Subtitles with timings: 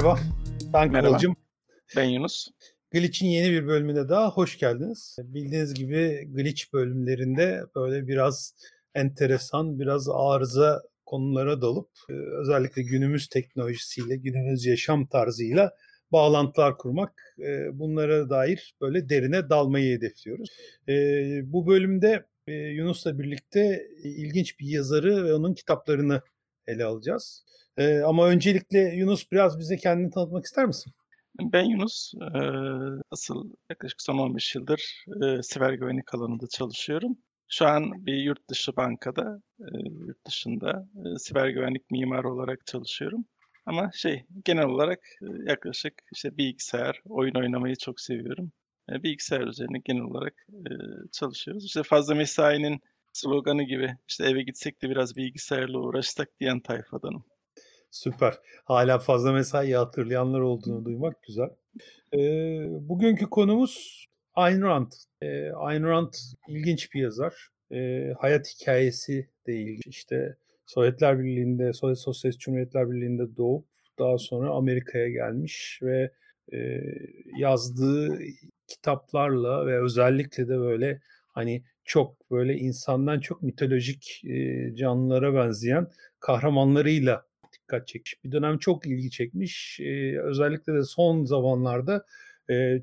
[0.00, 0.20] Merhaba,
[0.72, 1.08] ben Merhaba.
[1.08, 1.36] Kıvılcım.
[1.96, 2.48] Ben Yunus.
[2.90, 5.16] Glitch'in yeni bir bölümüne daha hoş geldiniz.
[5.18, 8.54] Bildiğiniz gibi Glitch bölümlerinde böyle biraz
[8.94, 15.72] enteresan, biraz arıza konulara dalıp e, özellikle günümüz teknolojisiyle, günümüz yaşam tarzıyla
[16.12, 20.48] bağlantılar kurmak, e, bunlara dair böyle derine dalmayı hedefliyoruz.
[20.88, 20.94] E,
[21.52, 26.22] bu bölümde Yunus'la birlikte ilginç bir yazarı ve onun kitaplarını
[26.66, 27.44] ele alacağız.
[28.06, 30.92] Ama öncelikle Yunus biraz bize kendini tanıtmak ister misin?
[31.40, 32.12] Ben Yunus.
[33.10, 35.04] Asıl yaklaşık son 15 yıldır
[35.42, 37.18] siber güvenlik alanında çalışıyorum.
[37.48, 39.42] Şu an bir yurt dışı bankada,
[39.84, 43.24] yurt dışında siber güvenlik mimarı olarak çalışıyorum.
[43.66, 45.00] Ama şey genel olarak
[45.46, 48.52] yaklaşık işte bilgisayar, oyun oynamayı çok seviyorum.
[48.88, 50.46] Bilgisayar üzerine genel olarak
[51.12, 51.64] çalışıyoruz.
[51.64, 52.80] İşte fazla mesainin
[53.12, 57.24] sloganı gibi işte eve gitsek de biraz bilgisayarla uğraşsak diyen tayfadanım.
[57.90, 58.34] Süper.
[58.64, 61.48] Hala fazla mesai hatırlayanlar olduğunu duymak güzel.
[62.14, 64.92] Ee, bugünkü konumuz Ayn Rand.
[65.22, 66.12] Ee, Ayn Rand
[66.48, 67.48] ilginç bir yazar.
[67.72, 69.86] Ee, hayat hikayesi de ilginç.
[69.86, 73.66] İşte Sovyetler Birliği'nde, Sovyet Sosyalist Cumhuriyetler Birliği'nde doğup
[73.98, 76.12] daha sonra Amerika'ya gelmiş ve
[76.52, 76.80] e,
[77.38, 78.18] yazdığı
[78.66, 84.22] kitaplarla ve özellikle de böyle hani çok böyle insandan çok mitolojik
[84.74, 85.86] canlılara benzeyen
[86.20, 88.24] kahramanlarıyla dikkat çekmiş.
[88.24, 89.80] Bir dönem çok ilgi çekmiş.
[90.22, 92.04] Özellikle de son zamanlarda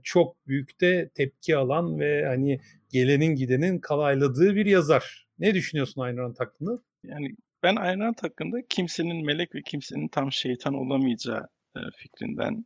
[0.04, 5.28] çok büyük de tepki alan ve hani gelenin gidenin kalayladığı bir yazar.
[5.40, 6.80] Ne düşünüyorsun Ayn Rand hakkında?
[7.04, 11.48] Yani ben Ayn Rand hakkında kimsenin melek ve kimsenin tam şeytan olamayacağı
[11.96, 12.66] fikrinden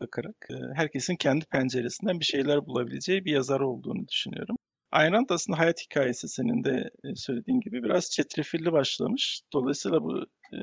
[0.00, 4.56] bakarak herkesin kendi penceresinden bir şeyler bulabileceği bir yazar olduğunu düşünüyorum.
[4.94, 9.40] Ayn aslında hayat hikayesi senin de söylediğin gibi biraz çetrefilli başlamış.
[9.52, 10.58] Dolayısıyla bu e,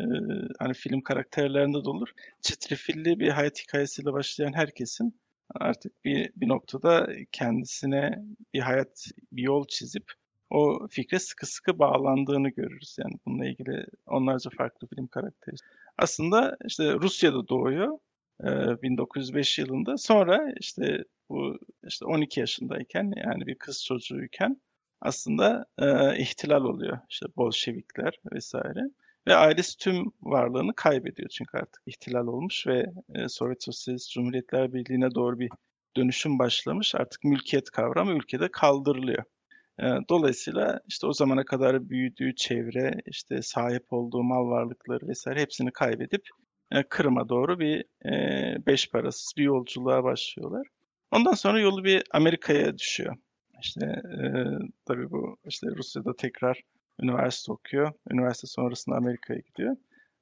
[0.59, 2.09] hani film karakterlerinde de olur.
[2.42, 5.19] Çetrefilli bir hayat hikayesiyle başlayan herkesin
[5.56, 10.12] artık bir bir noktada kendisine bir hayat, bir yol çizip
[10.50, 12.98] o fikre sıkı sıkı bağlandığını görürüz.
[13.00, 15.56] Yani bununla ilgili onlarca farklı film karakteri.
[15.98, 17.98] Aslında işte Rusya'da doğuyor.
[18.44, 19.97] 1905 yılında.
[19.97, 24.62] Sonra işte bu işte 12 yaşındayken yani bir kız çocuğuyken
[25.02, 27.00] aslında e, ihtilal oluyor.
[27.09, 28.81] İşte Bolşevikler vesaire.
[29.28, 32.85] Ve ailesi tüm varlığını kaybediyor çünkü artık ihtilal olmuş ve
[33.16, 35.50] e, Sovyet Sosyalist Cumhuriyetler Birliği'ne doğru bir
[35.97, 36.96] dönüşüm başlamış.
[36.96, 39.24] Artık mülkiyet kavramı ülkede kaldırılıyor.
[39.80, 45.72] E, dolayısıyla işte o zamana kadar büyüdüğü çevre, işte sahip olduğu mal varlıkları vesaire hepsini
[45.72, 46.22] kaybedip
[46.90, 50.68] Kırım'a doğru bir e, beş parasız bir yolculuğa başlıyorlar.
[51.12, 53.16] Ondan sonra yolu bir Amerika'ya düşüyor.
[53.62, 54.28] İşte e,
[54.86, 56.62] tabii bu işte Rusya'da tekrar
[57.04, 57.92] üniversite okuyor.
[58.12, 59.76] Üniversite sonrasında Amerika'ya gidiyor.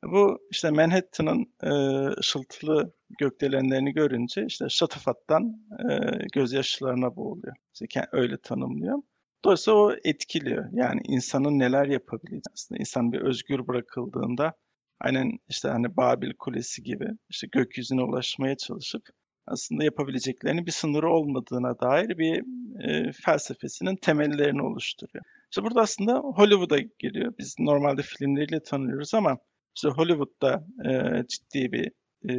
[0.04, 1.72] Bu işte Manhattan'ın e,
[2.20, 5.94] ışıltılı gökdelenlerini görünce işte şatafattan e,
[6.34, 7.56] gözyaşlarına boğuluyor.
[7.74, 9.02] İşte öyle tanımlıyor.
[9.46, 10.66] Dolayısıyla o etkiliyor.
[10.74, 14.54] Yani insanın neler yapabileceğini aslında insan bir özgür bırakıldığında
[15.00, 19.04] aynen işte hani Babil Kulesi gibi işte gökyüzüne ulaşmaya çalışıp
[19.48, 22.44] aslında yapabileceklerinin bir sınırı olmadığına dair bir
[22.84, 25.26] e, felsefesinin temellerini oluşturuyor.
[25.52, 27.34] İşte burada aslında Hollywood'a giriyor.
[27.40, 29.38] Biz normalde filmleriyle tanıyoruz ama
[29.76, 31.92] işte Hollywood'da e, ciddi bir
[32.30, 32.34] e,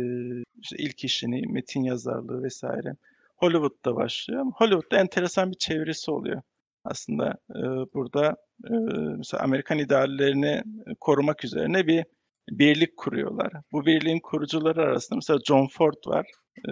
[0.63, 2.97] işte ilk işini, metin yazarlığı vesaire
[3.37, 4.45] Hollywood'da başlıyor.
[4.55, 6.43] Hollywood'da enteresan bir çevresi oluyor.
[6.85, 7.63] Aslında e,
[7.95, 8.75] burada e,
[9.19, 10.63] mesela Amerikan ideallerini
[11.01, 12.05] korumak üzerine bir
[12.51, 13.53] birlik kuruyorlar.
[13.73, 16.27] Bu birliğin kurucuları arasında mesela John Ford var
[16.69, 16.71] e,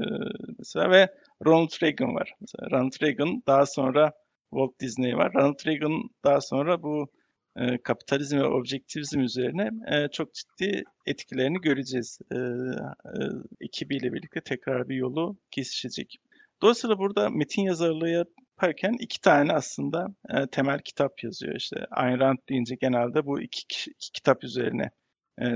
[0.58, 1.08] mesela ve
[1.46, 2.32] Ronald Reagan var.
[2.40, 4.12] Mesela Ronald Reagan daha sonra
[4.50, 5.32] Walt Disney var.
[5.34, 7.08] Ronald Reagan daha sonra bu
[7.56, 12.18] e, kapitalizm ve objektivizm üzerine e, çok ciddi etkilerini göreceğiz.
[12.32, 13.22] E, e,
[13.60, 16.16] ekibiyle birlikte tekrar bir yolu kesişecek.
[16.62, 21.56] Dolayısıyla burada metin yazarlığı yaparken iki tane aslında e, temel kitap yazıyor.
[21.56, 24.90] İşte Ayn Rand deyince genelde bu iki, iki kitap üzerine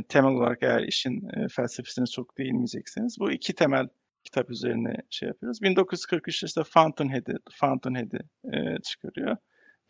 [0.08, 3.88] temel olarak eğer işin e, felsefesine çok değinmeyecekseniz bu iki temel
[4.24, 5.62] kitap üzerine şey yapıyoruz.
[5.62, 9.36] 1943'te işte Fountainhead'i Fountainhead'i e, çıkarıyor.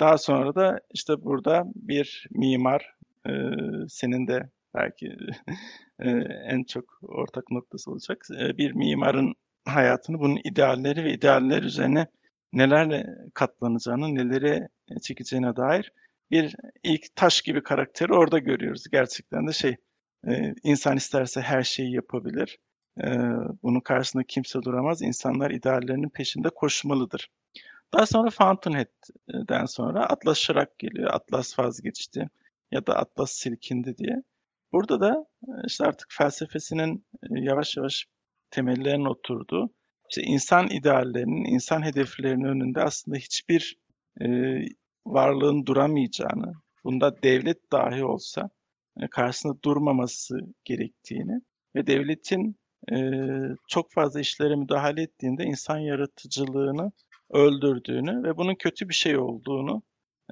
[0.00, 2.94] Daha sonra da işte burada bir mimar
[3.26, 3.32] e,
[3.88, 5.16] senin de belki
[6.00, 6.10] e,
[6.46, 8.26] en çok ortak noktası olacak.
[8.40, 9.34] E, bir mimarın
[9.64, 12.06] hayatını, bunun idealleri ve idealler üzerine
[12.52, 14.68] nelerle katlanacağını, neleri
[15.02, 15.92] çekeceğine dair
[16.32, 18.84] bir ilk taş gibi karakteri orada görüyoruz.
[18.92, 19.76] Gerçekten de şey
[20.28, 22.58] e, insan isterse her şeyi yapabilir.
[23.00, 23.06] E,
[23.62, 25.02] bunun karşısında kimse duramaz.
[25.02, 27.30] İnsanlar ideallerinin peşinde koşmalıdır.
[27.94, 31.10] Daha sonra Fountainhead'den sonra Atlas Şırak geliyor.
[31.14, 32.30] Atlas vazgeçti
[32.70, 34.22] ya da Atlas silkindi diye.
[34.72, 35.26] Burada da
[35.66, 38.06] işte artık felsefesinin yavaş yavaş
[38.50, 39.70] temellerinin oturduğu,
[40.10, 43.78] işte insan ideallerinin, insan hedeflerinin önünde aslında hiçbir
[44.20, 44.26] e,
[45.06, 46.54] varlığın duramayacağını,
[46.84, 48.50] bunda devlet dahi olsa
[49.00, 51.40] e, karşısında durmaması gerektiğini
[51.76, 52.56] ve devletin
[52.92, 52.96] e,
[53.68, 56.92] çok fazla işlere müdahale ettiğinde insan yaratıcılığını
[57.30, 59.82] öldürdüğünü ve bunun kötü bir şey olduğunu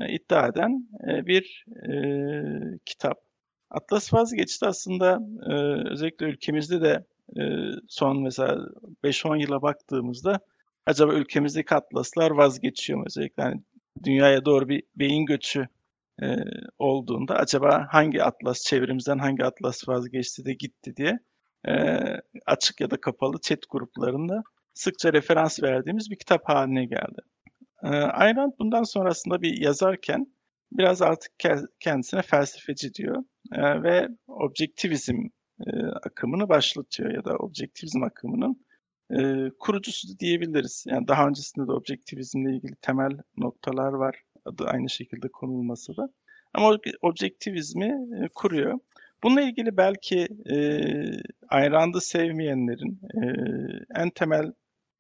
[0.00, 1.94] e, iddia eden e, bir e,
[2.87, 3.19] kitap.
[3.70, 5.20] Atlas vazgeçti aslında
[5.50, 5.52] e,
[5.90, 7.05] özellikle ülkemizde de
[7.40, 7.43] e,
[7.88, 8.69] son mesela
[9.05, 10.40] 5-10 yıla baktığımızda
[10.87, 13.05] acaba ülkemizdeki atlaslar vazgeçiyor mu?
[13.06, 13.62] Özellikle hani
[14.04, 15.69] dünyaya doğru bir beyin göçü
[16.22, 16.37] e,
[16.78, 21.19] olduğunda acaba hangi atlas çevremizden hangi atlas vazgeçti de gitti diye
[21.69, 21.98] e,
[22.46, 24.42] açık ya da kapalı chat gruplarında
[24.75, 27.20] sıkça referans verdiğimiz bir kitap haline geldi.
[27.82, 30.26] E, Ayn bundan sonrasında bir yazarken
[30.72, 31.32] biraz artık
[31.81, 35.16] kendisine felsefeci diyor e, ve objektivizm
[35.66, 38.66] e, akımını başlatıyor ya da objektivizm akımının
[39.18, 40.84] e, kurucusu diyebiliriz.
[40.88, 44.22] Yani daha öncesinde de objektivizmle ilgili temel noktalar var.
[44.44, 46.08] Adı aynı şekilde konulması da.
[46.54, 47.86] Ama objektivizmi
[48.24, 48.78] e, kuruyor.
[49.22, 50.56] Bununla ilgili belki e,
[51.48, 53.24] Ayn sevmeyenlerin e,
[54.00, 54.52] en temel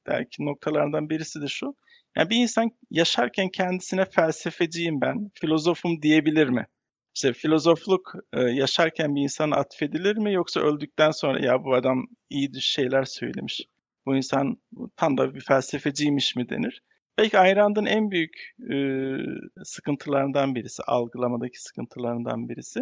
[0.06, 1.74] belki noktalardan birisi de şu.
[2.16, 6.66] Yani bir insan yaşarken kendisine felsefeciyim ben, filozofum diyebilir mi?
[7.14, 12.60] İşte filozofluk e, yaşarken bir insana atfedilir mi yoksa öldükten sonra ya bu adam iyi
[12.60, 13.66] şeyler söylemiş.
[14.10, 14.56] Bu insan
[14.96, 16.82] tam da bir felsefeciymiş mi denir?
[17.18, 18.74] Belki Ayn en büyük e,
[19.64, 22.80] sıkıntılarından birisi, algılamadaki sıkıntılarından birisi.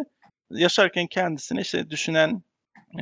[0.51, 2.43] Yaşarken kendisine işte düşünen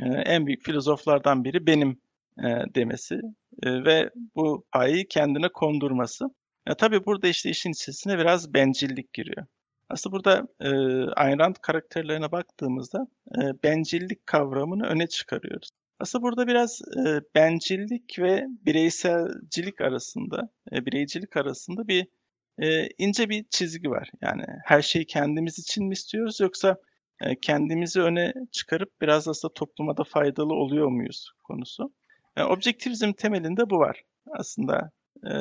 [0.01, 2.01] e, en büyük filozoflardan biri benim
[2.39, 3.15] e, demesi
[3.63, 6.25] e, ve bu payı kendine kondurması.
[6.67, 9.45] Ya, tabii burada işte işin içerisine biraz bencillik giriyor.
[9.89, 10.69] Aslında burada e,
[11.11, 15.69] Ayn Rand karakterlerine baktığımızda e, bencillik kavramını öne çıkarıyoruz.
[15.99, 22.07] Aslında burada biraz e, bencillik ve bireyselcilik arasında, e, bireycilik arasında bir
[22.61, 24.11] e, ince bir çizgi var.
[24.21, 26.77] Yani her şeyi kendimiz için mi istiyoruz yoksa
[27.21, 31.93] e, kendimizi öne çıkarıp biraz aslında topluma da faydalı oluyor muyuz konusu.
[32.37, 34.03] Yani objektivizm temelinde bu var.
[34.31, 34.91] Aslında
[35.25, 35.31] e,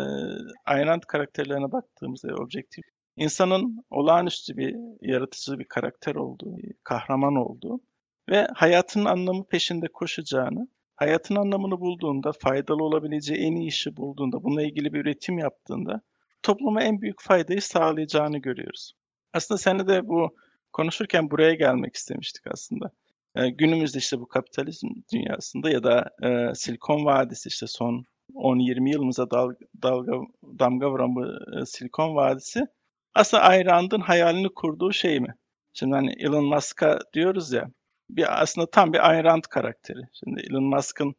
[0.67, 2.85] Ayn karakterlerine baktığımızda objektif
[3.17, 7.81] insanın olağanüstü bir yaratıcı bir karakter olduğu, kahraman olduğu
[8.28, 14.62] ve hayatın anlamı peşinde koşacağını, hayatın anlamını bulduğunda, faydalı olabileceği en iyi işi bulduğunda, bununla
[14.62, 16.00] ilgili bir üretim yaptığında
[16.43, 18.93] topluma en büyük faydayı sağlayacağını görüyoruz.
[19.32, 20.37] Aslında seninle de bu
[20.73, 22.90] konuşurken buraya gelmek istemiştik aslında.
[23.37, 29.31] Ee, günümüzde işte bu kapitalizm dünyasında ya da e, Silikon Vadisi işte son 10-20 yılımıza
[29.31, 30.12] dalga, dalga,
[30.58, 32.67] damga vuran bu e, Silikon Vadisi
[33.14, 35.34] aslında Ayn hayalini kurduğu şey mi?
[35.72, 37.70] Şimdi hani Elon Musk'a diyoruz ya
[38.11, 40.00] bir aslında tam bir Ayn Rand karakteri.
[40.12, 41.14] Şimdi Elon Musk'ın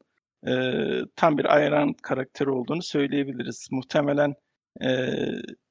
[0.47, 0.51] e,
[1.15, 3.67] tam bir Ayn Rand karakteri olduğunu söyleyebiliriz.
[3.71, 4.33] Muhtemelen
[4.81, 4.87] e,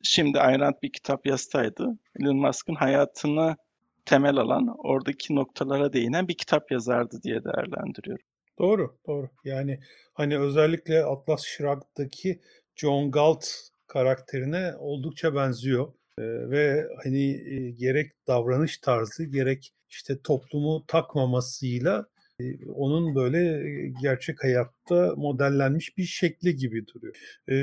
[0.03, 3.57] şimdi Ayn Rand bir kitap yazsaydı Elon Musk'ın hayatını
[4.05, 8.25] temel alan, oradaki noktalara değinen bir kitap yazardı diye değerlendiriyorum.
[8.59, 9.29] Doğru, doğru.
[9.45, 9.81] Yani
[10.15, 12.41] hani özellikle Atlas Shrugged'daki
[12.77, 13.47] John Galt
[13.87, 15.93] karakterine oldukça benziyor.
[16.19, 22.07] Ee, ve hani e, gerek davranış tarzı gerek işte toplumu takmamasıyla
[22.41, 27.15] e, onun böyle e, gerçek hayatta modellenmiş bir şekli gibi duruyor.
[27.51, 27.57] E,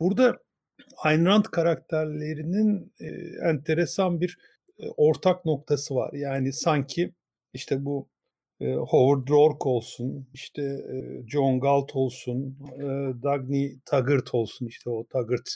[0.00, 0.38] burada
[0.96, 2.92] Ayn Rand karakterlerinin
[3.42, 4.38] enteresan bir
[4.96, 6.12] ortak noktası var.
[6.12, 7.12] Yani sanki
[7.54, 8.08] işte bu
[8.60, 10.84] Howard Rourke olsun, işte
[11.26, 12.58] John Galt olsun,
[13.22, 15.48] Dagny Taggart olsun, işte o Taggart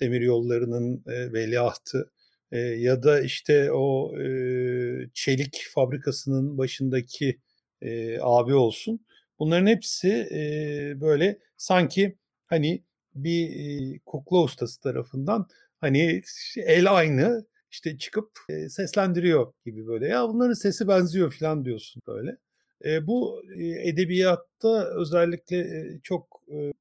[0.00, 2.10] demir yollarının veliahtı
[2.52, 7.40] e, ya da işte o e, çelik fabrikasının başındaki
[7.82, 9.06] e, abi olsun.
[9.38, 13.50] Bunların hepsi e, böyle sanki hani bir
[13.94, 15.46] e, kukla ustası tarafından
[15.80, 16.22] hani
[16.56, 20.08] el aynı işte çıkıp e, seslendiriyor gibi böyle.
[20.08, 22.36] Ya bunların sesi benziyor falan diyorsun böyle.
[22.84, 26.72] E, bu e, edebiyatta özellikle e, çok e,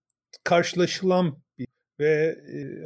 [0.43, 1.66] karşılaşılan bir
[1.99, 2.37] ve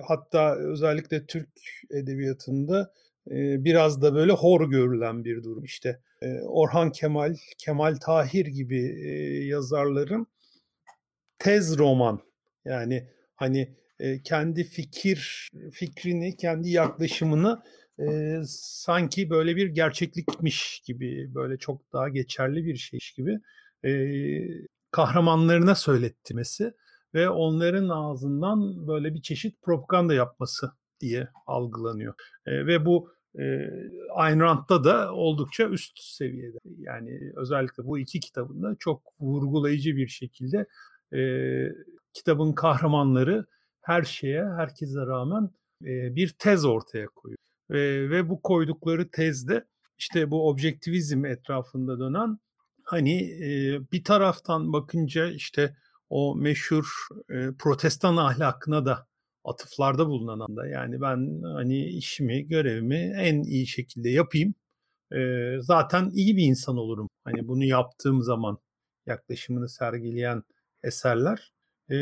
[0.08, 1.50] hatta özellikle Türk
[1.90, 2.94] edebiyatında
[3.28, 5.64] biraz da böyle hor görülen bir durum.
[5.64, 8.82] İşte e, Orhan Kemal, Kemal Tahir gibi
[9.48, 10.28] yazarların
[11.40, 12.22] tez roman
[12.66, 13.76] yani hani
[14.24, 17.64] kendi fikir fikrini, kendi yaklaşımını
[18.00, 23.40] e, sanki böyle bir gerçeklikmiş gibi, böyle çok daha geçerli bir şeymiş gibi
[23.86, 23.92] e,
[24.92, 26.74] kahramanlarına söylettirmesi
[27.14, 32.14] ve onların ağzından böyle bir çeşit propaganda yapması diye algılanıyor.
[32.46, 33.44] E, ve bu e,
[34.14, 36.58] Ayn Rand'da da oldukça üst seviyede.
[36.78, 40.66] Yani özellikle bu iki kitabında çok vurgulayıcı bir şekilde
[41.14, 41.22] e,
[42.14, 43.46] kitabın kahramanları
[43.82, 45.50] her şeye, herkese rağmen
[45.82, 47.38] e, bir tez ortaya koyuyor.
[47.70, 49.66] E, ve bu koydukları tezde
[49.98, 52.40] işte bu objektivizm etrafında dönen
[52.84, 55.76] hani e, bir taraftan bakınca işte
[56.12, 59.08] o meşhur e, protestan ahlakına da
[59.46, 64.56] atıflarda bulunan da yani ben hani işimi, görevimi en iyi şekilde yapayım.
[65.14, 65.18] E,
[65.62, 67.10] zaten iyi bir insan olurum.
[67.24, 68.58] Hani bunu yaptığım zaman
[69.06, 70.44] yaklaşımını sergileyen
[70.84, 71.54] eserler.
[71.92, 71.96] E,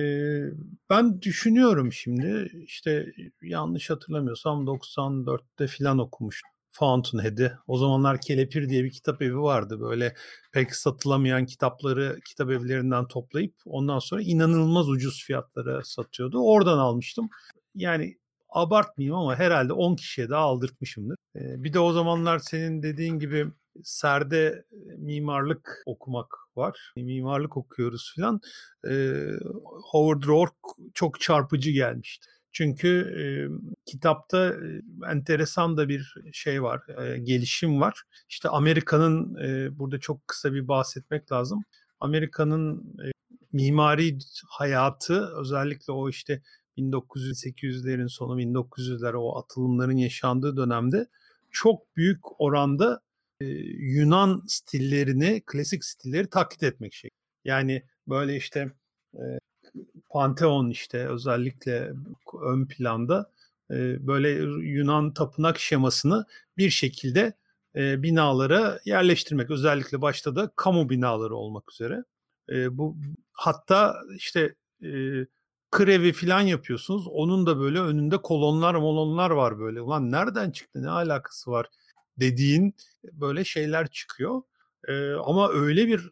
[0.90, 6.52] ben düşünüyorum şimdi işte yanlış hatırlamıyorsam 94'te filan okumuştum.
[6.80, 7.52] Fountainhead'i.
[7.68, 9.80] O zamanlar Kelepir diye bir kitap evi vardı.
[9.80, 10.16] Böyle
[10.52, 16.40] pek satılamayan kitapları kitap evlerinden toplayıp ondan sonra inanılmaz ucuz fiyatlara satıyordu.
[16.44, 17.30] Oradan almıştım.
[17.76, 18.18] Yani
[18.50, 21.18] abartmayayım ama herhalde 10 kişiye daha aldırtmışımdır.
[21.36, 23.48] Bir de o zamanlar senin dediğin gibi
[23.84, 24.66] serde
[24.98, 26.94] mimarlık okumak var.
[26.96, 28.42] Mimarlık okuyoruz filan.
[29.92, 30.56] Howard Rourke
[30.94, 32.30] çok çarpıcı gelmişti.
[32.52, 32.88] Çünkü
[33.20, 33.24] e,
[33.86, 38.04] kitapta e, enteresan da bir şey var, e, gelişim var.
[38.30, 41.64] İşte Amerika'nın, e, burada çok kısa bir bahsetmek lazım.
[42.00, 43.12] Amerika'nın e,
[43.52, 46.42] mimari hayatı özellikle o işte
[46.78, 51.08] 1900-800'lerin sonu 1900'ler o atılımların yaşandığı dönemde
[51.52, 53.02] çok büyük oranda
[53.42, 53.46] e,
[53.80, 57.10] Yunan stillerini, klasik stilleri taklit etmek şey.
[57.46, 58.72] Yani böyle işte
[59.14, 59.24] e,
[60.10, 61.94] Pantheon işte özellikle
[62.42, 63.32] ön planda
[63.72, 64.30] e, böyle
[64.70, 66.26] Yunan tapınak şemasını
[66.58, 67.34] bir şekilde
[67.76, 69.50] e, binalara yerleştirmek.
[69.50, 72.04] Özellikle başta da kamu binaları olmak üzere.
[72.50, 72.98] E, bu
[73.32, 74.90] hatta işte e,
[75.72, 77.08] krevi falan yapıyorsunuz.
[77.08, 79.82] Onun da böyle önünde kolonlar molonlar var böyle.
[79.82, 81.68] Ulan nereden çıktı ne alakası var
[82.20, 82.76] dediğin
[83.14, 84.42] böyle şeyler çıkıyor.
[84.88, 86.10] E, ama öyle bir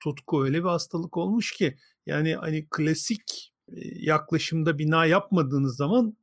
[0.00, 1.76] tutku öyle bir hastalık olmuş ki
[2.06, 3.52] yani hani klasik
[3.96, 6.16] yaklaşımda bina yapmadığınız zaman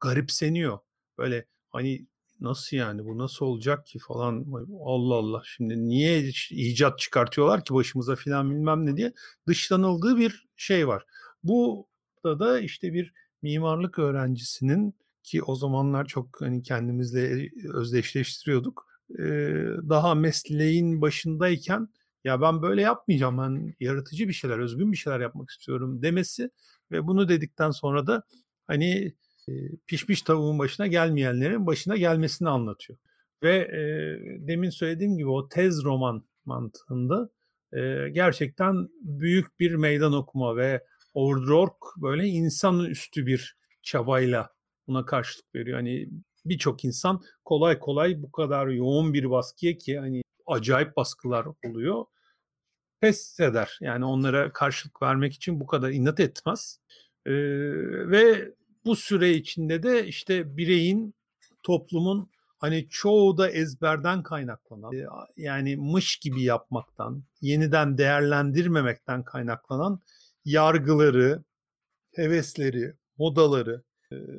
[0.00, 0.78] garipseniyor.
[1.18, 2.06] Böyle hani
[2.40, 4.46] nasıl yani bu nasıl olacak ki falan
[4.84, 9.12] Allah Allah şimdi niye icat çıkartıyorlar ki başımıza filan bilmem ne diye
[9.46, 11.04] dışlanıldığı bir şey var.
[11.42, 11.86] Bu
[12.24, 18.88] da da işte bir mimarlık öğrencisinin ki o zamanlar çok hani kendimizle özdeşleştiriyorduk.
[19.88, 21.88] Daha mesleğin başındayken
[22.24, 26.50] ya ben böyle yapmayacağım ben yaratıcı bir şeyler, özgün bir şeyler yapmak istiyorum demesi
[26.90, 28.22] ve bunu dedikten sonra da
[28.66, 29.14] hani
[29.86, 32.98] pişmiş tavuğun başına gelmeyenlerin başına gelmesini anlatıyor.
[33.42, 33.80] Ve e,
[34.48, 37.30] demin söylediğim gibi o tez roman mantığında
[37.72, 44.50] e, gerçekten büyük bir meydan okuma ve Howard böyle insanüstü bir çabayla
[44.86, 45.78] buna karşılık veriyor.
[45.78, 46.08] Hani
[46.44, 52.04] birçok insan kolay kolay bu kadar yoğun bir baskıya ki hani acayip baskılar oluyor.
[53.00, 53.78] Pes eder.
[53.80, 56.80] Yani onlara karşılık vermek için bu kadar inat etmez.
[57.26, 57.32] Ee,
[58.10, 61.14] ve bu süre içinde de işte bireyin,
[61.62, 64.92] toplumun hani çoğu da ezberden kaynaklanan
[65.36, 70.00] yani mış gibi yapmaktan, yeniden değerlendirmemekten kaynaklanan
[70.44, 71.44] yargıları,
[72.14, 73.82] hevesleri, modaları,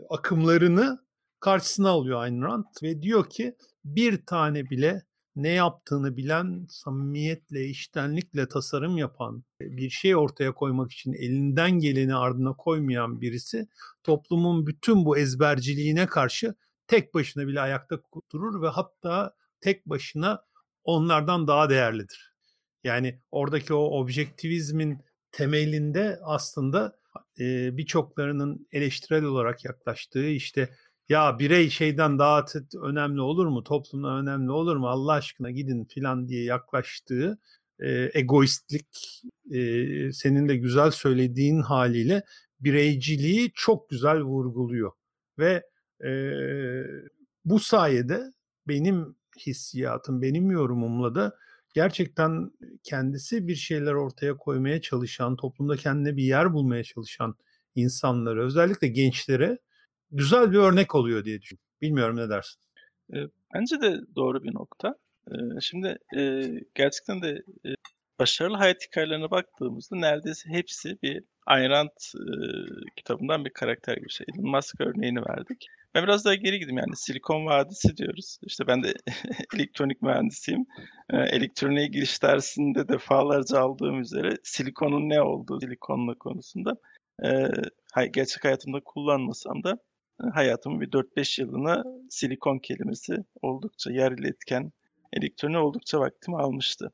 [0.10, 1.00] akımlarını
[1.40, 5.04] karşısına alıyor Ayn Rand ve diyor ki bir tane bile
[5.44, 12.54] ne yaptığını bilen, samimiyetle, iştenlikle tasarım yapan, bir şey ortaya koymak için elinden geleni ardına
[12.54, 13.68] koymayan birisi
[14.04, 16.56] toplumun bütün bu ezberciliğine karşı
[16.88, 18.00] tek başına bile ayakta
[18.32, 20.44] durur ve hatta tek başına
[20.84, 22.34] onlardan daha değerlidir.
[22.84, 25.00] Yani oradaki o objektivizmin
[25.32, 27.00] temelinde aslında
[27.40, 30.70] e, birçoklarının eleştirel olarak yaklaştığı işte
[31.10, 32.46] ya birey şeyden daha
[32.84, 37.40] önemli olur mu, toplumda önemli olur mu, Allah aşkına gidin filan diye yaklaştığı
[37.80, 39.60] e, egoistlik e,
[40.14, 42.24] senin de güzel söylediğin haliyle
[42.60, 44.92] bireyciliği çok güzel vurguluyor.
[45.40, 45.64] Ve
[46.04, 46.12] e,
[47.46, 48.34] bu sayede
[48.68, 51.36] benim hissiyatım, benim yorumumla da
[51.74, 52.52] gerçekten
[52.84, 57.36] kendisi bir şeyler ortaya koymaya çalışan, toplumda kendine bir yer bulmaya çalışan
[57.76, 59.58] insanları, özellikle gençlere
[60.12, 61.70] güzel bir örnek oluyor diye düşünüyorum.
[61.82, 62.62] Bilmiyorum ne dersin?
[63.54, 64.96] Bence de doğru bir nokta.
[65.62, 65.98] Şimdi
[66.76, 67.44] gerçekten de
[68.20, 71.90] başarılı hayat hikayelerine baktığımızda neredeyse hepsi bir Ayn Rand
[72.96, 74.26] kitabından bir karakter gibi şey.
[74.36, 75.68] Elon Musk örneğini verdik.
[75.96, 78.40] Ben biraz daha geri gideyim yani Silikon Vadisi diyoruz.
[78.42, 78.94] İşte ben de
[79.56, 80.66] elektronik mühendisiyim.
[81.10, 86.76] Elektroniğe giriş dersinde defalarca aldığım üzere silikonun ne olduğu, silikonla konusunda
[88.12, 89.78] gerçek hayatımda kullanmasam da
[90.34, 94.72] hayatımın bir 4-5 yılını silikon kelimesi oldukça yer iletken
[95.14, 96.92] elektroni oldukça vaktimi almıştı.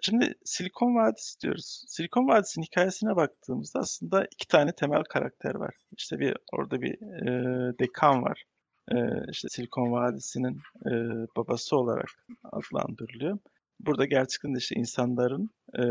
[0.00, 1.84] Şimdi Silikon Vadisi diyoruz.
[1.88, 5.74] Silikon Vadisi'nin hikayesine baktığımızda aslında iki tane temel karakter var.
[5.98, 8.44] İşte bir orada bir e, dekan var.
[8.92, 8.96] E,
[9.30, 10.92] işte Silikon Vadisi'nin e,
[11.36, 13.38] babası olarak adlandırılıyor.
[13.80, 15.84] Burada gerçekten de işte insanların e,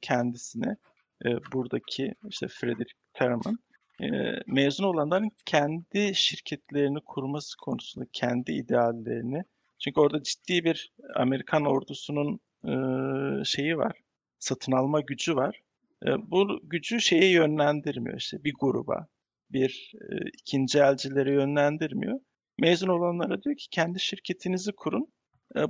[0.00, 0.76] kendisine
[1.24, 3.58] e, buradaki işte Frederick Terman
[4.46, 9.42] mezun olanların kendi şirketlerini kurması konusunda kendi ideallerini
[9.78, 12.40] çünkü orada ciddi bir Amerikan ordusunun
[13.44, 14.00] şeyi var.
[14.38, 15.60] Satın alma gücü var.
[16.18, 19.06] Bu gücü şeye yönlendirmiyor işte bir gruba,
[19.50, 19.92] bir
[20.38, 22.20] ikinci elcilere yönlendirmiyor.
[22.58, 25.08] Mezun olanlara diyor ki kendi şirketinizi kurun.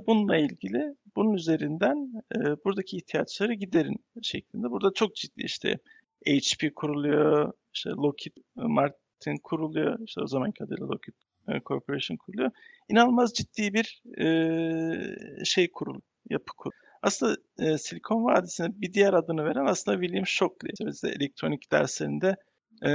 [0.07, 2.23] Bununla ilgili bunun üzerinden
[2.65, 4.71] buradaki ihtiyaçları giderin şeklinde.
[4.71, 5.77] Burada çok ciddi işte
[6.25, 11.15] HP kuruluyor, işte Lockheed Martin kuruluyor, işte o zamanki adıyla Lockheed
[11.65, 12.51] Corporation kuruluyor.
[12.89, 16.75] İnanılmaz ciddi bir e, şey kurul, yapı kurul.
[17.01, 20.71] Aslında e, Silikon Vadisi'ne bir diğer adını veren aslında William Shockley.
[20.73, 22.35] İşte biz de elektronik derslerinde
[22.85, 22.91] e,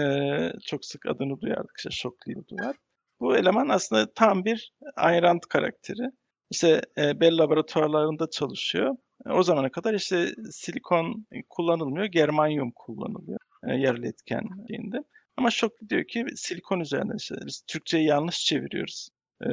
[0.67, 1.75] çok sık adını duyardık.
[1.79, 2.77] İşte Shockley var.
[3.21, 6.11] Bu eleman aslında tam bir Ayn karakteri.
[6.51, 8.97] İşte e, Bell laboratuvarlarında çalışıyor.
[9.27, 15.05] E, o zamana kadar işte silikon kullanılmıyor, germanyum kullanılıyor e, yerli etken şeyinde.
[15.37, 19.09] Ama Shockley diyor ki silikon üzerinden işte biz Türkçeyi yanlış çeviriyoruz
[19.45, 19.49] e,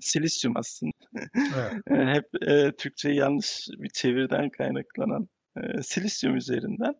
[0.00, 0.92] silisyum aslında.
[1.34, 1.72] Evet.
[2.16, 6.94] Hep e, Türkçeyi yanlış bir çevirden kaynaklanan e, silisyum üzerinden.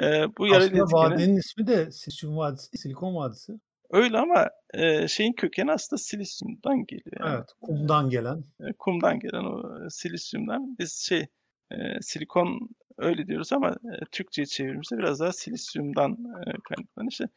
[0.00, 0.92] E, bu yarı aslında iletkeni...
[0.92, 3.52] vadinin ismi de Silisyum Vadisi, Silikon Vadisi.
[3.90, 7.20] Öyle ama e, şeyin kökeni aslında silisyumdan geliyor.
[7.20, 7.34] Yani.
[7.36, 8.44] Evet, kumdan gelen.
[8.60, 10.76] E, kumdan gelen o silisyumdan.
[10.78, 11.26] Biz şey
[11.70, 17.12] e, silikon öyle diyoruz ama e, Türkçe'ye çevirmişse biraz daha silisyumdan e, kaynaklanıyor.
[17.12, 17.28] İşte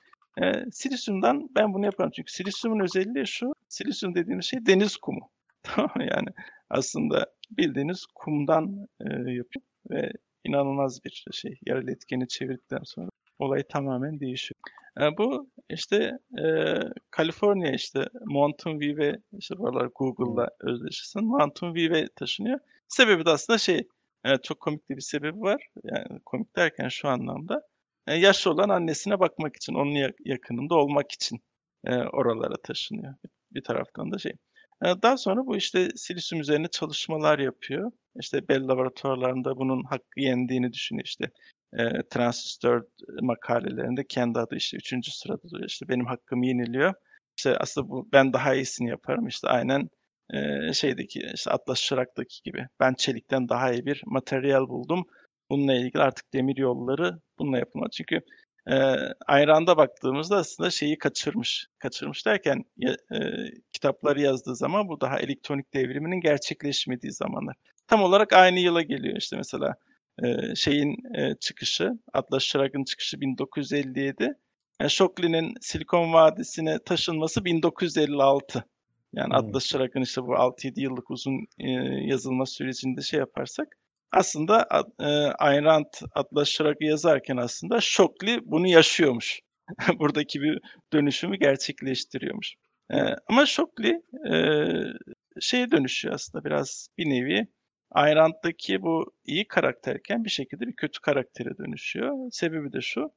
[0.41, 3.53] e, silisyumdan ben bunu yaparım çünkü silisyumun özelliği şu.
[3.69, 5.29] Silisyum dediğimiz şey deniz kumu.
[5.63, 6.27] Tamam yani
[6.69, 10.11] aslında bildiğiniz kumdan e, yapıyor ve
[10.43, 11.59] inanılmaz bir şey.
[11.65, 13.09] Yarı etkeni çevirdikten sonra
[13.39, 14.59] olay tamamen değişiyor.
[15.01, 16.75] E, bu işte e,
[17.11, 21.23] Kaliforniya işte Mountain View'e işte buralar Google'la özdeşleşsin.
[21.23, 22.59] Mountain View'e taşınıyor.
[22.87, 23.87] Sebebi de aslında şey
[24.25, 25.67] e, çok komik bir sebebi var.
[25.83, 27.61] Yani komik derken şu anlamda
[28.07, 31.39] e, yaşlı olan annesine bakmak için, onun yakınında olmak için
[31.85, 33.15] e, oralara taşınıyor.
[33.51, 34.33] Bir taraftan da şey.
[34.85, 37.91] E, daha sonra bu işte silisyum üzerine çalışmalar yapıyor.
[38.19, 41.31] İşte Bell laboratuvarlarında bunun hakkı yendiğini düşünüyor işte.
[41.73, 42.83] E, transistör
[43.21, 45.69] makalelerinde kendi adı işte üçüncü sırada duruyor.
[45.69, 46.93] İşte benim hakkım yeniliyor.
[47.37, 49.27] İşte aslında bu ben daha iyisini yaparım.
[49.27, 49.89] İşte aynen
[50.73, 52.67] şeydeki işte Atlas Şırak'taki gibi.
[52.79, 55.05] Ben çelikten daha iyi bir materyal buldum.
[55.49, 57.89] Bununla ilgili artık demir yolları bununla yapılmalı.
[57.89, 58.21] Çünkü
[58.67, 58.75] e,
[59.27, 61.67] Ayran'da baktığımızda aslında şeyi kaçırmış.
[61.79, 63.19] Kaçırmış derken e,
[63.73, 67.55] kitapları yazdığı zaman bu daha elektronik devriminin gerçekleşmediği zamanlar.
[67.87, 69.75] Tam olarak aynı yıla geliyor işte mesela
[70.23, 74.33] e, şeyin e, çıkışı, Atlas Shrugg'ın çıkışı 1957.
[74.81, 78.65] Yani Shockley'nin Silikon Vadisi'ne taşınması 1956.
[79.13, 79.35] Yani hmm.
[79.35, 81.69] Atlas Shrugg'ın işte bu 6-7 yıllık uzun e,
[82.05, 83.77] yazılma sürecinde şey yaparsak
[84.11, 84.67] aslında
[84.99, 85.05] e,
[85.39, 89.41] Ayn Rand Atlas Shrugg'ı yazarken aslında Shockley bunu yaşıyormuş.
[89.99, 90.59] Buradaki bir
[90.93, 92.55] dönüşümü gerçekleştiriyormuş.
[92.93, 92.97] E,
[93.29, 94.35] ama Shockley e,
[95.41, 97.47] şeye dönüşüyor aslında biraz bir nevi.
[97.91, 102.13] Ayn Rand'daki bu iyi karakterken bir şekilde bir kötü karaktere dönüşüyor.
[102.31, 103.11] Sebebi de şu.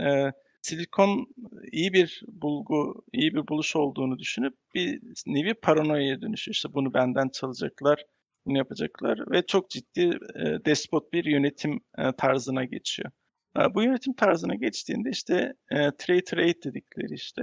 [0.00, 1.26] E, silikon
[1.72, 6.54] iyi bir bulgu, iyi bir buluş olduğunu düşünüp bir nevi paranoyaya dönüşüyor.
[6.54, 8.04] İşte bunu benden çalacaklar,
[8.46, 13.10] bunu yapacaklar ve çok ciddi e, despot bir yönetim e, tarzına geçiyor.
[13.58, 17.42] E, bu yönetim tarzına geçtiğinde işte e, trade trade dedikleri işte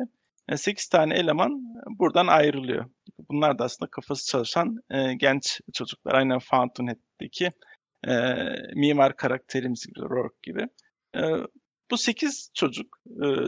[0.49, 1.63] e, 8 tane eleman
[1.99, 2.85] buradan ayrılıyor.
[3.29, 6.13] Bunlar da aslında kafası çalışan e, genç çocuklar.
[6.13, 7.51] Aynen Fountainhead'deki
[8.07, 8.13] e,
[8.75, 10.67] mimar karakterimiz gibi, Rourke gibi.
[11.15, 11.21] E,
[11.91, 13.01] bu 8 çocuk,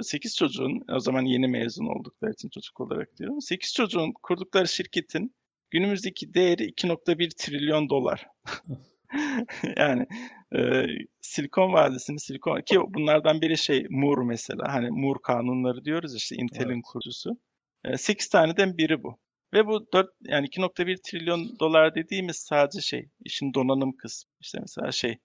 [0.04, 3.41] 8 çocuğun o zaman yeni mezun oldukları için çocuk olarak diyorum.
[3.41, 5.36] 8 çocuğun kurdukları şirketin
[5.71, 8.27] günümüzdeki değeri 2.1 trilyon dolar.
[9.77, 10.08] yani
[10.56, 10.86] e,
[11.21, 16.69] Silikon Vadisi'nin Silikon ki bunlardan biri şey Moore mesela hani Moore kanunları diyoruz işte Intel'in
[16.69, 16.84] evet.
[16.84, 17.38] kurucusu.
[17.86, 19.17] E, 8 taneden biri bu.
[19.54, 24.32] Ve bu 4 yani 2.1 trilyon dolar dediğimiz sadece şey işin donanım kısmı.
[24.41, 25.19] İşte mesela şey e,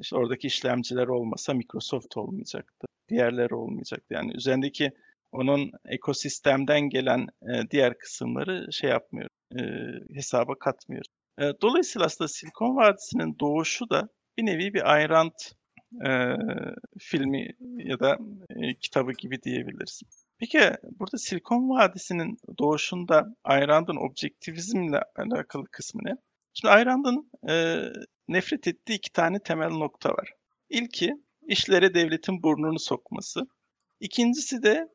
[0.00, 2.86] işte oradaki işlemciler olmasa Microsoft olmayacaktı.
[3.08, 4.14] Diğerleri olmayacaktı.
[4.14, 4.90] Yani üzerindeki
[5.32, 7.26] onun ekosistemden gelen
[7.70, 9.28] diğer kısımları şey yapmıyor,
[10.14, 11.04] hesaba katmıyor.
[11.62, 14.08] Dolayısıyla aslında Silikon Vadisi'nin doğuşu da
[14.38, 15.32] bir nevi bir Ayn Rand
[16.06, 16.36] e,
[16.98, 18.18] filmi ya da
[18.50, 20.02] e, kitabı gibi diyebiliriz.
[20.38, 20.60] Peki
[20.98, 26.16] burada Silikon Vadisi'nin doğuşunda Ayn Rand'ın objektivizmle alakalı kısmı ne?
[26.60, 27.82] Şimdi Ayn Rand'ın e,
[28.28, 30.32] nefret ettiği iki tane temel nokta var.
[30.70, 31.14] İlki
[31.46, 33.40] işlere devletin burnunu sokması.
[34.00, 34.88] İkincisi de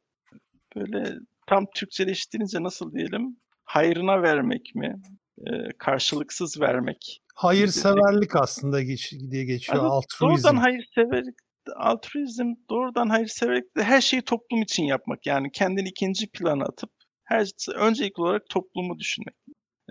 [0.75, 1.15] böyle
[1.47, 5.01] tam Türkçeleştirince nasıl diyelim hayrına vermek mi?
[5.37, 7.21] E, karşılıksız vermek.
[7.35, 9.79] Hayırseverlik aslında geç, diye geçiyor.
[9.79, 10.25] Evet, altruizm.
[10.25, 11.35] Doğrudan hayırseverlik,
[11.75, 15.25] altruizm, doğrudan hayırseverlik de her şeyi toplum için yapmak.
[15.25, 16.89] Yani kendini ikinci plana atıp
[17.23, 19.35] her öncelikli olarak toplumu düşünmek.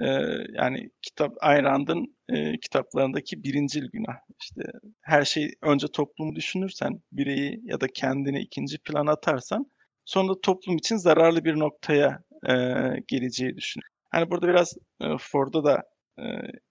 [0.01, 0.07] Ee,
[0.55, 4.17] yani kitap Ayn Rand'ın e, kitaplarındaki birincil günah.
[4.41, 4.63] İşte
[5.01, 9.67] her şey önce toplumu düşünürsen, bireyi ya da kendini ikinci plana atarsan
[10.05, 12.55] sonra toplum için zararlı bir noktaya e,
[13.09, 13.83] geleceği düşün.
[14.11, 15.83] Hani burada biraz e, Ford'a da
[16.19, 16.25] e,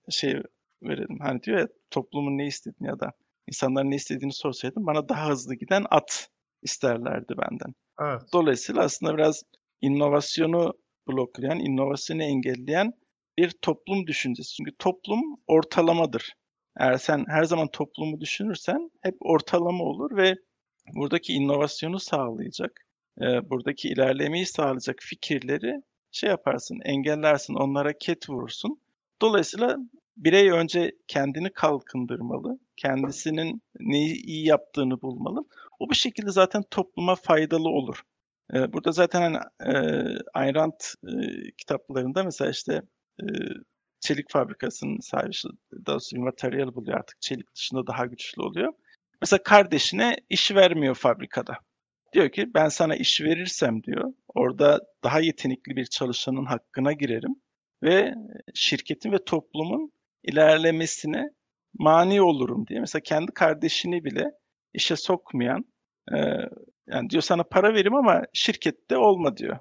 [0.09, 0.35] şey
[0.83, 1.19] verelim.
[1.19, 3.11] Hani diyor ya toplumun ne istediğini ya da
[3.47, 6.27] insanların ne istediğini sorsaydım bana daha hızlı giden at
[6.61, 7.73] isterlerdi benden.
[8.01, 8.21] Evet.
[8.33, 9.43] Dolayısıyla aslında biraz
[9.81, 10.73] inovasyonu
[11.07, 12.93] bloklayan, inovasyonu engelleyen
[13.37, 14.55] bir toplum düşüncesi.
[14.55, 16.33] Çünkü toplum ortalamadır.
[16.79, 20.35] Eğer sen her zaman toplumu düşünürsen hep ortalama olur ve
[20.95, 22.85] buradaki inovasyonu sağlayacak,
[23.19, 28.81] buradaki ilerlemeyi sağlayacak fikirleri şey yaparsın, engellersin, onlara ket vurursun.
[29.21, 29.77] Dolayısıyla
[30.17, 35.45] birey önce kendini kalkındırmalı, kendisinin neyi iyi yaptığını bulmalı.
[35.79, 38.01] O bir şekilde zaten topluma faydalı olur.
[38.53, 39.37] Burada zaten hani,
[39.75, 40.01] e,
[40.33, 41.11] Ayn Rand e,
[41.57, 42.81] kitaplarında mesela işte
[43.21, 43.27] e,
[43.99, 45.31] çelik fabrikasının sahibi,
[45.85, 48.73] daha sonra materyal buluyor artık çelik dışında daha güçlü oluyor.
[49.21, 51.57] Mesela kardeşine iş vermiyor fabrikada.
[52.13, 57.35] Diyor ki ben sana iş verirsem diyor orada daha yetenekli bir çalışanın hakkına girerim
[57.83, 58.13] ve
[58.53, 59.91] şirketin ve toplumun
[60.23, 61.29] ilerlemesine
[61.73, 62.79] mani olurum diye.
[62.79, 64.31] Mesela kendi kardeşini bile
[64.73, 65.65] işe sokmayan
[66.13, 66.17] e,
[66.87, 69.59] yani diyor sana para vereyim ama şirkette olma diyor.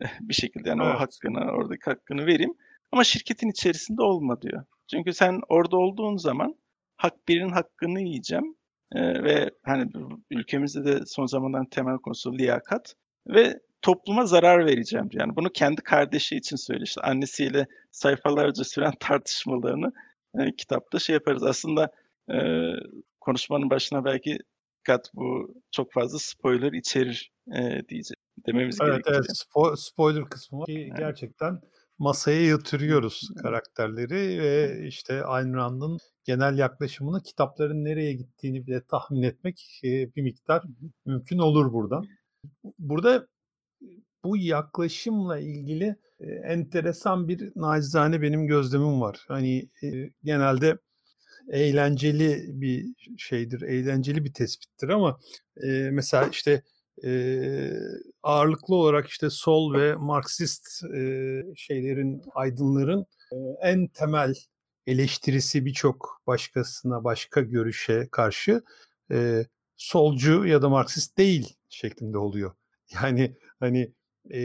[0.20, 0.94] bir şekilde yani evet.
[0.96, 2.54] o hakkını oradaki hakkını vereyim
[2.94, 4.64] ama şirketin içerisinde olma diyor.
[4.90, 6.54] Çünkü sen orada olduğun zaman
[6.96, 8.56] hak birinin hakkını yiyeceğim
[8.92, 9.90] ee, ve hani
[10.30, 12.94] ülkemizde de son zamanların temel konusu liyakat
[13.26, 15.20] ve topluma zarar vereceğim diyor.
[15.26, 16.86] Yani bunu kendi kardeşi için söylüyor.
[16.86, 19.92] İşte annesiyle sayfalarca süren tartışmalarını
[20.38, 21.42] e, kitapta şey yaparız.
[21.42, 21.92] Aslında
[22.32, 22.36] e,
[23.20, 24.38] konuşmanın başına belki
[24.82, 29.16] kat bu çok fazla spoiler içerir e, diyecek dememiz evet, gerekiyor.
[29.16, 30.98] Evet, spo- spoiler kısmı var ki evet.
[30.98, 31.60] gerçekten
[31.98, 39.80] masaya yatırıyoruz karakterleri ve işte Ayn Rand'ın genel yaklaşımını kitapların nereye gittiğini bile tahmin etmek
[39.84, 40.62] bir miktar
[41.06, 42.04] mümkün olur buradan.
[42.78, 43.26] Burada
[44.24, 45.96] bu yaklaşımla ilgili
[46.44, 49.24] enteresan bir nacizane benim gözlemim var.
[49.28, 49.68] Hani
[50.24, 50.78] genelde
[51.50, 52.86] eğlenceli bir
[53.18, 55.18] şeydir, eğlenceli bir tespittir ama
[55.90, 56.62] mesela işte
[58.24, 60.82] ağırlıklı olarak işte sol ve Marksist
[61.56, 63.06] şeylerin, aydınların
[63.62, 64.34] en temel
[64.86, 68.62] eleştirisi birçok başkasına, başka görüşe karşı
[69.10, 72.52] e, solcu ya da Marksist değil şeklinde oluyor.
[73.02, 73.92] Yani hani
[74.32, 74.40] e,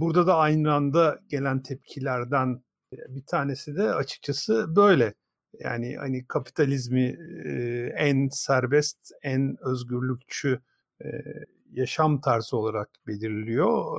[0.00, 5.14] burada da aynı anda gelen tepkilerden bir tanesi de açıkçası böyle.
[5.60, 7.52] Yani hani kapitalizmi e,
[7.96, 10.60] en serbest, en özgürlükçü
[11.04, 11.08] e,
[11.72, 13.98] yaşam tarzı olarak belirliyor.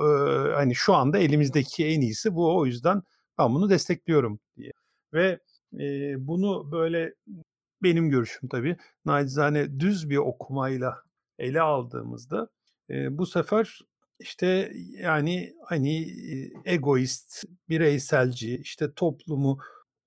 [0.50, 2.56] E, hani şu anda elimizdeki en iyisi bu.
[2.58, 3.02] O yüzden
[3.38, 4.72] ben bunu destekliyorum diye.
[5.12, 5.38] Ve
[5.80, 7.14] e, bunu böyle
[7.82, 11.02] benim görüşüm tabii nacizane düz bir okumayla
[11.38, 12.48] ele aldığımızda
[12.90, 13.80] e, bu sefer
[14.18, 16.06] işte yani hani
[16.64, 19.58] egoist, bireyselci, işte toplumu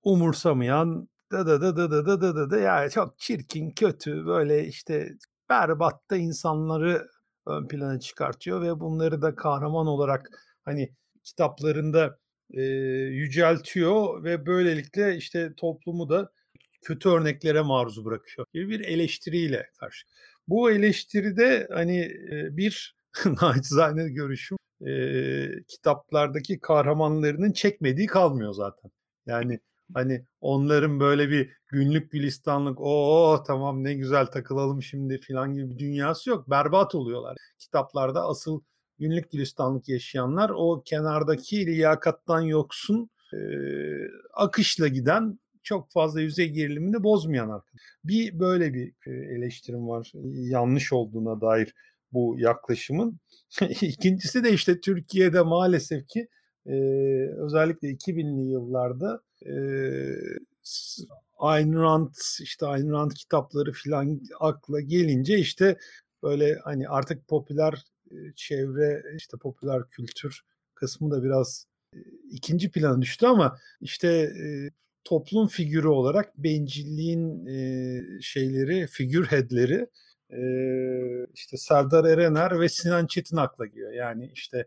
[0.02, 4.66] umursamayan da da da da da da da da da yani çok çirkin, kötü böyle
[4.66, 5.12] işte
[5.50, 7.08] berbatta insanları
[7.46, 10.30] ön plana çıkartıyor ve bunları da kahraman olarak
[10.64, 10.92] hani
[11.24, 12.18] kitaplarında
[12.50, 12.62] e,
[13.10, 16.32] yüceltiyor ve böylelikle işte toplumu da
[16.82, 20.06] kötü örneklere maruz bırakıyor gibi bir eleştiriyle karşı.
[20.48, 22.00] Bu eleştiride hani
[22.32, 22.96] e, bir
[23.42, 24.92] naçizane görüşüm e,
[25.68, 28.90] kitaplardaki kahramanlarının çekmediği kalmıyor zaten.
[29.26, 29.60] Yani
[29.94, 35.78] hani onların böyle bir günlük gülistanlık o tamam ne güzel takılalım şimdi filan gibi bir
[35.78, 36.50] dünyası yok.
[36.50, 37.36] Berbat oluyorlar.
[37.58, 38.60] Kitaplarda asıl
[38.98, 43.38] günlük gülistanlık yaşayanlar o kenardaki liyakattan yoksun e,
[44.34, 47.82] akışla giden çok fazla yüzey gerilimini bozmayan arkadaş.
[48.04, 51.74] Bir böyle bir eleştirim var yanlış olduğuna dair
[52.12, 53.20] bu yaklaşımın.
[53.80, 56.28] İkincisi de işte Türkiye'de maalesef ki
[56.66, 56.74] e,
[57.36, 59.54] özellikle 2000'li yıllarda e,
[61.38, 65.76] Ayn Rand işte Ayn Rand kitapları filan akla gelince işte
[66.22, 67.84] böyle hani artık popüler
[68.36, 70.40] çevre işte popüler kültür
[70.74, 71.66] kısmı da biraz
[72.30, 74.32] ikinci plana düştü ama işte
[75.04, 77.46] toplum figürü olarak bencilliğin
[78.20, 79.86] şeyleri, figürheadleri
[81.34, 83.92] işte Serdar Erener ve Sinan Çetin akla geliyor.
[83.92, 84.66] Yani işte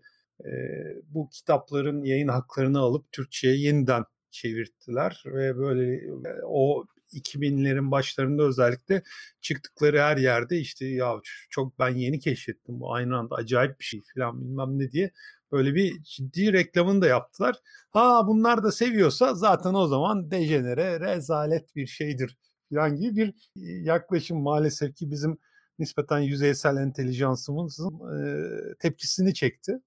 [1.07, 6.13] bu kitapların yayın haklarını alıp Türkçe'ye yeniden çevirttiler ve böyle
[6.45, 9.03] o 2000'lerin başlarında özellikle
[9.41, 11.13] çıktıkları her yerde işte ya
[11.49, 15.11] çok ben yeni keşfettim bu aynı anda acayip bir şey falan bilmem ne diye
[15.51, 17.55] böyle bir ciddi reklamını da yaptılar.
[17.91, 22.37] Ha bunlar da seviyorsa zaten o zaman dejenere rezalet bir şeydir
[22.73, 23.33] falan gibi bir
[23.81, 25.37] yaklaşım maalesef ki bizim
[25.79, 29.79] nispeten yüzeysel entelijansımızın e, tepkisini çekti.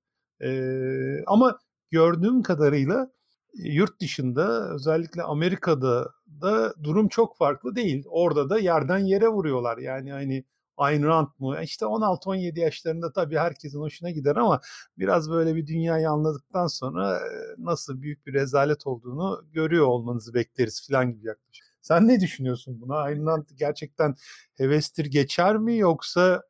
[0.43, 1.59] E, ama
[1.91, 3.11] gördüğüm kadarıyla
[3.55, 8.05] yurt dışında özellikle Amerika'da da durum çok farklı değil.
[8.09, 9.79] Orada da yerden yere vuruyorlar.
[9.79, 10.45] Yani hani
[10.77, 11.63] Ayn Rand mı?
[11.63, 14.61] İşte 16-17 yaşlarında tabii herkesin hoşuna gider ama
[14.99, 17.21] biraz böyle bir dünyayı anladıktan sonra
[17.59, 21.67] nasıl büyük bir rezalet olduğunu görüyor olmanızı bekleriz falan gibi yaklaşık.
[21.83, 22.97] Sen ne düşünüyorsun buna?
[22.97, 24.15] Ayn Rand gerçekten
[24.55, 26.43] hevestir geçer mi yoksa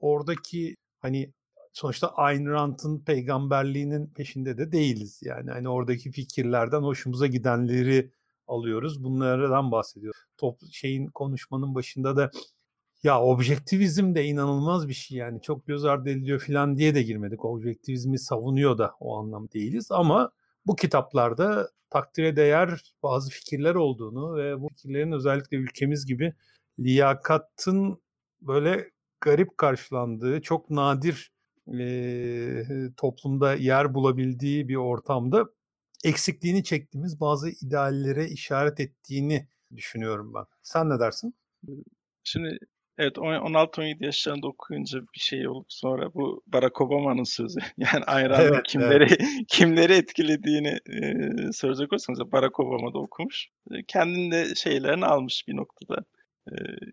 [0.00, 1.32] oradaki hani
[1.76, 5.20] sonuçta Ayn Rand'ın peygamberliğinin peşinde de değiliz.
[5.24, 8.10] Yani hani oradaki fikirlerden hoşumuza gidenleri
[8.46, 9.04] alıyoruz.
[9.04, 10.20] Bunlardan bahsediyoruz.
[10.36, 12.30] Top şeyin konuşmanın başında da
[13.02, 17.44] ya objektivizm de inanılmaz bir şey yani çok göz ardı ediliyor falan diye de girmedik.
[17.44, 20.30] Objektivizmi savunuyor da o anlam değiliz ama
[20.66, 26.34] bu kitaplarda takdire değer bazı fikirler olduğunu ve bu fikirlerin özellikle ülkemiz gibi
[26.78, 28.02] liyakatın
[28.40, 31.35] böyle garip karşılandığı, çok nadir
[31.80, 32.64] e,
[32.96, 35.46] toplumda yer bulabildiği bir ortamda
[36.04, 40.44] eksikliğini çektiğimiz bazı ideallere işaret ettiğini düşünüyorum ben.
[40.62, 41.34] Sen ne dersin?
[42.24, 42.58] Şimdi
[42.98, 47.60] evet 16-17 yaşlarında okuyunca bir şey olup sonra bu Barack Obama'nın sözü.
[47.76, 49.20] Yani ayran evet, kimleri evet.
[49.48, 53.48] kimleri etkilediğini e, soracak olursanız Barack Obama da okumuş.
[53.88, 56.04] Kendinde şeylerini almış bir noktada.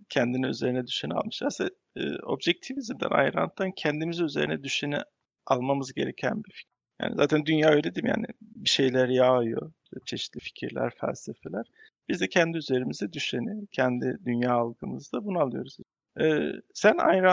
[0.09, 1.41] Kendine üzerine düşeni almış.
[1.43, 4.97] Aslında e, objektivizmden, ayrantan kendimize üzerine düşeni
[5.45, 6.73] almamız gereken bir fikir.
[7.01, 8.09] Yani zaten dünya öyle değil mi?
[8.09, 9.71] Yani bir şeyler yağıyor.
[10.05, 11.65] Çeşitli fikirler, felsefeler.
[12.09, 15.77] Biz de kendi üzerimize düşeni, kendi dünya algımızda bunu alıyoruz.
[16.21, 17.23] Ee, sen Ayn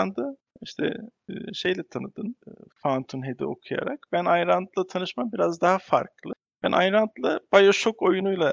[0.63, 0.95] işte
[1.53, 2.37] şeyle tanıdın,
[2.83, 4.07] Fountainhead'i okuyarak.
[4.13, 6.33] Ben Ayn tanışmam biraz daha farklı.
[6.63, 8.53] Ben Ayn Rand'la Bioshock oyunuyla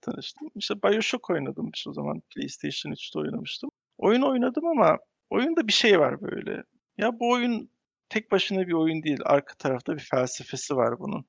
[0.00, 0.48] tanıştım.
[0.56, 3.70] İşte Bioshock oynadım işte o zaman PlayStation 3'te oynamıştım.
[3.98, 4.98] Oyun oynadım ama
[5.30, 6.62] oyunda bir şey var böyle.
[6.98, 7.70] Ya bu oyun
[8.08, 9.18] tek başına bir oyun değil.
[9.24, 11.24] Arka tarafta bir felsefesi var bunun.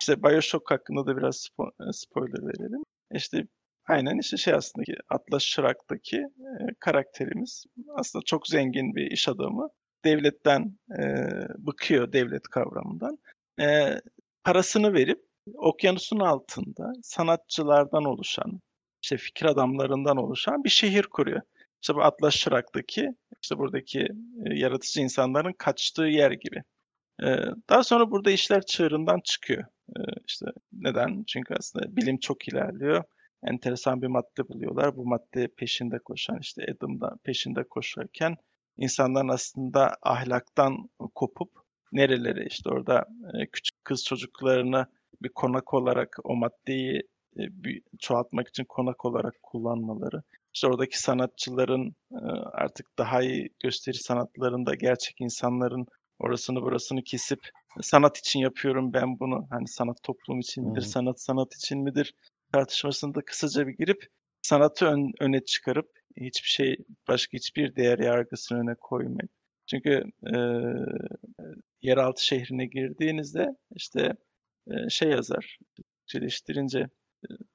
[0.00, 2.82] İşte Bioshock hakkında da biraz spo- spoiler verelim.
[3.14, 3.46] İşte
[3.86, 7.64] aynen işte şey aslında ki Atlas Shrugg'daki e, karakterimiz
[7.96, 9.68] aslında çok zengin bir iş adamı.
[10.04, 11.04] Devletten e,
[11.58, 13.18] bıkıyor devlet kavramından.
[13.60, 14.00] E,
[14.44, 18.60] parasını verip okyanusun altında sanatçılardan oluşan,
[19.02, 21.40] işte fikir adamlarından oluşan bir şehir kuruyor.
[21.82, 23.08] İşte bu Atlas Shrugg'daki
[23.42, 24.00] işte buradaki
[24.46, 26.62] e, yaratıcı insanların kaçtığı yer gibi.
[27.22, 27.26] E,
[27.70, 29.64] daha sonra burada işler çığırından çıkıyor.
[29.88, 31.24] E, işte neden?
[31.26, 33.04] Çünkü aslında bilim çok ilerliyor.
[33.46, 34.96] Enteresan bir madde buluyorlar.
[34.96, 38.36] Bu madde peşinde koşan işte Adam'da peşinde koşarken
[38.76, 41.50] insanların aslında ahlaktan kopup
[41.92, 44.86] nerelere işte orada e, küçük kız çocuklarını
[45.22, 46.96] bir konak olarak o maddeyi
[47.36, 50.22] e, bir çoğaltmak için konak olarak kullanmaları
[50.54, 51.94] işte oradaki sanatçıların
[52.52, 55.86] artık daha iyi gösteri sanatlarında gerçek insanların
[56.18, 57.40] orasını burasını kesip
[57.80, 59.46] sanat için yapıyorum ben bunu.
[59.50, 60.88] Hani sanat toplum için midir, hmm.
[60.88, 62.14] sanat sanat için midir
[62.52, 64.06] tartışmasında kısaca bir girip
[64.42, 66.76] sanatı ön, öne çıkarıp hiçbir şey
[67.08, 69.30] başka hiçbir değer yargısını öne koymayıp.
[69.66, 70.02] Çünkü
[70.34, 70.36] e,
[71.82, 74.14] yeraltı şehrine girdiğinizde işte e,
[74.88, 75.58] şey yazar,
[76.06, 76.88] çeliştirince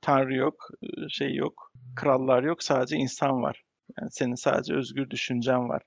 [0.02, 0.70] tanrı yok,
[1.10, 3.64] şey yok, krallar yok, sadece insan var.
[4.00, 5.82] Yani senin sadece özgür düşüncen var.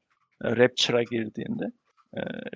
[0.45, 1.73] Rapture'a girdiğinde,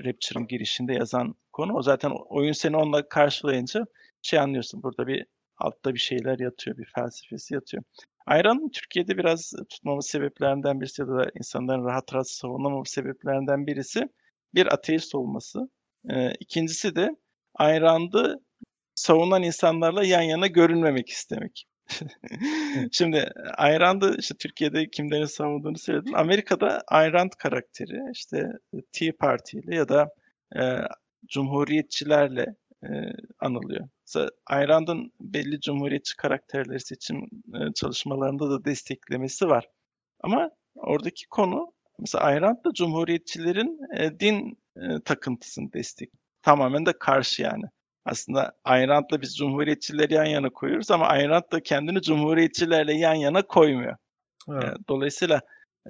[0.05, 1.83] Rapture'ın girişinde yazan konu o.
[1.83, 3.87] Zaten oyun seni onunla karşılayınca
[4.23, 4.83] şey anlıyorsun.
[4.83, 5.27] Burada bir
[5.59, 7.83] altta bir şeyler yatıyor, bir felsefesi yatıyor.
[8.27, 14.09] Ayran'ın Türkiye'de biraz tutmamız sebeplerinden birisi ya da insanların rahat rahat savunamaması sebeplerinden birisi
[14.55, 15.71] bir ateist olması.
[16.11, 17.17] E, ikincisi de
[17.55, 18.41] Ayran'da
[19.01, 21.67] savunan insanlarla yan yana görünmemek istemek.
[22.93, 26.13] Şimdi Ayn işte Türkiye'de kimlerin savunduğunu söyledin.
[26.13, 28.53] Amerika'da Ayn karakteri işte
[28.93, 30.09] Tea Party ile ya da
[30.57, 30.61] e,
[31.27, 32.47] Cumhuriyetçilerle
[32.83, 32.89] e,
[33.39, 33.89] anılıyor.
[34.07, 37.17] Mesela Ayn belli Cumhuriyetçi karakterleri seçim
[37.55, 39.69] e, çalışmalarında da desteklemesi var.
[40.21, 46.11] Ama oradaki konu mesela Ayn da Cumhuriyetçilerin e, din e, takıntısını destek.
[46.43, 47.65] Tamamen de karşı yani.
[48.05, 53.15] Aslında Ayn Rand'la biz cumhuriyetçileri yan yana koyuyoruz ama Ayn Rand da kendini cumhuriyetçilerle yan
[53.15, 53.97] yana koymuyor.
[54.49, 54.65] Evet.
[54.65, 55.41] E, dolayısıyla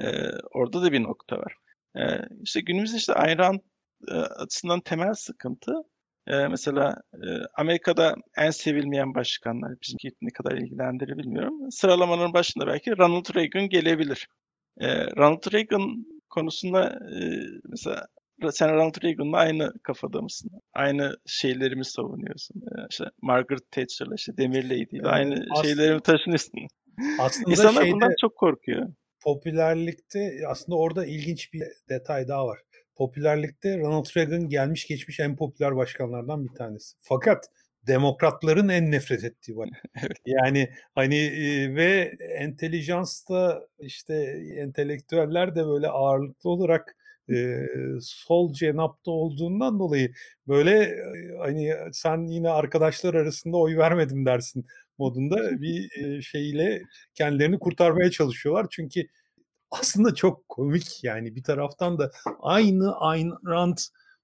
[0.01, 0.07] e,
[0.51, 1.55] orada da bir nokta var.
[1.97, 2.03] E,
[2.43, 3.61] işte günümüzde işte Ayn Rand
[4.09, 5.73] e, açısından temel sıkıntı
[6.27, 11.71] e, mesela e, Amerika'da en sevilmeyen başkanlar bizimki ne kadar ilgilendirir bilmiyorum.
[11.71, 14.29] Sıralamanın başında belki Ronald Reagan gelebilir.
[14.81, 18.07] E, Ronald Reagan konusunda e, mesela
[18.53, 20.51] sen Ronald Reagan'la aynı kafada mısın?
[20.73, 22.61] Aynı şeyleri mi savunuyorsun?
[22.61, 26.53] Ee, işte Margaret Thatcher'la işte Demir Lady'yle aynı aslında, şeyleri mi taşınıyorsun?
[27.21, 28.89] Aslında İnsanlar şeyde, bundan çok korkuyor.
[29.25, 32.59] Popülerlikte aslında orada ilginç bir detay daha var.
[32.97, 36.97] Popülerlikte Ronald Reagan gelmiş geçmiş en popüler başkanlardan bir tanesi.
[37.01, 37.47] Fakat
[37.87, 39.69] demokratların en nefret ettiği var.
[40.03, 40.17] evet.
[40.27, 44.15] Yani hani e, ve entelijans da işte
[44.57, 46.97] entelektüeller de böyle ağırlıklı olarak
[47.31, 47.67] e,
[48.03, 50.13] sol cenapta olduğundan dolayı
[50.49, 50.97] böyle
[51.39, 54.67] hani sen yine arkadaşlar arasında oy vermedim dersin
[54.99, 56.83] modunda bir şeyle
[57.15, 58.67] kendilerini kurtarmaya çalışıyorlar.
[58.71, 59.07] Çünkü
[59.71, 63.79] aslında çok komik yani bir taraftan da aynı Ayn Rand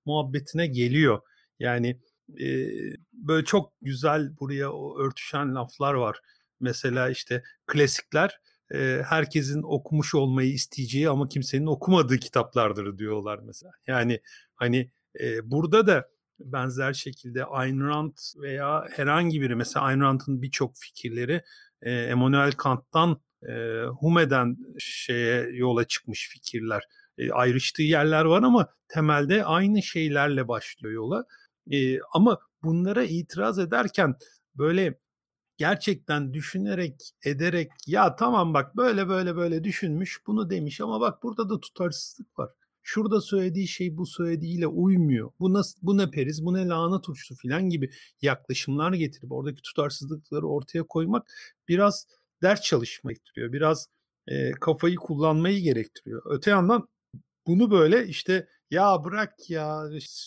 [0.04, 1.20] muhabbetine geliyor.
[1.58, 2.00] Yani
[2.40, 2.46] e,
[3.12, 6.20] böyle çok güzel buraya o örtüşen laflar var.
[6.60, 8.40] Mesela işte klasikler
[8.74, 13.72] e, herkesin okumuş olmayı isteyeceği ama kimsenin okumadığı kitaplardır diyorlar mesela.
[13.86, 14.20] Yani
[14.54, 16.08] hani e, burada da
[16.40, 21.42] benzer şekilde Ayn Rand veya herhangi biri mesela Ayn Rand'ın birçok fikirleri
[21.82, 26.82] e, Emmanuel Kant'tan e, Hume'den şeye yola çıkmış fikirler.
[27.18, 31.24] E, ayrıştığı yerler var ama temelde aynı şeylerle başlıyor yola.
[31.70, 34.14] E, ama bunlara itiraz ederken
[34.54, 34.98] böyle
[35.56, 41.48] gerçekten düşünerek, ederek ya tamam bak böyle böyle böyle düşünmüş bunu demiş ama bak burada
[41.50, 42.50] da tutarsızlık var.
[42.82, 45.30] Şurada söylediği şey bu söylediğiyle uymuyor.
[45.40, 47.90] Bu nasıl bu ne periz, bu ne lanet uçtu filan gibi
[48.22, 51.26] yaklaşımlar getirip oradaki tutarsızlıkları ortaya koymak
[51.68, 52.06] biraz
[52.42, 53.52] ders çalışma gerektiriyor.
[53.52, 53.88] Biraz
[54.26, 56.22] e, kafayı kullanmayı gerektiriyor.
[56.26, 56.88] Öte yandan
[57.46, 59.82] bunu böyle işte ya bırak ya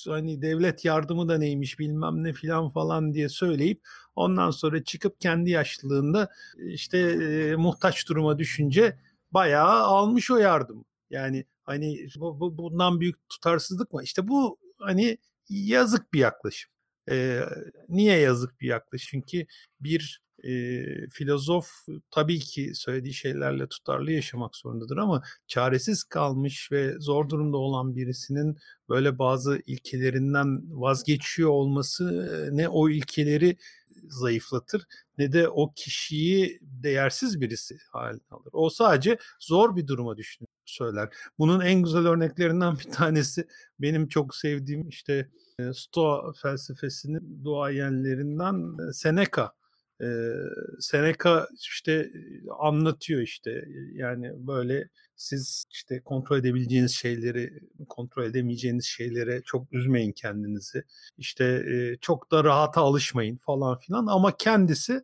[0.07, 3.81] hani devlet yardımı da neymiş bilmem ne filan falan diye söyleyip
[4.15, 8.99] ondan sonra çıkıp kendi yaşlılığında işte e, muhtaç duruma düşünce
[9.31, 10.85] bayağı almış o yardım.
[11.09, 14.03] Yani hani bu, bu bundan büyük tutarsızlık mı?
[14.03, 15.17] İşte bu hani
[15.49, 16.71] yazık bir yaklaşım.
[17.11, 17.41] Ee,
[17.89, 19.07] niye yazık bir yaklaşım?
[19.11, 19.45] Çünkü
[19.79, 21.69] bir e, filozof
[22.11, 28.57] tabii ki söylediği şeylerle tutarlı yaşamak zorundadır ama çaresiz kalmış ve zor durumda olan birisinin
[28.89, 33.57] böyle bazı ilkelerinden vazgeçiyor olması ne o ilkeleri
[34.07, 34.85] zayıflatır
[35.17, 38.49] ne de o kişiyi değersiz birisi haline alır.
[38.51, 41.09] O sadece zor bir duruma düşünür söyler.
[41.39, 43.47] Bunun en güzel örneklerinden bir tanesi
[43.79, 45.29] benim çok sevdiğim işte
[45.73, 49.51] Stoa felsefesinin duayenlerinden Seneca
[50.01, 50.07] e,
[50.79, 52.11] Seneca işte
[52.59, 57.59] anlatıyor işte yani böyle siz işte kontrol edebileceğiniz şeyleri
[57.89, 60.83] kontrol edemeyeceğiniz şeylere çok üzmeyin kendinizi.
[61.17, 65.03] İşte e, çok da rahata alışmayın falan filan ama kendisi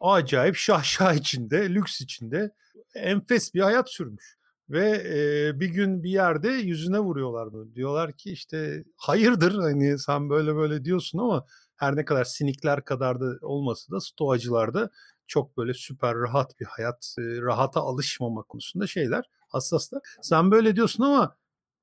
[0.00, 2.50] acayip şahşa içinde, lüks içinde
[2.94, 4.38] enfes bir hayat sürmüş.
[4.70, 7.74] Ve e, bir gün bir yerde yüzüne vuruyorlar bunu.
[7.74, 11.46] Diyorlar ki işte hayırdır hani sen böyle böyle diyorsun ama
[11.78, 14.90] her ne kadar sinikler kadar da olmasa da stoacılarda
[15.26, 20.02] çok böyle süper rahat bir hayat, rahata alışmama konusunda şeyler hassaslar.
[20.22, 21.36] Sen böyle diyorsun ama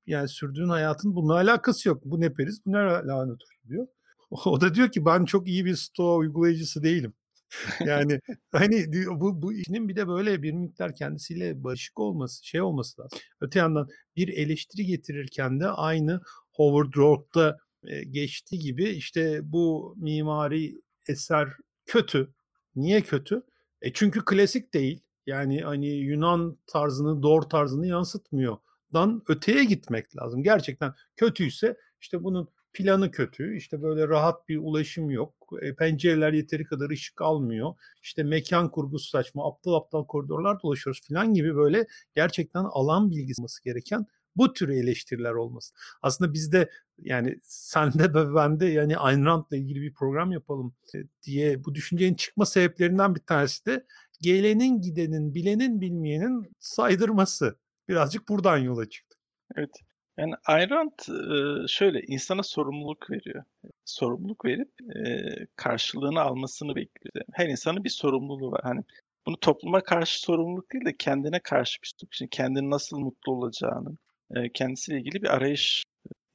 [0.07, 2.01] yani sürdüğün hayatın bununla alakası yok.
[2.05, 3.87] Bu ne periz, bu ne lanet diyor.
[4.45, 7.13] O da diyor ki ben çok iyi bir stoa uygulayıcısı değilim.
[7.85, 8.19] yani
[8.51, 13.19] hani bu, bu işinin bir de böyle bir miktar kendisiyle barışık olması, şey olması lazım.
[13.41, 17.57] Öte yandan bir eleştiri getirirken de aynı Howard Rourke'da
[18.09, 21.49] geçti gibi işte bu mimari eser
[21.85, 22.33] kötü.
[22.75, 23.43] Niye kötü?
[23.81, 25.01] E çünkü klasik değil.
[25.25, 28.57] Yani hani Yunan tarzını, Dor tarzını yansıtmıyor.
[28.93, 30.43] Dan öteye gitmek lazım.
[30.43, 33.57] Gerçekten kötüyse işte bunun planı kötü.
[33.57, 35.33] İşte böyle rahat bir ulaşım yok.
[35.61, 37.75] E, pencereler yeteri kadar ışık almıyor.
[38.01, 39.47] İşte mekan kurgusu saçma.
[39.47, 44.05] Aptal aptal koridorlar dolaşıyoruz falan gibi böyle gerçekten alan bilgisi gereken
[44.35, 45.73] bu tür eleştiriler olması.
[46.01, 51.63] Aslında bizde yani sende ve bende yani Ayn Rand'la ilgili bir program yapalım e, diye
[51.63, 53.85] bu düşüncenin çıkma sebeplerinden bir tanesi de
[54.21, 57.57] gelenin gidenin bilenin bilmeyenin saydırması.
[57.89, 59.17] Birazcık buradan yola çıktı.
[59.55, 59.71] Evet.
[60.17, 60.91] Yani Ayn Rand
[61.67, 63.43] şöyle insana sorumluluk veriyor.
[63.85, 64.71] Sorumluluk verip
[65.55, 67.25] karşılığını almasını bekliyor.
[67.33, 68.61] Her insanın bir sorumluluğu var.
[68.63, 68.83] Hani
[69.25, 72.13] bunu topluma karşı sorumluluk değil de kendine karşı bir sorumluluk.
[72.13, 73.97] Şimdi kendini nasıl mutlu olacağını,
[74.53, 75.83] kendisiyle ilgili bir arayış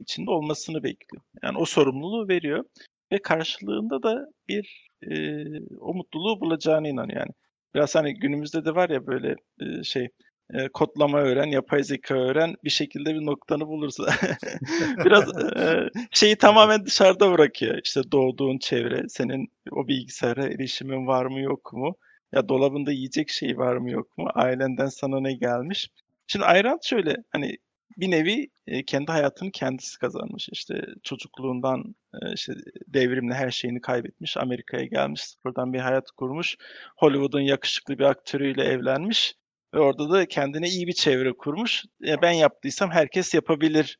[0.00, 1.22] içinde olmasını bekliyor.
[1.42, 2.64] Yani o sorumluluğu veriyor
[3.12, 5.44] ve karşılığında da bir e,
[5.80, 7.32] o mutluluğu bulacağına inanıyor yani.
[7.74, 10.08] Biraz hani günümüzde de var ya böyle e, şey
[10.54, 14.04] e, kodlama öğren, yapay zeka öğren, bir şekilde bir noktanı bulursa.
[15.04, 17.80] Biraz e, şeyi tamamen dışarıda bırakıyor.
[17.84, 21.96] İşte doğduğun çevre, senin o bilgisayara erişimin var mı yok mu?
[22.32, 24.28] Ya dolabında yiyecek şey var mı yok mu?
[24.34, 25.88] Ailenden sana ne gelmiş?
[26.26, 27.56] Şimdi Ayran şöyle hani
[27.96, 30.48] bir nevi e, kendi hayatını kendisi kazanmış.
[30.52, 32.52] İşte çocukluğundan e, işte
[32.86, 34.36] devrimle her şeyini kaybetmiş.
[34.36, 36.56] Amerika'ya gelmiş, sıfırdan bir hayat kurmuş.
[36.96, 39.34] Hollywood'un yakışıklı bir aktörüyle evlenmiş
[39.74, 41.84] ve orada da kendine iyi bir çevre kurmuş.
[42.06, 43.98] E, ben yaptıysam herkes yapabilir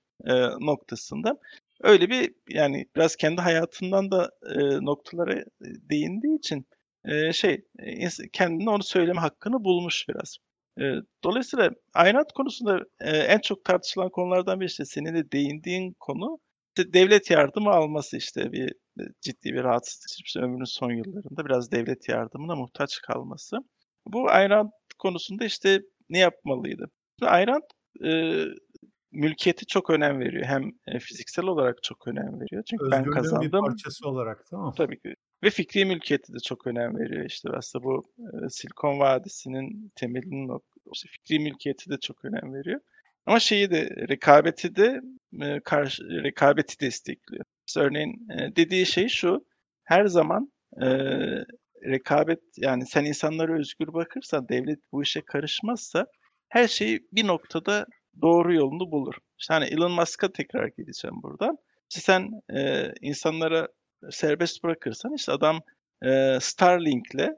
[0.60, 1.38] noktasında.
[1.82, 4.30] Öyle bir yani biraz kendi hayatından da
[4.80, 6.66] noktalara değindiği için
[7.32, 7.64] şey
[8.32, 10.38] kendine onu söyleme hakkını bulmuş biraz.
[11.24, 16.38] Dolayısıyla aynat konusunda en çok tartışılan konulardan birisi senin de değindiğin konu
[16.76, 18.72] işte devlet yardımı alması işte bir
[19.20, 23.56] ciddi bir rahatsızlık işte ömrünün son yıllarında biraz devlet yardımına muhtaç kalması.
[24.06, 26.90] Bu ayran konusunda işte ne yapmalıydı?
[27.22, 27.60] Ayran
[28.04, 28.44] e,
[29.12, 30.44] mülkiyeti çok önem veriyor.
[30.44, 32.62] Hem fiziksel olarak çok önem veriyor.
[32.70, 33.52] Çünkü ben kazandım.
[33.52, 35.14] bir parçası olarak tamam Tabii ki.
[35.44, 37.24] Ve fikri mülkiyeti de çok önem veriyor.
[37.24, 40.48] İşte aslında bu e, Silikon Vadisi'nin temelinin
[40.94, 42.80] işte fikri mülkiyeti de çok önem veriyor.
[43.26, 45.00] Ama şeyi de rekabeti de
[45.42, 47.44] e, karşı rekabeti destekliyor.
[47.68, 49.44] İşte örneğin e, dediği şey şu.
[49.84, 50.86] Her zaman e,
[51.84, 56.06] rekabet yani sen insanlara özgür bakırsan devlet bu işe karışmazsa
[56.48, 57.86] her şey bir noktada
[58.22, 59.14] doğru yolunu bulur.
[59.38, 61.58] İşte hani Elon Musk'a tekrar gideceğim buradan.
[61.90, 63.68] İşte sen e, insanlara
[64.10, 65.60] serbest bırakırsan işte adam
[66.04, 67.28] e, Starlink'le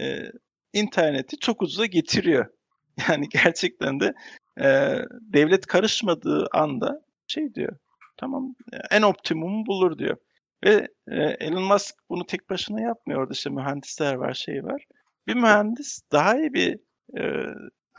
[0.00, 0.32] e,
[0.72, 2.46] interneti çok ucuza getiriyor.
[3.08, 4.14] Yani gerçekten de
[4.60, 7.76] e, devlet karışmadığı anda şey diyor.
[8.16, 8.54] Tamam
[8.90, 10.16] en optimumu bulur diyor.
[10.64, 13.20] Ve e, Elon Musk bunu tek başına yapmıyor.
[13.20, 14.84] Orada işte mühendisler var, şey var.
[15.26, 16.78] Bir mühendis daha iyi bir
[17.18, 17.22] e,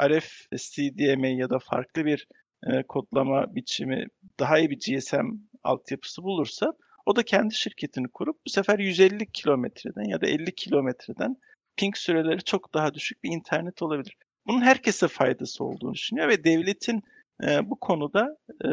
[0.10, 2.28] RF, CDMA ya da farklı bir
[2.68, 4.08] e, kodlama biçimi,
[4.40, 5.28] daha iyi bir GSM
[5.64, 6.74] altyapısı bulursa
[7.06, 11.36] o da kendi şirketini kurup bu sefer 150 kilometreden ya da 50 kilometreden
[11.78, 14.18] ping süreleri çok daha düşük bir internet olabilir.
[14.50, 17.04] Bunun herkese faydası olduğunu düşünüyor ve devletin
[17.44, 18.70] e, bu konuda e,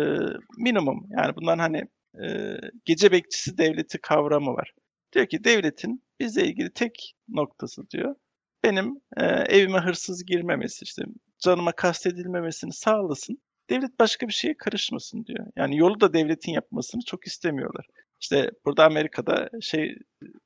[0.58, 1.82] minimum yani bundan hani
[2.22, 4.72] e, gece bekçisi devleti kavramı var.
[5.12, 8.14] Diyor ki devletin bizle ilgili tek noktası diyor
[8.64, 11.02] benim e, evime hırsız girmemesi işte
[11.38, 13.38] canıma kastedilmemesini sağlasın.
[13.70, 15.46] Devlet başka bir şeye karışmasın diyor.
[15.56, 17.86] Yani yolu da devletin yapmasını çok istemiyorlar.
[18.20, 19.98] İşte burada Amerika'da şey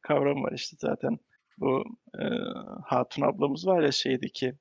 [0.02, 1.18] kavram var işte zaten
[1.58, 1.84] bu
[2.18, 2.24] e,
[2.84, 4.54] Hatun ablamız var ya şeydeki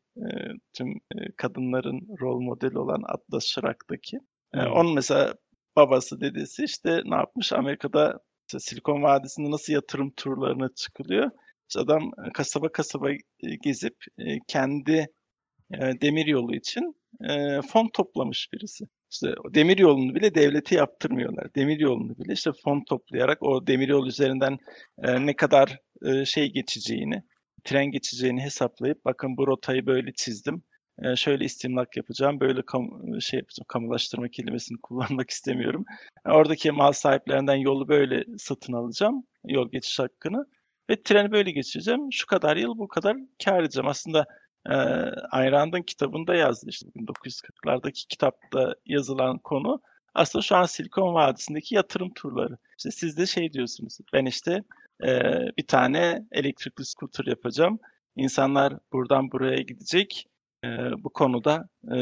[0.73, 0.93] tüm
[1.37, 4.19] kadınların rol modeli olan Atlas Şırak'taki.
[4.53, 5.33] E, onun mesela
[5.75, 11.31] babası dedesi işte ne yapmış Amerika'da işte Silikon Vadisi'nde nasıl yatırım turlarına çıkılıyor.
[11.69, 13.09] İşte adam kasaba kasaba
[13.63, 13.95] gezip
[14.47, 15.07] kendi
[16.01, 16.95] demir yolu için
[17.71, 18.85] fon toplamış birisi.
[19.11, 21.55] İşte demir yolunu bile devleti yaptırmıyorlar.
[21.55, 24.57] Demir yolunu bile işte fon toplayarak o demir yol üzerinden
[24.97, 25.79] ne kadar
[26.25, 27.23] şey geçeceğini,
[27.63, 30.63] tren geçeceğini hesaplayıp bakın bu rotayı böyle çizdim
[31.03, 32.89] e, şöyle istimlak yapacağım, böyle kam
[33.21, 35.85] şey yapacağım, kamulaştırma kelimesini kullanmak istemiyorum.
[36.25, 40.45] Yani oradaki mal sahiplerinden yolu böyle satın alacağım, yol geçiş hakkını
[40.89, 42.11] ve treni böyle geçireceğim.
[42.11, 43.87] Şu kadar yıl bu kadar kar edeceğim.
[43.87, 44.25] Aslında
[44.65, 44.73] e,
[45.31, 49.81] Ayn kitabında yazdı işte 1940'lardaki kitapta yazılan konu
[50.13, 52.57] aslında şu an Silikon Vadisi'ndeki yatırım turları.
[52.77, 53.97] İşte siz de şey diyorsunuz.
[54.13, 54.63] Ben işte
[55.03, 57.79] e, bir tane elektrikli scooter yapacağım.
[58.15, 60.27] İnsanlar buradan buraya gidecek
[60.63, 60.67] e,
[61.03, 61.99] bu konuda e,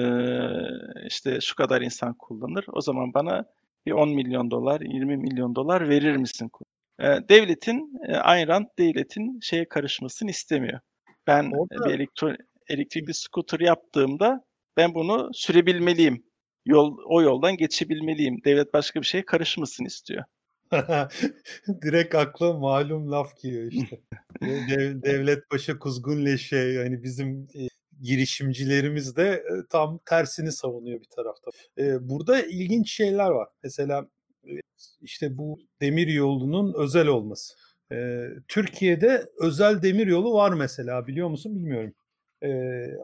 [1.07, 2.65] işte şu kadar insan kullanır.
[2.73, 3.45] O zaman bana
[3.85, 6.51] bir 10 milyon dolar, 20 milyon dolar verir misin?
[6.99, 10.79] E, devletin, e, Ayn Rand devletin şeye karışmasını istemiyor.
[11.27, 11.85] Ben Orada...
[11.89, 12.33] bir elektro,
[12.67, 14.43] elektrikli scooter yaptığımda
[14.77, 16.23] ben bunu sürebilmeliyim.
[16.65, 18.43] Yol, o yoldan geçebilmeliyim.
[18.45, 20.23] Devlet başka bir şeye karışmasın istiyor.
[21.81, 24.01] Direkt akla malum laf geliyor işte.
[24.41, 27.47] Dev, devlet başı kuzgun leşe yani bizim
[28.01, 31.51] girişimcilerimiz de e, tam tersini savunuyor bir tarafta.
[31.77, 33.49] E, burada ilginç şeyler var.
[33.63, 34.07] Mesela
[34.45, 34.51] e,
[35.01, 37.53] işte bu demir yolunun özel olması.
[38.47, 41.93] Türkiye'de özel demir yolu var mesela biliyor musun bilmiyorum.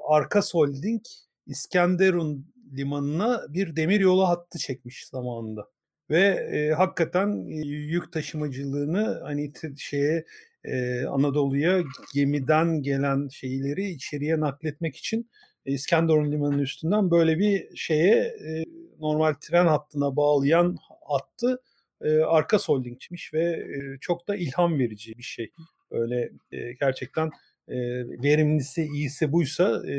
[0.09, 1.01] Arkas Holding
[1.47, 5.72] İskenderun limanına bir demir yolu hattı çekmiş zamanında.
[6.09, 6.21] Ve
[6.53, 10.25] e, hakikaten e, yük taşımacılığını hani şeye
[10.63, 11.83] e, Anadolu'ya
[12.13, 15.29] gemiden gelen şeyleri içeriye nakletmek için
[15.65, 18.63] e, İskenderun Limanı'nın üstünden böyle bir şeye e,
[18.99, 20.77] normal tren hattına bağlayan
[21.09, 21.61] attı.
[22.01, 25.51] E, Arkas Holding'miş ve e, çok da ilham verici bir şey.
[25.91, 27.29] Öyle e, gerçekten
[27.67, 27.77] e,
[28.23, 29.95] verimlisi iyisi buysa e,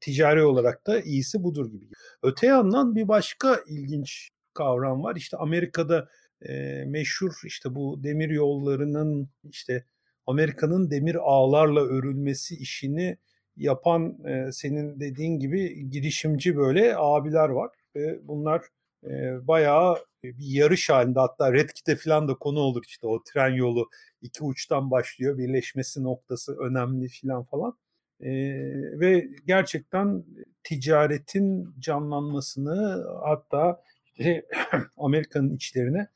[0.00, 1.84] ticari olarak da iyisi budur gibi.
[2.22, 5.16] Öte yandan bir başka ilginç kavram var.
[5.16, 6.08] İşte Amerika'da
[6.42, 9.84] e, meşhur işte bu demir yollarının işte
[10.26, 13.16] Amerika'nın demir ağlarla örülmesi işini
[13.56, 18.62] yapan e, senin dediğin gibi girişimci böyle abiler var ve bunlar
[19.04, 23.90] e, bayağı bir yarış halinde hatta Redkit'e falan da konu olur işte o tren yolu
[24.22, 27.78] iki uçtan başlıyor birleşmesi noktası önemli filan falan
[28.20, 28.30] e,
[29.00, 30.24] ve gerçekten
[30.62, 33.82] ticaretin canlanmasını hatta
[34.18, 34.46] işte
[34.96, 36.08] Amerika'nın içlerine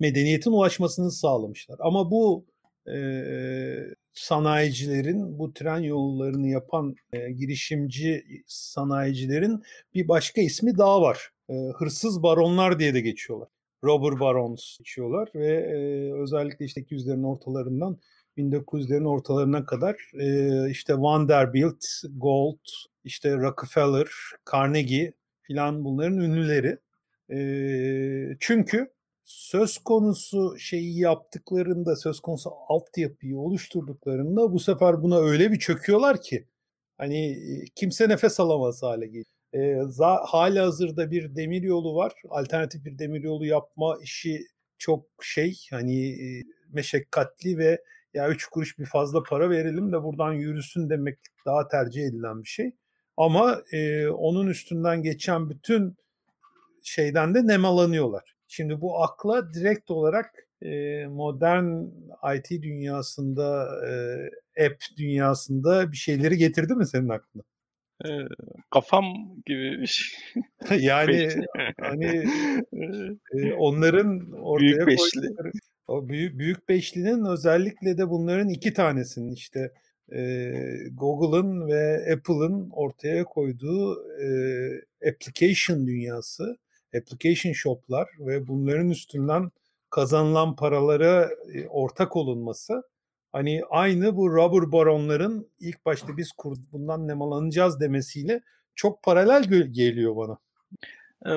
[0.00, 2.44] medeniyetin ulaşmasını sağlamışlar ama bu
[2.88, 2.96] e,
[4.12, 9.62] sanayicilerin, bu tren yollarını yapan e, girişimci sanayicilerin
[9.94, 11.30] bir başka ismi daha var.
[11.48, 13.48] E, hırsız baronlar diye de geçiyorlar.
[13.84, 17.98] Robber barons geçiyorlar ve e, özellikle işte 200'lerin ortalarından
[18.38, 21.84] 1900'lerin ortalarına kadar e, işte Vanderbilt,
[22.16, 22.66] Gold,
[23.04, 24.08] işte Rockefeller,
[24.52, 25.12] Carnegie
[25.42, 26.78] filan bunların ünlüleri.
[28.40, 28.92] Çünkü
[29.24, 36.48] söz konusu şeyi yaptıklarında, söz konusu altyapıyı oluşturduklarında bu sefer buna öyle bir çöküyorlar ki
[36.98, 37.38] hani
[37.74, 39.24] kimse nefes alamaz hale geliyor.
[39.54, 39.76] E,
[40.26, 42.12] hali hazırda bir demir yolu var.
[42.28, 44.46] Alternatif bir demir yolu yapma işi
[44.78, 47.82] çok şey hani e, meşakkatli ve
[48.14, 52.48] ya üç kuruş bir fazla para verelim de buradan yürüsün demek daha tercih edilen bir
[52.48, 52.72] şey.
[53.16, 55.96] Ama e, onun üstünden geçen bütün
[56.84, 58.34] şeyden de nemalanıyorlar.
[58.48, 61.82] Şimdi bu akla direkt olarak e, modern
[62.36, 67.42] IT dünyasında, e, app dünyasında bir şeyleri getirdi mi senin aklına?
[68.04, 68.08] E,
[68.70, 69.04] kafam
[69.46, 70.18] gibi bir şey.
[70.78, 71.28] yani
[71.80, 72.06] hani
[73.32, 75.28] e, onların ortaya büyük beşli.
[75.88, 79.72] o büyük, büyük beşlinin özellikle de bunların iki tanesinin işte
[80.12, 80.52] e,
[80.92, 84.28] Google'ın ve Apple'ın ortaya koyduğu e,
[85.08, 86.56] application dünyası
[86.98, 89.50] application shop'lar ve bunların üstünden
[89.90, 92.82] kazanılan paralara e, ortak olunması
[93.32, 98.40] hani aynı bu rubber baronların ilk başta biz kur, bundan nemalanacağız demesiyle
[98.74, 99.42] çok paralel
[99.72, 100.38] geliyor bana.
[101.26, 101.30] E,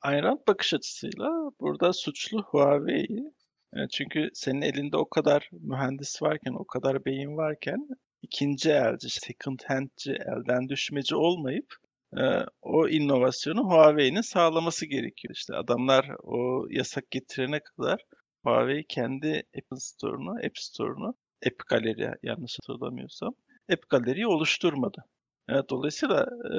[0.00, 3.32] Ayran bakış açısıyla burada suçlu Huawei.
[3.76, 7.88] E, çünkü senin elinde o kadar mühendis varken, o kadar beyin varken
[8.22, 11.74] ikinci elci, second handci, elden düşmeci olmayıp
[12.62, 15.34] o inovasyonu Huawei'nin sağlaması gerekiyor.
[15.34, 18.04] İşte adamlar o yasak getirene kadar
[18.44, 21.14] Huawei kendi Apple Store'unu, App Store'unu,
[21.46, 23.34] App Gallery yanlış hatırlamıyorsam,
[23.72, 25.04] App Gallery'yi oluşturmadı.
[25.70, 26.56] Dolayısıyla e,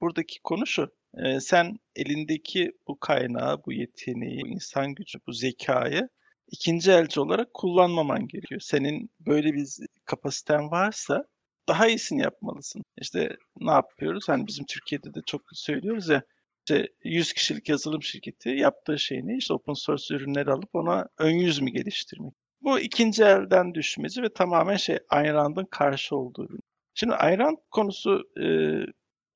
[0.00, 0.90] buradaki konu şu.
[1.14, 6.08] E, sen elindeki bu kaynağı, bu yeteneği, bu insan gücü, bu zekayı
[6.48, 8.60] ikinci elci olarak kullanmaman gerekiyor.
[8.60, 9.66] Senin böyle bir
[10.04, 11.24] kapasiten varsa
[11.68, 12.82] daha iyisini yapmalısın.
[13.00, 14.28] İşte ne yapıyoruz?
[14.28, 16.22] Hani bizim Türkiye'de de çok söylüyoruz ya
[16.68, 19.36] işte 100 kişilik yazılım şirketi yaptığı şey ne?
[19.36, 22.34] İşte open source ürünleri alıp ona ön yüz mü geliştirmek?
[22.60, 26.60] Bu ikinci elden düşmeci ve tamamen şey Ayn Rand'ın karşı olduğu bir.
[26.94, 28.46] Şimdi Ayn Rand konusu e,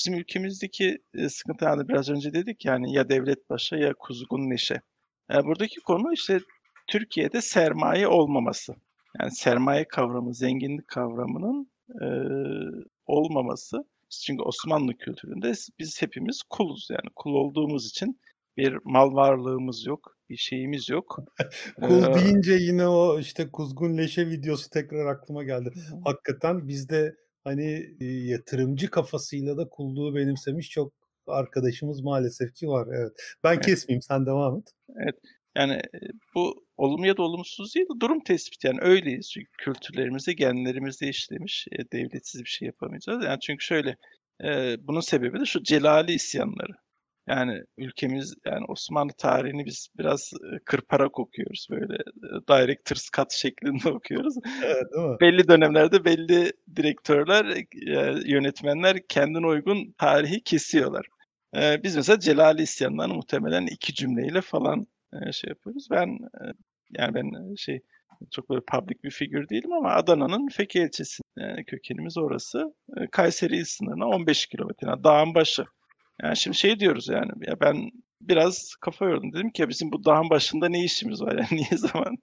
[0.01, 4.81] bizim ülkemizdeki e, sıkıntı yani biraz önce dedik yani ya devlet başa ya kuzgun neşe.
[5.31, 6.41] Yani buradaki konu işte
[6.87, 8.75] Türkiye'de sermaye olmaması.
[9.21, 11.71] Yani sermaye kavramı, zenginlik kavramının
[12.03, 12.07] e,
[13.07, 13.85] olmaması.
[14.27, 18.21] Çünkü Osmanlı kültüründe biz hepimiz kuluz yani kul olduğumuz için
[18.57, 21.19] bir mal varlığımız yok, bir şeyimiz yok.
[21.81, 25.71] Kul ee, deyince yine o işte kuzgun leşe videosu tekrar aklıma geldi.
[26.05, 27.97] Hakikaten bizde hani
[28.31, 30.93] yatırımcı kafasıyla da kulluğu benimsemiş çok
[31.27, 32.89] arkadaşımız maalesef ki var.
[32.93, 33.13] Evet.
[33.45, 33.67] Ben evet.
[33.67, 34.73] kesmeyeyim sen devam et.
[34.97, 35.15] Evet.
[35.61, 35.81] Yani
[36.35, 38.67] bu olumlu ya da olumsuz değil de durum tespiti.
[38.67, 41.67] Yani öyleyiz çünkü kültürlerimizde, genlerimizde işlemiş.
[41.73, 43.25] E, devletsiz bir şey yapamayacağız.
[43.25, 43.97] Yani çünkü şöyle,
[44.45, 46.73] e, bunun sebebi de şu celali isyanları.
[47.29, 50.33] Yani ülkemiz, yani Osmanlı tarihini biz biraz
[50.65, 51.67] kırparak okuyoruz.
[51.71, 51.99] Böyle
[52.49, 54.35] director's cut şeklinde okuyoruz.
[54.65, 55.17] Evet, değil mi?
[55.21, 57.65] Belli dönemlerde belli direktörler,
[58.27, 61.07] yönetmenler kendine uygun tarihi kesiyorlar.
[61.55, 64.87] Biz mesela Celali isyanlarını muhtemelen iki cümleyle falan
[65.33, 65.89] şey yapıyoruz.
[65.91, 66.19] Ben
[66.99, 67.81] yani ben şey
[68.31, 72.75] çok böyle public bir figür değilim ama Adana'nın Feke ilçesi yani kökenimiz orası.
[73.13, 74.89] Kayseri sınırına 15 kilometre.
[74.89, 75.65] Yani dağın başı.
[76.23, 77.91] Yani şimdi şey diyoruz yani ya ben
[78.21, 79.33] biraz kafa yordum.
[79.33, 81.35] Dedim ki ya bizim bu dağın başında ne işimiz var?
[81.39, 82.17] Yani niye zaman?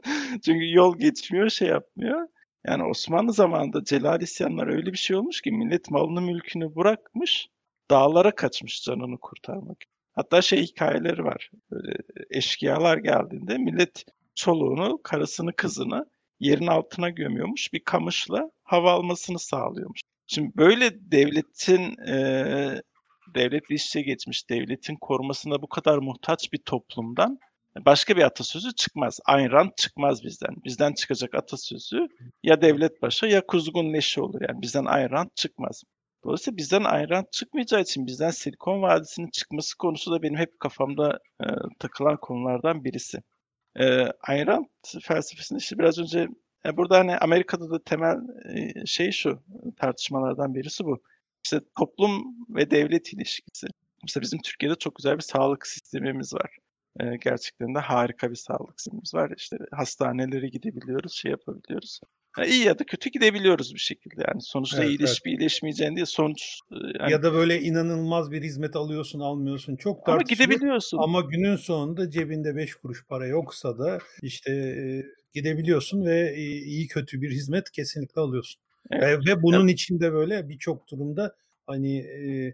[0.45, 2.27] Çünkü yol geçmiyor, şey yapmıyor.
[2.67, 7.49] Yani Osmanlı zamanında Celal isyanlar öyle bir şey olmuş ki millet malını mülkünü bırakmış,
[7.91, 9.77] dağlara kaçmış canını kurtarmak.
[10.17, 11.51] Hatta şey hikayeleri var.
[11.71, 11.93] Böyle
[12.29, 14.05] eşkıyalar geldiğinde millet
[14.35, 16.05] çoluğunu, karısını, kızını
[16.39, 17.73] yerin altına gömüyormuş.
[17.73, 20.01] Bir kamışla hava almasını sağlıyormuş.
[20.27, 22.81] Şimdi böyle devletin e,
[23.35, 27.39] devletle iç içe geçmiş, devletin korumasına bu kadar muhtaç bir toplumdan
[27.85, 29.19] başka bir atasözü çıkmaz.
[29.25, 30.55] Ayn Rand çıkmaz bizden.
[30.65, 32.07] Bizden çıkacak atasözü
[32.43, 34.41] ya devlet başa ya kuzgun leşi olur.
[34.49, 35.83] Yani bizden Ayn Rand çıkmaz.
[36.27, 41.19] Dolayısıyla bizden Ayn Rand çıkmayacağı için bizden Silikon Vadisi'nin çıkması konusu da benim hep kafamda
[41.41, 41.45] e,
[41.79, 43.17] takılan konulardan birisi.
[43.79, 44.65] E, Ayn Rand
[45.01, 46.27] felsefesinde işte biraz önce
[46.65, 48.17] e, burada hani Amerika'da da temel
[48.55, 49.43] e, şey şu
[49.77, 51.01] tartışmalardan birisi bu.
[51.45, 53.67] İşte toplum ve devlet ilişkisi.
[54.03, 56.57] Mesela bizim Türkiye'de çok güzel bir sağlık sistemimiz var.
[56.99, 59.33] E, gerçekten de harika bir sağlık sistemimiz var.
[59.37, 61.99] İşte hastanelere gidebiliyoruz, şey yapabiliyoruz.
[62.37, 64.23] Yani iyi ya da kötü gidebiliyoruz bir şekilde.
[64.27, 65.39] Yani sonuçta evet, iyileşip evet.
[65.39, 67.11] iyileşmeyeceğin diye sonuç yani...
[67.11, 70.39] ya da böyle inanılmaz bir hizmet alıyorsun almıyorsun çok tartışılır.
[70.39, 70.97] Ama gidebiliyorsun.
[70.97, 76.35] Ama günün sonunda cebinde 5 kuruş para yoksa da işte e, gidebiliyorsun ve
[76.65, 78.61] iyi kötü bir hizmet kesinlikle alıyorsun.
[78.91, 79.03] Evet.
[79.03, 79.73] Ve, ve bunun evet.
[79.73, 81.35] içinde böyle birçok durumda
[81.67, 82.53] hani e,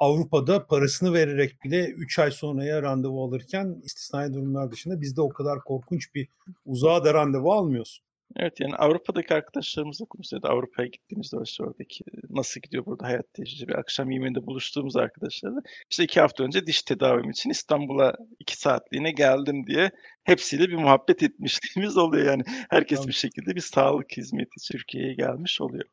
[0.00, 5.60] Avrupa'da parasını vererek bile 3 ay sonraya randevu alırken istisnai durumlar dışında bizde o kadar
[5.60, 6.28] korkunç bir
[6.64, 8.04] uzağa da randevu almıyorsun.
[8.36, 10.48] Evet yani Avrupa'daki arkadaşlarımızla konuşuyordu.
[10.48, 13.74] Avrupa'ya gittiğimizde işte oradaki nasıl gidiyor burada hayat tecrübe.
[13.74, 15.60] Akşam yemeğinde buluştuğumuz arkadaşlarla
[15.90, 19.90] işte iki hafta önce diş tedavim için İstanbul'a iki saatliğine geldim diye
[20.24, 22.26] hepsiyle bir muhabbet etmişliğimiz oluyor.
[22.26, 23.08] Yani herkes tamam.
[23.08, 25.84] bir şekilde bir sağlık hizmeti Türkiye'ye gelmiş oluyor.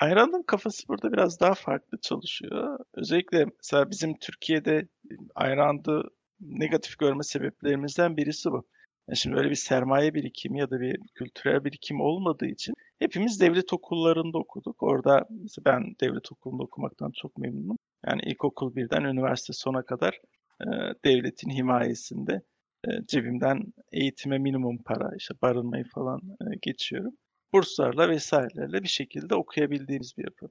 [0.00, 2.78] Ayran'ın kafası burada biraz daha farklı çalışıyor.
[2.94, 4.88] Özellikle mesela bizim Türkiye'de
[5.34, 6.02] Ayran'da
[6.40, 8.66] negatif görme sebeplerimizden birisi bu.
[9.08, 13.72] Yani şimdi öyle bir sermaye birikimi ya da bir kültürel birikim olmadığı için hepimiz devlet
[13.72, 14.82] okullarında okuduk.
[14.82, 15.28] Orada
[15.66, 17.76] ben devlet okulunda okumaktan çok memnunum.
[18.06, 20.20] Yani ilkokul birden üniversite sona kadar
[20.60, 20.66] e,
[21.04, 22.42] devletin himayesinde
[22.88, 27.12] e, cebimden eğitime minimum para, işte barınmayı falan e, geçiyorum.
[27.52, 30.46] Burslarla vesairelerle bir şekilde okuyabildiğimiz bir yapı.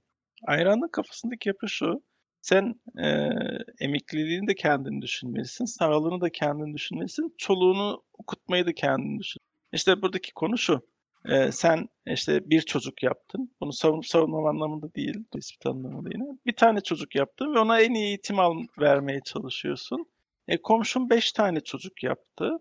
[0.47, 2.03] Ayran'ın kafasındaki yapı şu.
[2.43, 3.07] Sen e,
[3.79, 9.39] emekliliğini de kendini düşünmelisin, sağlığını da kendini düşünmelisin, çoluğunu okutmayı da kendini düşün.
[9.73, 10.81] İşte buradaki konu şu.
[11.25, 13.55] E, sen işte bir çocuk yaptın.
[13.61, 16.23] Bunu savunup savunmam anlamında değil, tespit anlamında yine.
[16.45, 20.05] Bir tane çocuk yaptın ve ona en iyi eğitim al vermeye çalışıyorsun.
[20.47, 22.57] E, komşun beş tane çocuk yaptı.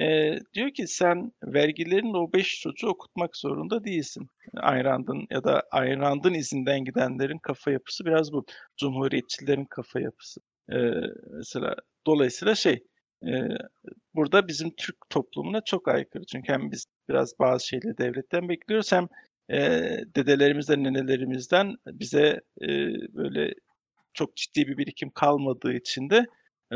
[0.00, 4.28] E, diyor ki sen vergilerinle o beş çocuğu okutmak zorunda değilsin.
[4.56, 8.46] Ayrand'ın ya da Ayrand'ın izinden gidenlerin kafa yapısı biraz bu.
[8.76, 10.40] Cumhuriyetçilerin kafa yapısı.
[10.72, 10.76] E,
[11.32, 11.76] mesela
[12.06, 12.84] dolayısıyla şey
[13.26, 13.30] e,
[14.14, 16.24] burada bizim Türk toplumuna çok aykırı.
[16.24, 19.08] Çünkü hem biz biraz bazı şeyleri devletten bekliyoruz hem
[19.50, 19.58] e,
[20.16, 22.68] dedelerimizden, nenelerimizden bize e,
[23.14, 23.54] böyle
[24.14, 26.26] çok ciddi bir birikim kalmadığı için de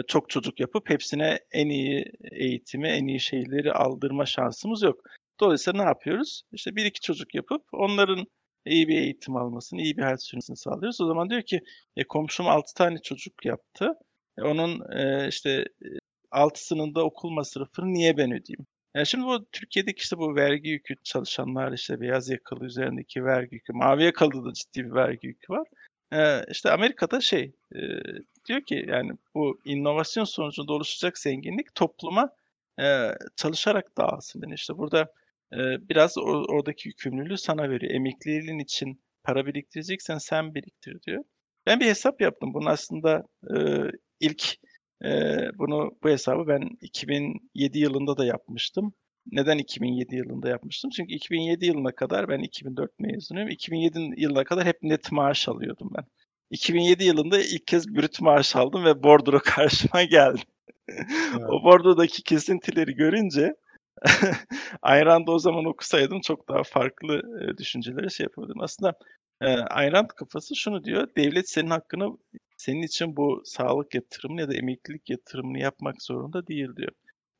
[0.09, 5.01] çok çocuk yapıp hepsine en iyi eğitimi, en iyi şeyleri aldırma şansımız yok.
[5.41, 6.43] Dolayısıyla ne yapıyoruz?
[6.53, 8.26] İşte bir iki çocuk yapıp onların
[8.66, 11.01] iyi bir eğitim almasını, iyi bir hayat sürmesini sağlıyoruz.
[11.01, 11.61] O zaman diyor ki
[11.97, 13.93] e, komşum 6 tane çocuk yaptı.
[14.38, 15.64] E, onun e, işte
[16.30, 18.66] altısının da okul masrafını niye ben ödeyeyim?
[18.95, 23.72] Yani şimdi bu Türkiye'deki işte bu vergi yükü çalışanlar işte beyaz yakalı üzerindeki vergi yükü,
[23.72, 25.68] mavi yakalı da ciddi bir vergi yükü var.
[26.12, 27.80] Ee, işte Amerika'da şey e,
[28.49, 32.30] diyor ki yani bu inovasyon sonucunda oluşacak zenginlik topluma
[32.80, 34.43] e, çalışarak dağılsın.
[34.43, 35.12] Yani işte burada
[35.53, 37.93] e, biraz or, oradaki yükümlülüğü sana veriyor.
[37.95, 41.24] Emekliliğin için para biriktireceksen sen biriktir diyor.
[41.66, 42.55] Ben bir hesap yaptım.
[42.55, 43.57] Bunu aslında e,
[44.20, 44.55] ilk
[45.05, 45.09] e,
[45.59, 48.95] bunu bu hesabı ben 2007 yılında da yapmıştım.
[49.32, 50.91] Neden 2007 yılında yapmıştım?
[50.91, 53.49] Çünkü 2007 yılına kadar ben 2004 mezunuyum.
[53.49, 56.05] 2007 yılına kadar hep net maaş alıyordum ben.
[56.51, 60.40] 2007 yılında ilk kez brüt maaş aldım ve bordro karşıma geldi.
[60.88, 61.48] Evet.
[61.48, 63.55] o bordrodaki kesintileri görünce
[64.82, 68.61] Ayrand'ı o zaman okusaydım çok daha farklı e, düşüncelere şey yapabilirdim.
[68.61, 68.94] Aslında
[69.40, 71.09] e, Ayrand kafası şunu diyor.
[71.16, 72.18] Devlet senin hakkını
[72.57, 76.92] senin için bu sağlık yatırımını ya da emeklilik yatırımını yapmak zorunda değil diyor.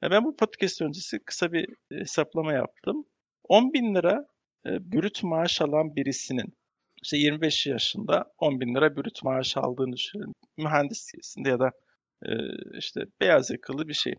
[0.02, 3.04] Ya ben bu podcast öncesi kısa bir hesaplama yaptım.
[3.48, 4.26] 10 bin lira
[4.66, 6.54] e, brüt maaş alan birisinin
[7.03, 10.32] işte 25 yaşında 10 bin lira brüt maaş aldığını düşünelim.
[10.57, 11.70] Mühendisliğinde ya da
[12.26, 12.30] e,
[12.78, 14.14] işte beyaz yakalı bir şey.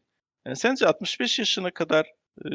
[0.46, 2.06] Yani sence 65 yaşına kadar
[2.46, 2.50] e,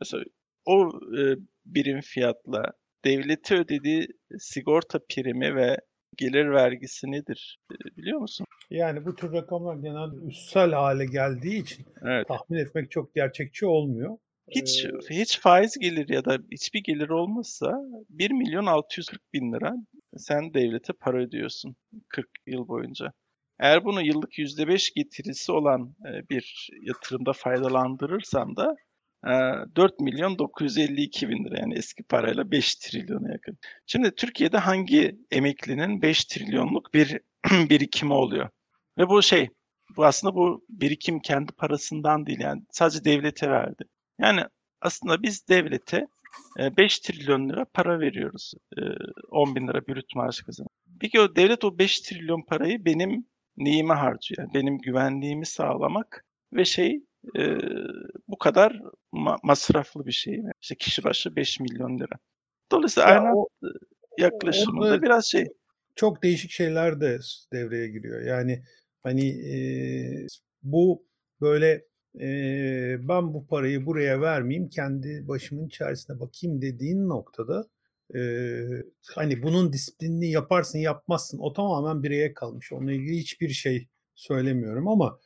[0.00, 0.24] mesela
[0.64, 1.36] o e,
[1.66, 2.72] birim fiyatla
[3.04, 4.08] devleti ödediği
[4.38, 5.76] sigorta primi ve
[6.16, 7.58] gelir vergisi nedir
[7.96, 8.46] biliyor musun?
[8.70, 12.28] Yani bu tür rakamlar genelde üssel hale geldiği için evet.
[12.28, 14.16] tahmin etmek çok gerçekçi olmuyor.
[14.50, 17.72] Hiç ee, hiç faiz gelir ya da hiçbir gelir olmazsa
[18.10, 19.74] 1 milyon 640 bin lira
[20.16, 21.76] sen devlete para ödüyorsun
[22.08, 23.12] 40 yıl boyunca.
[23.60, 25.94] Eğer bunu yıllık %5 getirisi olan
[26.30, 28.76] bir yatırımda faydalandırırsam da
[29.24, 33.58] 4 e, milyon 952 bin lira yani eski parayla 5 trilyona yakın.
[33.86, 37.20] Şimdi Türkiye'de hangi emeklinin 5 trilyonluk bir
[37.70, 38.48] birikimi oluyor?
[38.98, 39.48] Ve bu şey,
[39.96, 43.84] bu aslında bu birikim kendi parasından değil yani sadece devlete verdi.
[44.18, 44.40] Yani
[44.80, 46.06] aslında biz devlete
[46.58, 48.54] 5 trilyon lira para veriyoruz.
[49.30, 50.70] 10 bin lira brüt maaş kazanıyor.
[51.00, 54.38] Peki o devlet o 5 trilyon parayı benim neyime harcıyor?
[54.38, 57.00] Yani benim güvenliğimi sağlamak ve şey
[57.38, 57.58] e,
[58.28, 58.80] bu kadar
[59.12, 60.42] ma- masraflı bir şey.
[60.62, 62.18] İşte kişi başı 5 milyon lira.
[62.72, 63.48] Dolayısıyla ya aynı o,
[64.18, 65.46] yaklaşımında biraz şey.
[65.94, 67.18] Çok değişik şeyler de
[67.52, 68.22] devreye giriyor.
[68.22, 68.62] Yani
[69.02, 69.56] hani e,
[70.62, 71.06] bu
[71.40, 71.84] böyle
[73.08, 77.68] ben bu parayı buraya vermeyeyim kendi başımın içerisine bakayım dediğin noktada
[78.14, 78.20] e,
[79.14, 82.72] hani bunun disiplinini yaparsın yapmazsın o tamamen bireye kalmış.
[82.72, 85.18] Onunla ilgili hiçbir şey söylemiyorum ama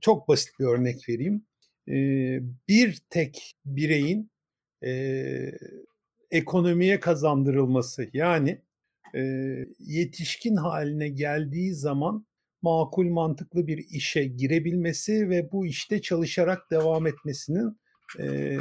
[0.00, 1.46] çok basit bir örnek vereyim.
[2.68, 4.30] Bir tek bireyin
[6.30, 8.62] ekonomiye kazandırılması yani
[9.78, 12.26] yetişkin haline geldiği zaman
[12.62, 17.80] makul mantıklı bir işe girebilmesi ve bu işte çalışarak devam etmesinin
[18.18, 18.58] e,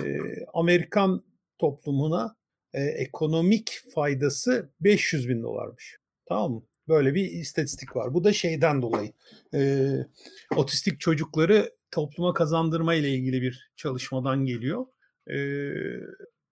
[0.53, 1.23] Amerikan
[1.57, 2.35] toplumuna
[2.73, 5.97] e, ekonomik faydası 500 bin dolarmış.
[6.25, 6.63] Tamam mı?
[6.87, 8.13] Böyle bir istatistik var.
[8.13, 9.11] Bu da şeyden dolayı.
[9.53, 9.91] E,
[10.55, 14.85] otistik çocukları topluma kazandırma ile ilgili bir çalışmadan geliyor.
[15.29, 15.37] E,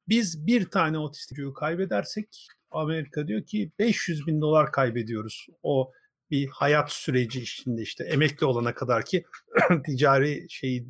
[0.08, 5.48] biz bir tane otistik çocuğu kaybedersek Amerika diyor ki 500 bin dolar kaybediyoruz.
[5.64, 5.92] O
[6.32, 9.24] bir hayat süreci içinde işte emekli olana kadar ki
[9.86, 10.86] ticari şey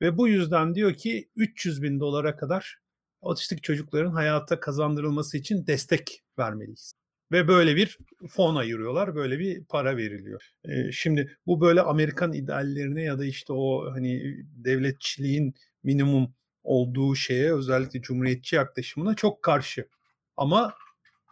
[0.00, 2.78] ve bu yüzden diyor ki 300 bin dolara kadar
[3.20, 6.92] otistik çocukların hayata kazandırılması için destek vermeliyiz.
[7.32, 10.50] Ve böyle bir fon ayırıyorlar, böyle bir para veriliyor.
[10.64, 17.54] Ee, şimdi bu böyle Amerikan ideallerine ya da işte o hani devletçiliğin minimum olduğu şeye
[17.54, 19.88] özellikle cumhuriyetçi yaklaşımına çok karşı.
[20.36, 20.74] Ama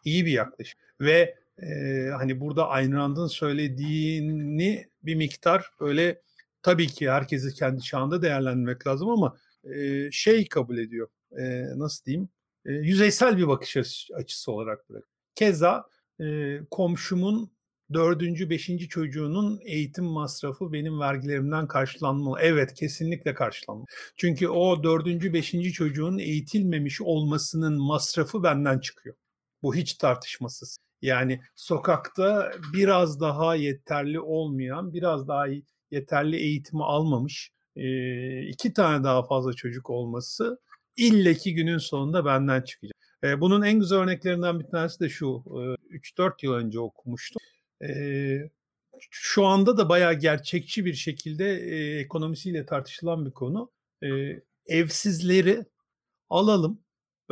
[0.05, 0.81] iyi bir yaklaşım.
[1.01, 1.67] Ve e,
[2.19, 6.23] hani burada Ayn Rand'ın söylediğini bir miktar böyle
[6.63, 12.29] tabii ki herkesi kendi çağında değerlendirmek lazım ama e, şey kabul ediyor e, nasıl diyeyim
[12.67, 13.77] e, yüzeysel bir bakış
[14.15, 15.05] açısı olarak bırak.
[15.35, 15.85] Keza
[16.21, 17.53] e, komşumun
[17.93, 22.39] dördüncü, beşinci çocuğunun eğitim masrafı benim vergilerimden karşılanmalı.
[22.41, 23.87] Evet kesinlikle karşılanmalı.
[24.17, 29.17] Çünkü o dördüncü, beşinci çocuğun eğitilmemiş olmasının masrafı benden çıkıyor.
[29.63, 30.79] Bu hiç tartışmasız.
[31.03, 35.47] Yani sokakta biraz daha yeterli olmayan, biraz daha
[35.91, 37.53] yeterli eğitimi almamış
[38.49, 40.59] iki tane daha fazla çocuk olması
[40.97, 42.97] illeki günün sonunda benden çıkacak.
[43.41, 45.45] Bunun en güzel örneklerinden bir tanesi de şu.
[45.47, 47.43] E, 3-4 yıl önce okumuştum.
[49.11, 51.55] Şu anda da bayağı gerçekçi bir şekilde
[52.01, 53.71] ekonomisiyle tartışılan bir konu.
[54.67, 55.65] Evsizleri
[56.31, 56.81] alalım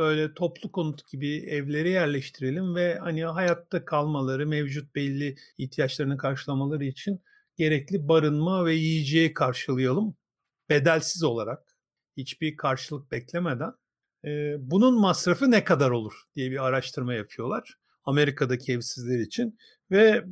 [0.01, 7.21] böyle toplu konut gibi evlere yerleştirelim ve hani hayatta kalmaları, mevcut belli ihtiyaçlarını karşılamaları için
[7.57, 10.15] gerekli barınma ve yiyeceği karşılayalım
[10.69, 11.75] bedelsiz olarak
[12.17, 13.73] hiçbir karşılık beklemeden
[14.25, 19.57] e, bunun masrafı ne kadar olur diye bir araştırma yapıyorlar Amerika'daki evsizler için
[19.91, 20.23] ve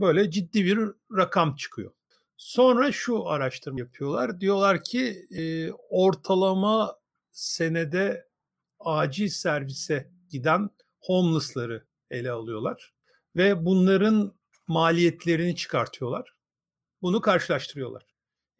[0.00, 0.78] böyle ciddi bir
[1.16, 1.92] rakam çıkıyor.
[2.36, 4.40] Sonra şu araştırma yapıyorlar.
[4.40, 6.96] Diyorlar ki e, ortalama
[7.32, 8.25] senede
[8.86, 10.70] acil servise giden
[11.00, 12.94] homeless'ları ele alıyorlar
[13.36, 14.34] ve bunların
[14.66, 16.34] maliyetlerini çıkartıyorlar.
[17.02, 18.06] Bunu karşılaştırıyorlar.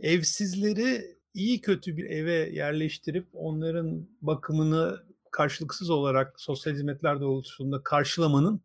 [0.00, 8.60] Evsizleri iyi kötü bir eve yerleştirip onların bakımını karşılıksız olarak sosyal hizmetler doğrultusunda karşılamanın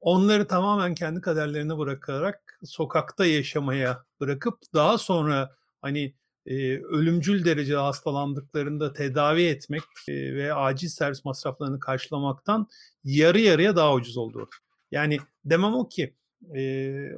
[0.00, 6.14] onları tamamen kendi kaderlerine bırakarak sokakta yaşamaya bırakıp daha sonra hani
[6.50, 12.66] e, ölümcül derecede hastalandıklarında tedavi etmek e, ve acil servis masraflarını karşılamaktan
[13.04, 14.48] yarı yarıya daha ucuz olduğu.
[14.90, 16.14] Yani demem o ki
[16.56, 16.62] e,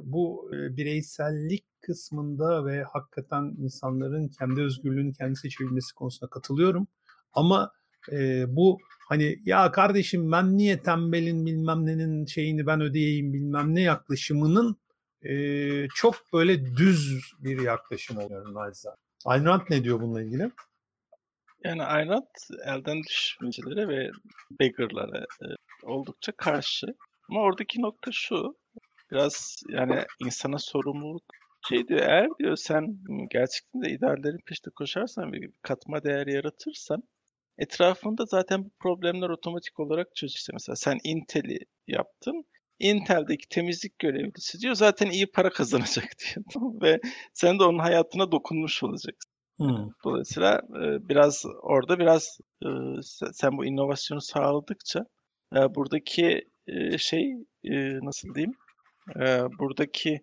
[0.03, 6.87] bu e, bireysellik kısmında ve hakikaten insanların kendi özgürlüğünü kendi seçebilmesi konusunda katılıyorum.
[7.33, 7.71] Ama
[8.11, 8.77] e, bu
[9.09, 14.77] hani ya kardeşim ben niye tembelin bilmem nenin şeyini ben ödeyeyim bilmem ne yaklaşımının
[15.21, 19.02] e, çok böyle düz bir yaklaşım oluyor naçizane.
[19.25, 20.51] Ayn Rand ne diyor bununla ilgili?
[21.63, 22.25] Yani Ayn Rand
[22.65, 24.09] elden düşmecilere ve
[24.59, 25.45] beggarlara e,
[25.83, 26.87] oldukça karşı.
[27.29, 28.57] Ama oradaki nokta şu,
[29.11, 31.23] biraz yani insana sorumluluk
[31.69, 32.97] şey diyor, eğer diyor sen
[33.31, 37.03] gerçekten de ideallerin peşinde koşarsan ve katma değer yaratırsan
[37.57, 40.53] etrafında zaten bu problemler otomatik olarak çözülür.
[40.53, 42.45] Mesela sen Intel'i yaptın.
[42.83, 46.45] Intel'deki temizlik görevlisi diyor zaten iyi para kazanacak diyor.
[46.81, 46.99] Ve
[47.33, 49.31] sen de onun hayatına dokunmuş olacaksın.
[49.57, 49.89] Hmm.
[50.03, 52.67] Dolayısıyla e, biraz orada biraz e,
[53.33, 55.05] sen bu inovasyonu sağladıkça
[55.55, 56.41] e, buradaki
[56.97, 57.33] şey
[58.01, 58.53] nasıl diyeyim
[59.59, 60.19] buradaki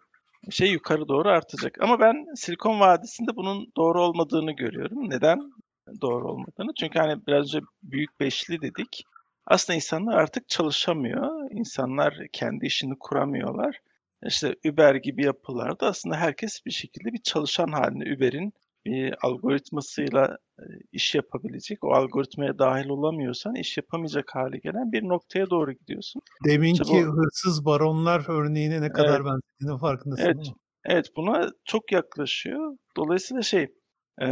[0.50, 1.78] şey yukarı doğru artacak.
[1.80, 5.10] Ama ben Silikon Vadisi'nde bunun doğru olmadığını görüyorum.
[5.10, 5.38] Neden
[6.00, 6.70] doğru olmadığını?
[6.80, 9.04] Çünkü hani biraz önce büyük beşli dedik.
[9.46, 11.50] Aslında insanlar artık çalışamıyor.
[11.50, 13.80] İnsanlar kendi işini kuramıyorlar.
[14.26, 18.52] İşte Uber gibi yapılarda aslında herkes bir şekilde bir çalışan halinde Uber'in
[18.84, 25.50] bir algoritmasıyla e, iş yapabilecek, o algoritmaya dahil olamıyorsan iş yapamayacak hale gelen bir noktaya
[25.50, 26.22] doğru gidiyorsun.
[26.46, 30.46] Deminki işte bu, hırsız baronlar örneğine ne kadar evet, benzediğinin farkındasın evet?
[30.84, 32.76] Evet, buna çok yaklaşıyor.
[32.96, 33.66] Dolayısıyla şey,
[34.22, 34.26] e,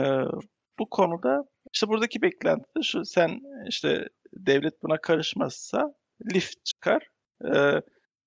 [0.79, 5.95] bu konuda işte buradaki beklenti de şu, sen işte devlet buna karışmazsa
[6.35, 7.09] lift çıkar.
[7.55, 7.83] E,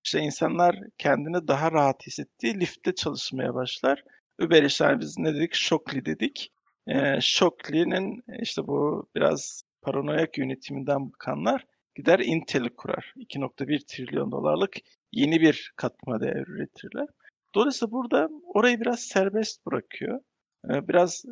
[0.05, 4.03] işte insanlar kendini daha rahat hissettiği liftte çalışmaya başlar.
[4.41, 5.53] Uber işte biz ne dedik?
[5.53, 6.51] Şokli dedik.
[6.87, 13.13] E, Şokli'nin işte bu biraz paranoyak yönetiminden bakanlar gider Intel'i kurar.
[13.17, 14.77] 2.1 trilyon dolarlık
[15.11, 17.07] yeni bir katma değer üretirler.
[17.55, 20.19] Dolayısıyla burada orayı biraz serbest bırakıyor.
[20.63, 21.25] Biraz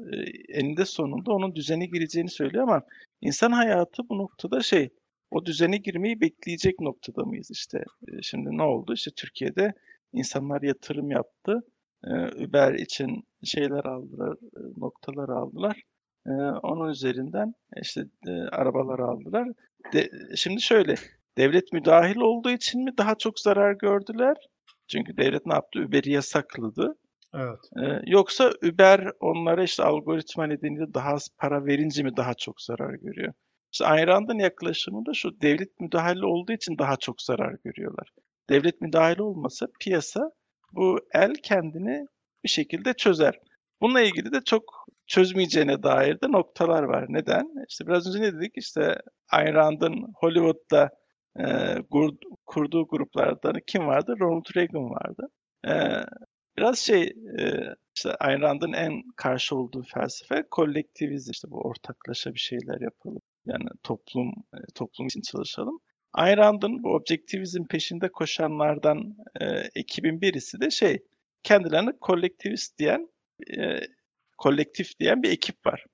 [0.49, 2.82] eninde sonunda onun düzene gireceğini söylüyor ama
[3.21, 4.89] insan hayatı bu noktada şey,
[5.32, 7.84] o düzene girmeyi bekleyecek noktada mıyız işte?
[8.21, 8.93] Şimdi ne oldu?
[8.93, 9.73] İşte Türkiye'de
[10.13, 11.61] insanlar yatırım yaptı.
[12.36, 14.38] Uber için şeyler aldılar,
[14.77, 15.84] noktalar aldılar.
[16.63, 18.05] Onun üzerinden işte
[18.51, 19.47] arabalar aldılar.
[20.36, 20.95] Şimdi şöyle,
[21.38, 24.38] devlet müdahil olduğu için mi daha çok zarar gördüler?
[24.88, 25.80] Çünkü devlet ne yaptı?
[25.80, 26.95] Uber'i yasakladı.
[27.34, 27.59] Evet.
[27.77, 32.93] Ee, yoksa Uber onlara işte algoritma nedeniyle daha az para verince mi daha çok zarar
[32.93, 33.34] görüyor?
[33.71, 38.09] İşte Ayn Rand'ın yaklaşımı da şu, devlet müdahale olduğu için daha çok zarar görüyorlar.
[38.49, 40.32] Devlet müdahale olmasa piyasa
[40.73, 42.05] bu el kendini
[42.43, 43.39] bir şekilde çözer.
[43.82, 44.63] Bununla ilgili de çok
[45.07, 47.05] çözmeyeceğine dair de noktalar var.
[47.09, 47.65] Neden?
[47.69, 48.53] İşte biraz önce ne dedik?
[48.57, 49.01] İşte
[49.32, 50.89] Ayn Rand'ın Hollywood'da
[51.39, 51.45] e,
[52.45, 54.15] kurduğu gruplardan kim vardı?
[54.19, 55.27] Ronald Reagan vardı.
[55.67, 55.73] E,
[56.60, 57.14] biraz şey
[57.95, 61.32] işte Ayn Rand'ın en karşı olduğu felsefe kolektivizm.
[61.32, 63.22] İşte bu ortaklaşa bir şeyler yapalım.
[63.45, 64.34] Yani toplum
[64.76, 65.80] toplum için çalışalım.
[66.14, 69.18] Ayn Rand'ın bu objektivizm peşinde koşanlardan
[69.76, 70.99] ekibin birisi de şey
[71.43, 73.10] kendilerine kolektivist diyen
[74.38, 75.86] kolektif diyen bir ekip var.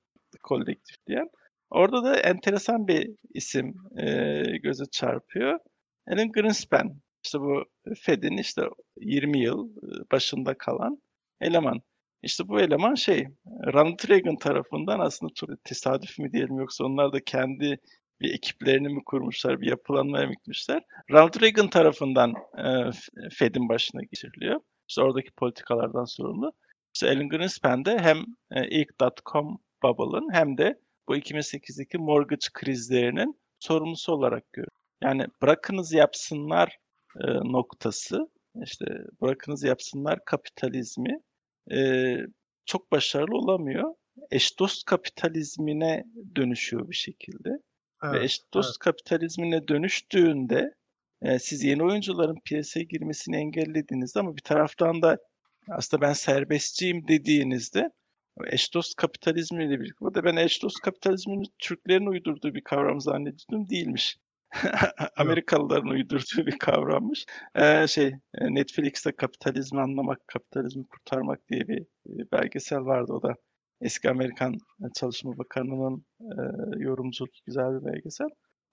[0.43, 1.29] Kolektif diyen.
[1.69, 5.59] Orada da enteresan bir isim e, göze çarpıyor.
[6.07, 7.01] Alan Greenspan.
[7.25, 7.65] İşte bu
[7.95, 8.61] Fed'in işte
[8.97, 9.69] 20 yıl
[10.11, 11.01] başında kalan
[11.41, 11.81] eleman.
[12.23, 13.27] İşte bu eleman şey,
[13.73, 17.79] Ronald Reagan tarafından aslında tesadüf mü diyelim yoksa onlar da kendi
[18.21, 20.83] bir ekiplerini mi kurmuşlar, bir yapılanmaya mı gitmişler.
[21.11, 22.91] Ronald Reagan tarafından e,
[23.29, 24.59] Fed'in başına geçiriliyor.
[24.87, 26.51] İşte oradaki politikalardan sorumlu.
[26.93, 28.17] İşte Alan Greenspan de hem
[28.51, 34.71] e, ilk dot-com bubble'ın hem de bu 2008'deki mortgage krizlerinin sorumlusu olarak görüyor.
[35.01, 36.77] Yani bırakınız yapsınlar
[37.21, 38.29] e, noktası,
[38.63, 38.85] işte
[39.21, 41.19] bırakınız yapsınlar kapitalizmi
[41.71, 42.17] e,
[42.65, 43.93] çok başarılı olamıyor.
[44.31, 46.05] Eş dost kapitalizmine
[46.35, 47.49] dönüşüyor bir şekilde.
[48.03, 48.77] Evet, Ve eş dost evet.
[48.79, 50.73] kapitalizmine dönüştüğünde
[51.21, 55.17] e, siz yeni oyuncuların piyasaya girmesini engellediğinizde ama bir taraftan da
[55.69, 57.91] aslında ben serbestçiyim dediğinizde
[58.45, 60.05] eş dost kapitalizmiyle birlikte.
[60.05, 63.69] Bu da ben eş dost kapitalizmini Türklerin uydurduğu bir kavram zannediyordum.
[63.69, 64.17] Değilmiş.
[65.17, 67.25] Amerikalıların uydurduğu bir kavrammış.
[67.55, 71.85] Ee, şey Netflix'te kapitalizmi anlamak, kapitalizmi kurtarmak diye bir
[72.31, 73.33] belgesel vardı o da.
[73.81, 74.57] Eski Amerikan
[74.95, 76.33] Çalışma Bakanı'nın e,
[76.83, 78.27] yorumculuk güzel bir belgesel.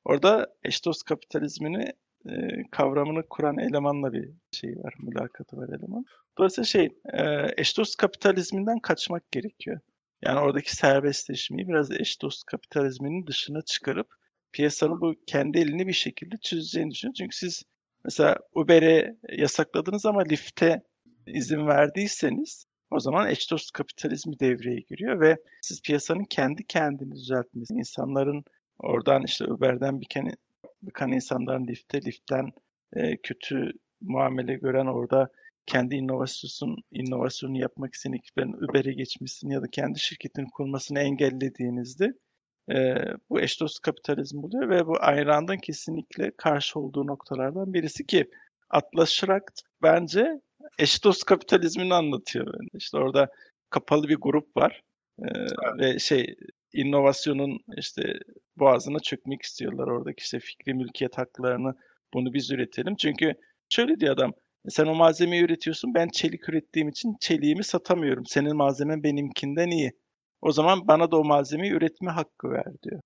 [0.04, 1.92] Orada eş dost kapitalizmini
[2.26, 2.32] e,
[2.70, 6.04] kavramını kuran elemanla bir şey var, mülakatı var eleman.
[6.38, 9.80] Dolayısıyla şey, e, eş dost kapitalizminden kaçmak gerekiyor.
[10.22, 14.08] Yani oradaki serbestleşmeyi biraz eş dost kapitalizminin dışına çıkarıp
[14.52, 17.14] piyasanın bu kendi elini bir şekilde çözeceğini düşünüyorum.
[17.18, 17.62] Çünkü siz
[18.04, 20.82] mesela Uber'e yasakladınız ama Lyft'e
[21.26, 27.74] izin verdiyseniz o zaman eş dost kapitalizmi devreye giriyor ve siz piyasanın kendi kendini düzeltmesi,
[27.74, 28.44] insanların
[28.78, 30.36] oradan işte Uber'den kere
[30.82, 32.50] bıkan insanların Lyft'e, Lyft'ten
[32.92, 35.28] e, kötü muamele gören orada
[35.66, 42.12] kendi inovasyonun inovasyonu yapmak isteyen ekiplerin Uber'e geçmesini ya da kendi şirketini kurmasını engellediğinizde
[42.74, 48.30] e, bu eş dost kapitalizm oluyor ve bu Ayn kesinlikle karşı olduğu noktalardan birisi ki
[48.70, 50.40] Atlas Shrugged bence
[50.78, 52.46] eş dost kapitalizmini anlatıyor.
[52.46, 53.28] Yani işte orada
[53.70, 54.82] kapalı bir grup var
[55.18, 55.28] e,
[55.78, 56.36] ve şey
[56.72, 58.02] inovasyonun işte
[58.56, 59.86] boğazına çökmek istiyorlar.
[59.86, 61.74] Oradaki işte fikri mülkiyet haklarını
[62.14, 62.96] bunu biz üretelim.
[62.96, 63.34] Çünkü
[63.72, 64.32] Şöyle diyor adam.
[64.68, 65.94] Sen o malzemeyi üretiyorsun.
[65.94, 68.26] Ben çelik ürettiğim için çeliğimi satamıyorum.
[68.26, 69.92] Senin malzemen benimkinden iyi.
[70.42, 73.00] O zaman bana da o malzemeyi üretme hakkı ver diyor.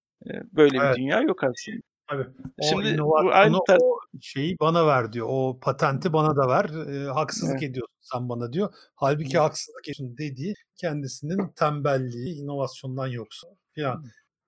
[0.53, 0.97] Böyle evet.
[0.97, 1.80] bir dünya yok aslında.
[2.09, 2.26] Tabii.
[2.59, 5.26] O Şimdi bu aynı tar- o şeyi bana ver diyor.
[5.30, 6.64] O patenti bana da ver.
[6.95, 7.70] E, haksızlık evet.
[7.70, 8.74] ediyorsun sen bana diyor.
[8.95, 14.05] Halbuki haksızlık ediyorsun dediği kendisinin tembelliği, inovasyondan yoksa falan.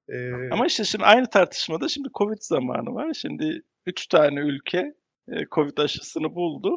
[0.09, 3.15] Ee, Ama işte şimdi aynı tartışmada şimdi Covid zamanı var.
[3.15, 4.95] Şimdi üç tane ülke
[5.51, 6.77] Covid aşısını buldu.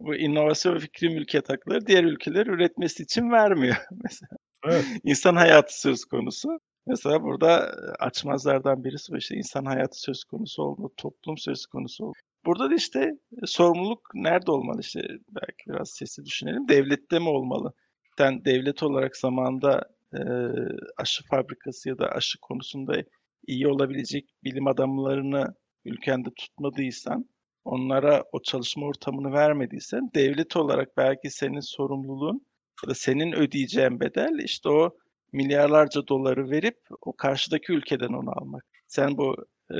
[0.00, 4.36] Bu inovasyon ve fikri mülkiyet hakları diğer ülkeler üretmesi için vermiyor mesela.
[5.04, 6.60] İnsan hayatı söz konusu.
[6.86, 12.12] Mesela burada açmazlardan birisi bu işte insan hayatı söz konusu oldu, toplum söz konusu oldu.
[12.46, 16.68] Burada da işte sorumluluk nerede olmalı işte belki biraz sesi düşünelim.
[16.68, 17.72] Devlette mi olmalı?
[18.18, 19.82] Sen devlet olarak zamanda
[20.14, 20.20] e,
[20.96, 23.02] aşı fabrikası ya da aşı konusunda
[23.46, 25.54] iyi olabilecek bilim adamlarını
[25.84, 27.28] ülkende tutmadıysan,
[27.64, 32.46] onlara o çalışma ortamını vermediysen devlet olarak belki senin sorumluluğun
[32.94, 34.96] senin ödeyeceğin bedel işte o
[35.32, 38.64] milyarlarca doları verip o karşıdaki ülkeden onu almak.
[38.86, 39.36] Sen bu
[39.70, 39.78] e,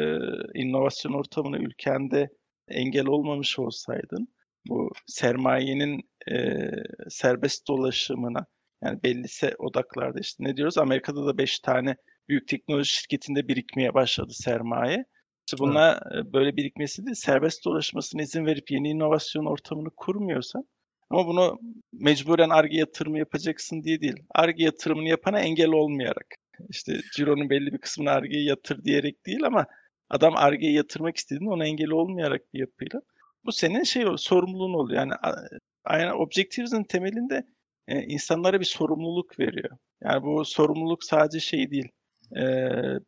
[0.54, 2.28] inovasyon ortamını ülkende
[2.68, 4.28] engel olmamış olsaydın
[4.68, 6.70] bu sermayenin e,
[7.08, 8.46] serbest dolaşımına
[8.84, 11.96] yani belli odaklarda işte ne diyoruz Amerika'da da 5 tane
[12.28, 15.04] büyük teknoloji şirketinde birikmeye başladı sermaye.
[15.48, 16.32] İşte buna evet.
[16.32, 20.64] böyle birikmesi değil, serbest dolaşmasına izin verip yeni inovasyon ortamını kurmuyorsan
[21.10, 21.60] ama bunu
[21.92, 24.16] mecburen ARGE yatırımı yapacaksın diye değil.
[24.34, 26.26] ARGE yatırımını yapana engel olmayarak.
[26.68, 29.66] İşte Ciro'nun belli bir kısmını ARGE'ye yatır diyerek değil ama
[30.10, 33.00] adam ARGE'ye yatırmak istediğinde ona engel olmayarak bir yapıyla.
[33.44, 35.00] Bu senin şey sorumluluğun oluyor.
[35.00, 35.12] Yani
[35.84, 37.46] aynen Objectives'in temelinde
[37.88, 39.70] e, insanlara bir sorumluluk veriyor.
[40.04, 41.88] Yani bu sorumluluk sadece şey değil.
[42.36, 42.42] E,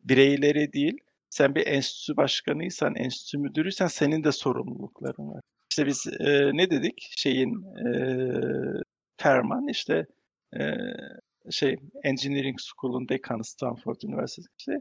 [0.03, 0.97] bireylere değil.
[1.29, 5.41] Sen bir enstitü başkanıysan, enstitü müdürüysen senin de sorumlulukların var.
[5.73, 7.07] İşte biz e, ne dedik?
[7.17, 7.87] Şeyin e,
[9.17, 10.05] Ferman işte
[10.59, 10.61] e,
[11.51, 14.47] şey Engineering School'un dekanı Stanford Üniversitesi.
[14.59, 14.71] İşte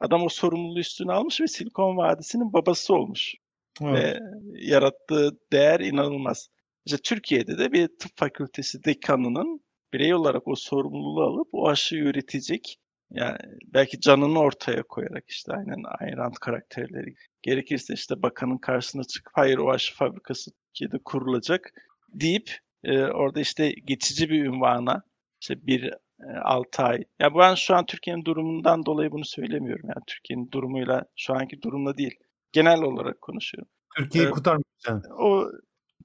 [0.00, 3.34] adam o sorumluluğu üstüne almış ve Silikon Vadisi'nin babası olmuş.
[3.82, 3.94] Evet.
[3.94, 4.20] Ve
[4.54, 6.48] yarattığı değer inanılmaz.
[6.84, 9.60] İşte Türkiye'de de bir tıp fakültesi dekanının
[9.92, 12.76] birey olarak o sorumluluğu alıp o aşıyı üretecek
[13.10, 19.58] yani belki canını ortaya koyarak işte aynen Ayn karakterleri gerekirse işte bakanın karşısına çıkıp hayır
[19.58, 21.72] o aşı fabrikası Türkiye'de kurulacak
[22.08, 22.50] deyip
[22.84, 25.02] e, orada işte geçici bir ünvana
[25.40, 27.04] işte bir e, 6 ay.
[27.18, 29.88] Ya ben şu an Türkiye'nin durumundan dolayı bunu söylemiyorum.
[29.88, 32.14] Yani Türkiye'nin durumuyla şu anki durumla değil.
[32.52, 33.70] Genel olarak konuşuyorum.
[33.96, 35.10] Türkiye'yi ee, kurtarmayacaksın.
[35.18, 35.50] O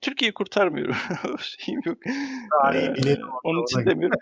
[0.02, 0.96] Türkiye'yi kurtarmıyorum.
[1.40, 1.98] şeyim yok.
[2.52, 3.28] Daha iyi bilelim.
[3.44, 4.20] Onun için demiyorum.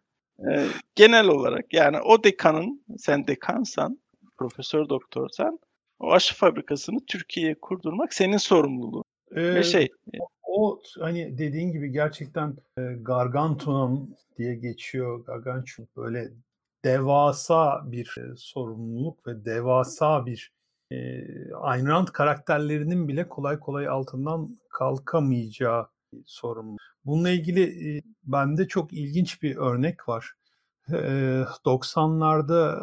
[0.52, 4.00] Ee, genel olarak yani o dekanın sen dekansan,
[4.38, 5.60] profesör doktorsan
[6.00, 9.04] o aşı fabrikasını Türkiye'ye kurdurmak senin sorumluluğun.
[9.32, 9.90] Ee, Ve şey
[10.50, 15.26] o, hani dediğin gibi gerçekten e, gargantuan diye geçiyor.
[15.26, 16.32] Gargantuan böyle
[16.86, 20.52] devasa bir e, sorumluluk ve devasa bir
[20.92, 20.98] e,
[21.54, 25.88] Ayn Rand karakterlerinin bile kolay kolay altından kalkamayacağı
[26.26, 26.78] sorumlu.
[27.06, 30.34] Bununla ilgili bende çok ilginç bir örnek var.
[30.90, 30.94] E,
[31.66, 32.80] 90'larda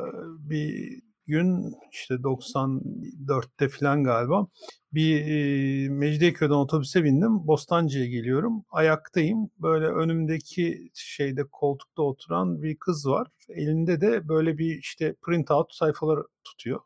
[0.50, 4.46] bir gün işte 94'te falan galiba
[4.92, 7.46] bir e, Mecidiyeköy'den otobüse bindim.
[7.46, 8.64] Bostancı'ya geliyorum.
[8.70, 9.50] Ayaktayım.
[9.58, 13.28] Böyle önümdeki şeyde koltukta oturan bir kız var.
[13.48, 16.80] Elinde de böyle bir işte print out sayfaları tutuyor.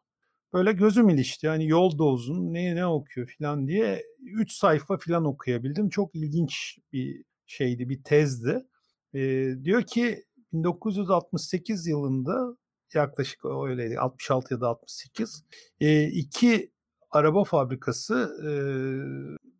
[0.52, 1.46] Böyle gözüm ilişti.
[1.46, 2.54] Yani yol da uzun.
[2.54, 5.88] Ne ne okuyor falan diye 3 sayfa falan okuyabildim.
[5.88, 8.66] Çok ilginç bir şeydi, bir tezdi.
[9.14, 9.20] E,
[9.64, 12.56] diyor ki 1968 yılında
[12.94, 15.44] yaklaşık öyleydi 66 ya da 68
[15.80, 16.72] e, iki
[17.10, 18.14] araba fabrikası
[18.46, 18.50] e,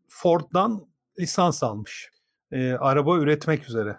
[0.09, 0.89] Ford'dan
[1.21, 2.11] lisans almış.
[2.53, 3.97] E, araba üretmek üzere.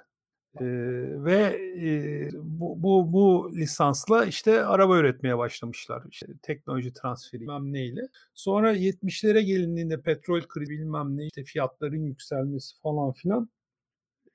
[0.60, 6.04] Ve e, bu, bu, bu lisansla işte araba üretmeye başlamışlar.
[6.12, 8.02] İşte teknoloji transferi bilmem neyle.
[8.34, 13.50] Sonra 70'lere gelindiğinde petrol krizi bilmem ne işte fiyatların yükselmesi falan filan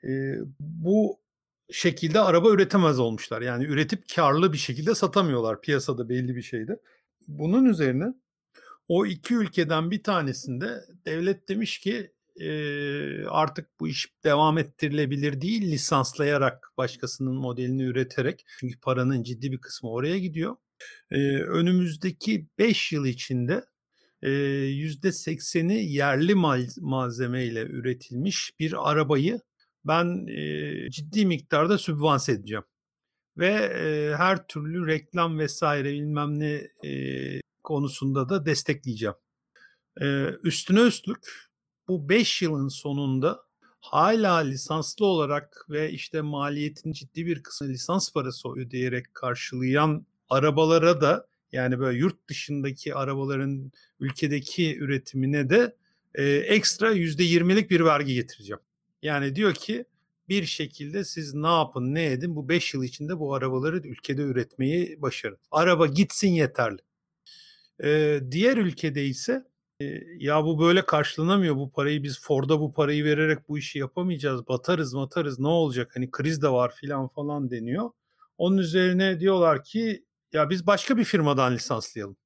[0.05, 1.21] e, bu
[1.71, 3.43] şekilde araba üretemez olmuşlar.
[3.43, 6.81] Yani üretip karlı bir şekilde satamıyorlar piyasada belli bir şeyde.
[7.29, 8.15] Bunun üzerine
[8.89, 15.63] o iki ülkeden bir tanesinde devlet demiş ki e, artık bu iş devam ettirilebilir değil
[15.63, 20.57] lisanslayarak başkasının modelini üreterek çünkü paranın ciddi bir kısmı oraya gidiyor.
[21.11, 23.65] E, önümüzdeki 5 yıl içinde
[24.69, 26.35] yüzde 80'i yerli
[26.81, 29.41] malzemeyle üretilmiş bir arabayı
[29.85, 32.65] ben e, ciddi miktarda sübvanse edeceğim.
[33.39, 39.15] Ve e, her türlü reklam vesaire bilmem ne e, konusunda da destekleyeceğim.
[40.01, 41.47] E, üstüne üstlük
[41.89, 43.47] bu 5 yılın sonunda
[43.81, 51.27] hala lisanslı olarak ve işte maliyetin ciddi bir kısmı lisans parası ödeyerek karşılayan arabalara da
[51.53, 55.77] yani böyle yurt dışındaki arabaların ülkedeki üretimine de
[56.15, 58.61] e, ekstra %20'lik bir vergi getireceğim.
[59.03, 59.85] Yani diyor ki
[60.29, 65.03] bir şekilde siz ne yapın ne edin bu 5 yıl içinde bu arabaları ülkede üretmeyi
[65.03, 65.39] başarın.
[65.51, 66.79] Araba gitsin yeterli.
[67.85, 69.45] Ee, diğer ülkede ise
[70.19, 71.57] ya bu böyle karşılanamıyor.
[71.57, 74.49] Bu parayı biz Ford'a bu parayı vererek bu işi yapamayacağız.
[74.49, 75.91] Batarız batarız ne olacak?
[75.95, 77.91] Hani kriz de var filan falan deniyor.
[78.39, 82.17] Onun üzerine diyorlar ki ya biz başka bir firmadan lisanslayalım.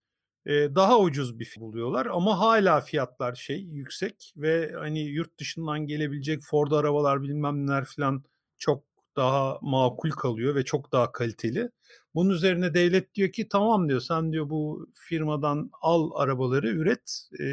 [0.46, 6.72] Daha ucuz bir buluyorlar ama hala fiyatlar şey yüksek ve hani yurt dışından gelebilecek Ford
[6.72, 8.24] arabalar bilmem neler falan
[8.58, 8.84] çok
[9.16, 11.70] daha makul kalıyor ve çok daha kaliteli.
[12.14, 17.44] Bunun üzerine devlet diyor ki tamam diyor sen diyor bu firmadan al arabaları üret, e,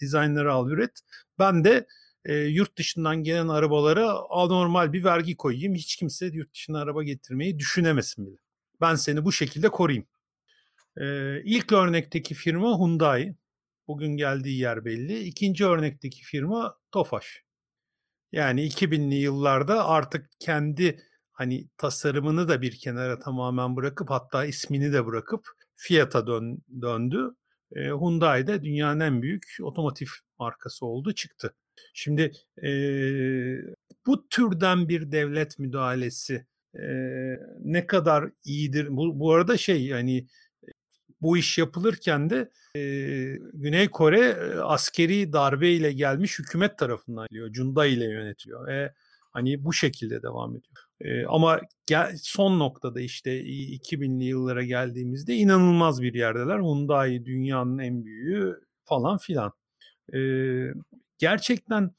[0.00, 1.00] dizaynları al üret.
[1.38, 1.86] Ben de
[2.24, 5.74] e, yurt dışından gelen arabalara anormal bir vergi koyayım.
[5.74, 8.36] Hiç kimse yurt dışına araba getirmeyi düşünemesin bile.
[8.80, 10.06] Ben seni bu şekilde koruyayım.
[11.00, 13.34] Ee, ilk örnekteki firma Hyundai.
[13.88, 15.18] Bugün geldiği yer belli.
[15.18, 17.43] İkinci örnekteki firma Tofaş.
[18.34, 21.00] Yani 2000'li yıllarda artık kendi
[21.32, 27.34] hani tasarımını da bir kenara tamamen bırakıp hatta ismini de bırakıp Fiat'a dön, döndü.
[27.76, 30.06] E, Hyundai de dünyanın en büyük otomotiv
[30.38, 31.54] markası oldu çıktı.
[31.92, 32.32] Şimdi
[32.62, 32.70] e,
[34.06, 36.86] bu türden bir devlet müdahalesi e,
[37.60, 38.86] ne kadar iyidir?
[38.90, 40.26] Bu, bu arada şey yani
[41.24, 42.80] bu iş yapılırken de e,
[43.54, 47.52] Güney Kore e, askeri darbe ile gelmiş hükümet tarafından geliyor.
[47.52, 48.94] Cunda ile yönetiliyor ve
[49.32, 50.74] hani bu şekilde devam ediyor.
[51.00, 56.58] E, ama gel, son noktada işte 2000'li yıllara geldiğimizde inanılmaz bir yerdeler.
[56.58, 59.52] Hyundai dünyanın en büyüğü falan filan.
[60.14, 60.18] E,
[61.18, 61.90] gerçekten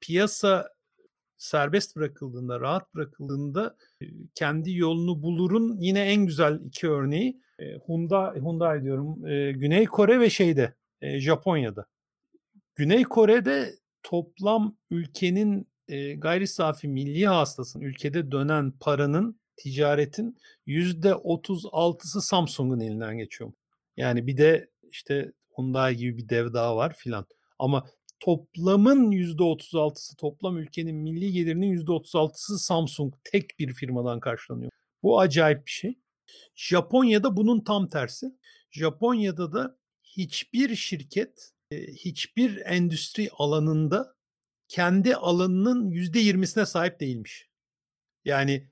[0.00, 0.68] piyasa
[1.36, 3.76] serbest bırakıldığında, rahat bırakıldığında
[4.34, 10.20] kendi yolunu bulurun yine en güzel iki örneği e, Hyundai, Hyundai diyorum e, Güney Kore
[10.20, 11.86] ve şeyde e, Japonya'da.
[12.74, 22.22] Güney Kore'de toplam ülkenin e, gayri safi milli hastasının ülkede dönen paranın ticaretin yüzde 36'sı
[22.22, 23.52] Samsung'un elinden geçiyor.
[23.96, 27.26] Yani bir de işte Hyundai gibi bir dev daha var filan.
[27.58, 27.86] Ama
[28.20, 34.70] toplamın %36'sı toplam ülkenin milli gelirinin %36'sı Samsung tek bir firmadan karşılanıyor.
[35.02, 35.98] Bu acayip bir şey.
[36.54, 38.26] Japonya'da bunun tam tersi.
[38.70, 44.14] Japonya'da da hiçbir şirket hiçbir endüstri alanında
[44.68, 47.48] kendi alanının %20'sine sahip değilmiş.
[48.24, 48.68] Yani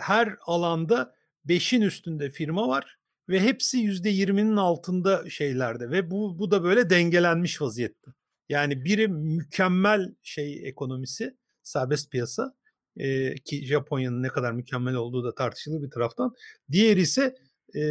[0.00, 1.14] her alanda
[1.46, 2.98] 5'in üstünde firma var
[3.28, 8.10] ve hepsi %20'nin altında şeylerde ve bu bu da böyle dengelenmiş vaziyette.
[8.48, 12.56] Yani biri mükemmel şey ekonomisi, serbest piyasa
[12.96, 16.34] e, ki Japonya'nın ne kadar mükemmel olduğu da tartışılır bir taraftan.
[16.72, 17.34] Diğer ise
[17.76, 17.82] e,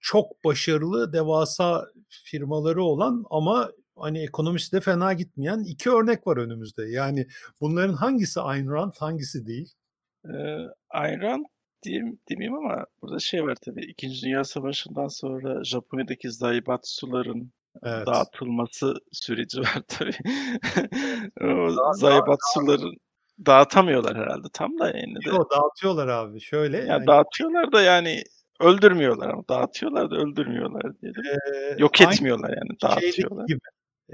[0.00, 6.90] çok başarılı, devasa firmaları olan ama hani ekonomisi de fena gitmeyen iki örnek var önümüzde.
[6.90, 7.26] Yani
[7.60, 9.74] bunların hangisi Ayn Rand, hangisi değil?
[10.24, 10.56] Ee,
[10.90, 11.44] Ayn Rand
[11.82, 13.84] diyeyim, demeyeyim ama burada şey var tabii.
[13.84, 17.52] İkinci Dünya Savaşı'ndan sonra Japonya'daki zaibatsuların
[17.82, 18.06] Evet.
[18.06, 20.16] dağıtılması süreci var tabii.
[21.40, 22.96] o zaibatsuların
[23.46, 25.28] dağıtamıyorlar herhalde tam da yani de.
[25.28, 26.76] Yo, dağıtıyorlar abi şöyle.
[26.76, 27.06] Ya yani...
[27.06, 28.22] dağıtıyorlar da yani
[28.60, 31.22] öldürmüyorlar ama dağıtıyorlar da öldürmüyorlar diyelim.
[31.24, 33.46] Ee, Yok etmiyorlar yani dağıtıyorlar.
[33.46, 33.60] Gibi.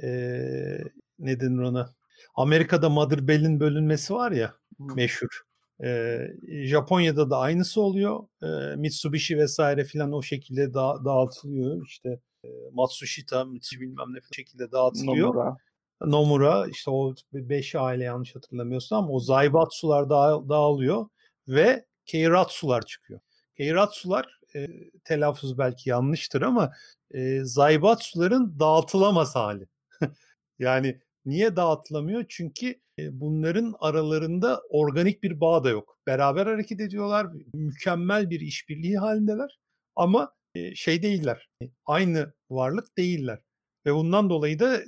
[0.02, 0.78] Ee,
[1.18, 1.90] ne denir ona?
[2.34, 5.42] Amerika'da Mother Bell'in bölünmesi var ya meşhur.
[5.84, 8.24] Ee, Japonya'da da aynısı oluyor.
[8.42, 11.86] Ee, Mitsubishi vesaire filan o şekilde da- dağıtılıyor.
[11.86, 15.34] İşte e, Matsushita, Mitsubishi bilmem ne şekilde dağıtılıyor.
[15.34, 15.56] Nomura.
[16.00, 21.06] Nomura işte o 5 aile yanlış hatırlamıyorsam o Zaibatsular dağ, dağılıyor
[21.48, 23.20] ve Keiratsular çıkıyor.
[23.56, 24.66] Keiratsular e,
[25.04, 26.72] telaffuz belki yanlıştır ama
[27.10, 29.66] e, Zaibatsuların dağıtılamaz hali.
[30.58, 32.24] yani niye dağıtılamıyor?
[32.28, 35.98] Çünkü e, bunların aralarında organik bir bağ da yok.
[36.06, 37.26] Beraber hareket ediyorlar.
[37.54, 39.58] Mükemmel bir işbirliği halindeler.
[39.96, 41.48] Ama e, şey değiller.
[41.86, 43.38] Aynı varlık değiller.
[43.86, 44.80] Ve bundan dolayı da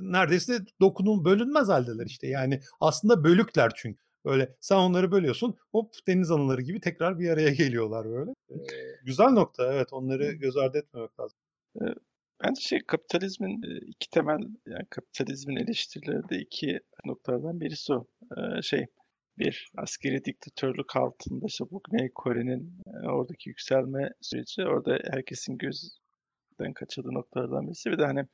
[0.00, 2.26] neredeyse dokunun bölünmez haldeler işte.
[2.26, 4.02] Yani aslında bölükler çünkü.
[4.24, 8.30] Böyle sen onları bölüyorsun hop deniz anıları gibi tekrar bir araya geliyorlar böyle.
[8.50, 8.56] Ee,
[9.04, 11.38] güzel nokta evet onları göz ardı etmemek lazım.
[12.44, 18.06] Bence şey kapitalizmin iki temel yani kapitalizmin eleştirileri de iki noktalardan birisi o.
[18.36, 18.86] Ee, şey
[19.38, 25.58] bir askeri diktatörlük altında işte bu Güney Kore'nin oradaki yükselme süreci orada herkesin
[26.62, 27.90] gözden kaçırdığı noktalardan birisi.
[27.90, 28.26] Bir de hani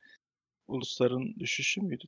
[0.67, 2.03] ulusların düşüşü müydü?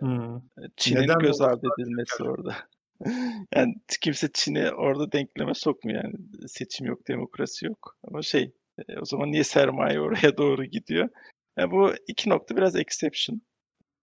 [0.00, 0.40] Hmm.
[0.76, 2.56] Çin'in göz ardı edilmesi orada.
[3.54, 6.14] yani kimse Çin'i orada denkleme sokmuyor yani
[6.48, 7.96] seçim yok, demokrasi yok.
[8.04, 8.52] Ama şey
[9.00, 11.08] o zaman niye sermaye oraya doğru gidiyor?
[11.58, 13.40] Yani bu iki nokta biraz exception.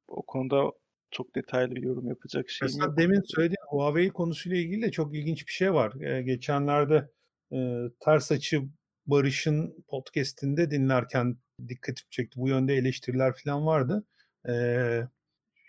[0.07, 0.71] O konuda
[1.11, 2.97] çok detaylı bir yorum yapacak şeyim Mesela yok.
[2.97, 6.01] demin söylediğin Huawei konusuyla ilgili de çok ilginç bir şey var.
[6.01, 7.09] Ee, geçenlerde
[7.51, 7.57] e,
[7.99, 8.61] Ters Açı
[9.05, 11.37] Barış'ın podcastinde dinlerken
[11.67, 12.39] dikkatimi çekti.
[12.39, 14.03] Bu yönde eleştiriler falan vardı.
[14.49, 15.01] Ee,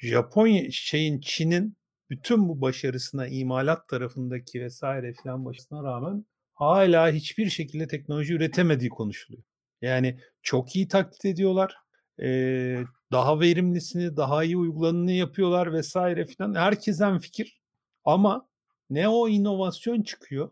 [0.01, 1.77] Japonya şeyin Çin'in
[2.11, 6.25] bütün bu başarısına imalat tarafındaki vesaire falan başarısına rağmen
[6.55, 9.45] hala hiçbir şekilde teknoloji üretemediği konuşuluyor.
[9.83, 11.77] Yani çok iyi taklit ediyorlar.
[12.23, 16.55] Ee, daha verimlisini, daha iyi uygulanını yapıyorlar vesaire filan.
[16.55, 17.61] Herkesten fikir.
[18.05, 18.49] Ama
[18.91, 20.51] ne o inovasyon çıkıyor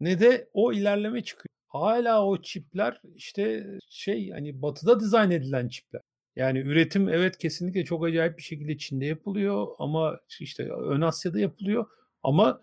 [0.00, 1.56] ne de o ilerleme çıkıyor.
[1.66, 6.02] Hala o çipler işte şey hani batıda dizayn edilen çipler.
[6.36, 11.86] Yani üretim evet kesinlikle çok acayip bir şekilde Çin'de yapılıyor ama işte Ön Asya'da yapılıyor.
[12.22, 12.60] Ama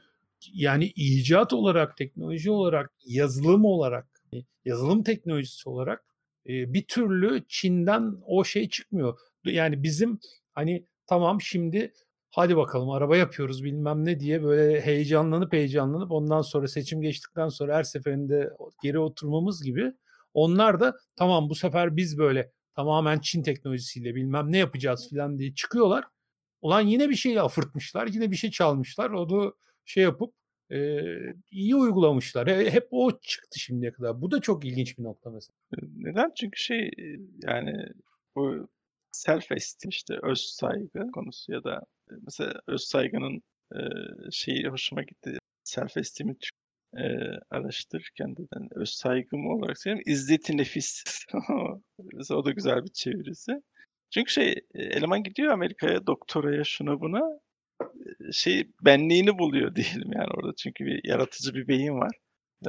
[0.54, 4.08] yani icat olarak, teknoloji olarak, yazılım olarak,
[4.66, 6.06] yazılım teknolojisi olarak
[6.46, 9.20] bir türlü Çin'den o şey çıkmıyor.
[9.46, 10.20] Yani bizim
[10.52, 11.94] hani tamam şimdi
[12.34, 17.76] hadi bakalım araba yapıyoruz bilmem ne diye böyle heyecanlanıp heyecanlanıp ondan sonra seçim geçtikten sonra
[17.76, 18.50] her seferinde
[18.84, 19.94] geri oturmamız gibi
[20.34, 25.56] onlar da tamam bu sefer biz böyle tamamen Çin teknolojisiyle bilmem ne yapacağız filan diye
[25.56, 26.06] çıkıyorlar.
[26.62, 29.12] Ulan yine bir şey afırtmışlar, yine bir şey çalmışlar.
[29.12, 29.54] O da
[29.86, 30.34] şey yapıp
[30.72, 31.00] e,
[31.52, 32.48] iyi uygulamışlar.
[32.48, 34.22] Hep o çıktı şimdiye kadar.
[34.22, 35.58] Bu da çok ilginç bir nokta mesela.
[35.96, 36.32] Neden?
[36.40, 36.92] Çünkü şey
[37.44, 37.86] yani
[38.36, 38.68] bu
[39.12, 41.82] self esteem işte öz saygı konusu ya da
[42.26, 43.44] mesela öz saygının
[43.76, 43.80] e,
[44.32, 45.38] şeyi hoşuma gitti.
[45.64, 46.36] Self esteem'i
[46.98, 47.04] e,
[47.52, 51.04] araştırırken de yani öz saygım olarak söyleyeyim izzeti nefis.
[52.14, 53.52] mesela o da güzel bir çevirisi.
[54.14, 57.40] Çünkü şey eleman gidiyor Amerika'ya doktoraya şuna buna
[58.32, 62.12] şey benliğini buluyor diyelim yani orada çünkü bir yaratıcı bir beyin var.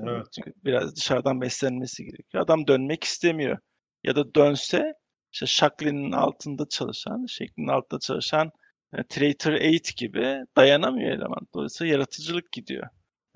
[0.02, 0.26] Evet.
[0.34, 2.44] Çünkü biraz dışarıdan beslenmesi gerekiyor.
[2.44, 3.58] Adam dönmek istemiyor.
[4.04, 4.94] Ya da dönse
[5.32, 8.50] işte Shackley'nin altında çalışan, şeklinin altında çalışan
[8.94, 11.48] e, Traitor 8 gibi dayanamıyor eleman.
[11.54, 12.88] Dolayısıyla yaratıcılık gidiyor.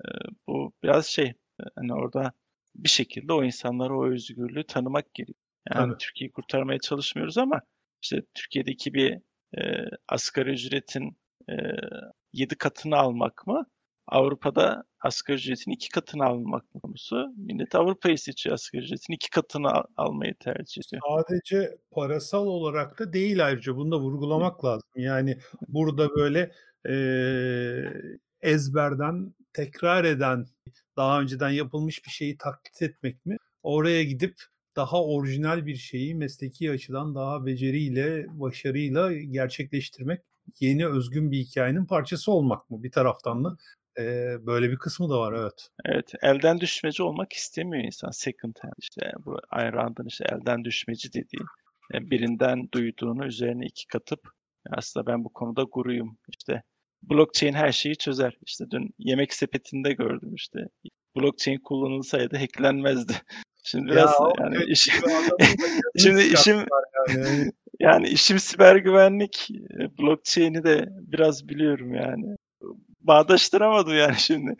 [0.05, 0.07] E,
[0.47, 2.31] bu biraz şey e, hani orada
[2.75, 5.39] bir şekilde o insanlara o özgürlüğü tanımak gerekiyor.
[5.75, 5.99] Yani evet.
[5.99, 7.61] Türkiye'yi kurtarmaya çalışmıyoruz ama
[8.03, 9.19] işte Türkiye'deki bir
[9.57, 11.17] e, asgari ücretin
[11.49, 11.53] e,
[12.33, 13.65] 7 katını almak mı?
[14.11, 17.33] Avrupa'da asgari ücretin iki katını almak konusu?
[17.37, 21.01] Millet Avrupa'yı seçiyor asgari ücretin iki katını al- almayı tercih ediyor.
[21.09, 24.89] Sadece parasal olarak da değil ayrıca bunu da vurgulamak lazım.
[24.95, 25.37] Yani
[25.67, 26.51] burada böyle
[26.89, 26.95] e,
[28.41, 30.45] ezberden tekrar eden
[30.97, 33.37] daha önceden yapılmış bir şeyi taklit etmek mi?
[33.63, 34.35] Oraya gidip
[34.75, 40.21] daha orijinal bir şeyi mesleki açıdan daha beceriyle, başarıyla gerçekleştirmek
[40.59, 43.57] yeni özgün bir hikayenin parçası olmak mı bir taraftan da
[43.99, 45.69] e, böyle bir kısmı da var evet.
[45.85, 51.43] Evet elden düşmeci olmak istemiyor insan second hand işte bu Ayn işte elden düşmeci dediği
[51.93, 54.19] birinden duyduğunu üzerine iki katıp
[54.71, 56.63] aslında ben bu konuda guruyum işte
[57.03, 60.59] blockchain her şeyi çözer işte dün yemek sepetinde gördüm işte
[61.15, 63.13] blockchain kullanılsaydı hacklenmezdi.
[63.63, 64.89] Şimdi biraz ya, yani evet, iş,
[65.97, 66.57] şimdi işim
[67.07, 67.51] yani.
[67.79, 69.47] yani işim siber güvenlik
[69.99, 72.35] blockchain'i de biraz biliyorum yani
[73.01, 74.55] bağdaştıramadım yani şimdi.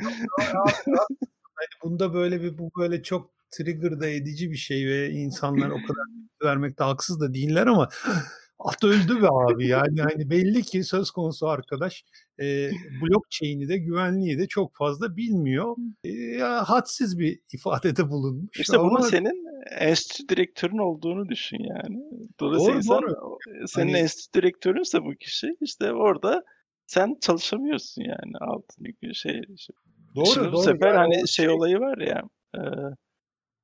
[1.55, 5.75] hani bunda böyle bir bu böyle çok trigger da edici bir şey ve insanlar o
[5.75, 6.05] kadar
[6.43, 7.89] vermekte haksız da değiller ama
[8.59, 12.03] at öldü be abi yani hani belli ki söz konusu arkadaş
[12.39, 12.71] e,
[13.01, 15.75] blockchain'i de güvenliği de çok fazla bilmiyor.
[16.03, 18.59] E, hadsiz bir ifadede bulunmuş.
[18.59, 18.89] İşte ama...
[18.89, 19.45] bunu senin
[19.79, 21.99] enstitü direktörün olduğunu düşün yani.
[22.39, 23.39] Dolayısıyla doğru, insan, doğru.
[23.67, 24.01] senin hani...
[24.01, 26.43] enstitü direktörünse bu kişi işte orada
[26.89, 29.41] sen çalışamıyorsun yani altındaki şey.
[29.57, 29.75] şey.
[30.15, 30.53] Doğru, Şimdi doğru.
[30.53, 32.21] Bu sefer yani hani şey, şey olayı var ya
[32.55, 32.61] e,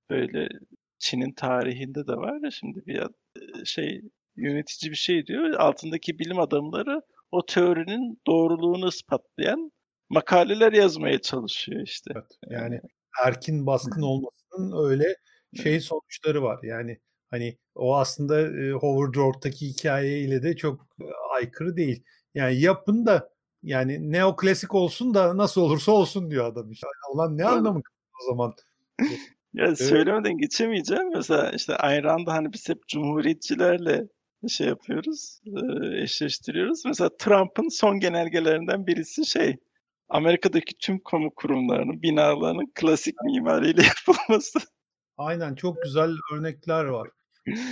[0.10, 0.50] böyle
[1.00, 3.04] Çin'in tarihinde de var ya şimdi bir
[3.66, 4.02] şey
[4.36, 9.72] yönetici bir şey diyor altındaki bilim adamları o teorinin doğruluğunu ispatlayan
[10.10, 12.14] makaleler yazmaya çalışıyor işte.
[12.16, 12.80] Evet, yani
[13.26, 15.16] erkin baskın olmasının öyle
[15.64, 16.60] şey sonuçları var.
[16.64, 16.98] Yani
[17.28, 18.36] hani o aslında
[18.80, 20.88] Howard Roark'taki hikayeyle de çok
[21.36, 22.04] aykırı değil.
[22.36, 23.30] Yani yapın da
[23.64, 26.88] yani neoklasik olsun da nasıl olursa olsun diyor adam işte.
[27.14, 27.82] Olan ne anlamı
[28.22, 28.54] o zaman?
[29.54, 29.78] ya evet.
[29.78, 31.10] söylemeden geçemeyeceğim.
[31.14, 34.08] Mesela işte Ayn Rand'ı hani biz hep cumhuriyetçilerle
[34.48, 35.42] şey yapıyoruz,
[35.94, 36.86] eşleştiriyoruz.
[36.86, 39.58] Mesela Trump'ın son genelgelerinden birisi şey,
[40.10, 44.60] Amerika'daki tüm kamu kurumlarının, binalarının klasik mimariyle yapılması.
[45.18, 47.10] Aynen çok güzel örnekler var.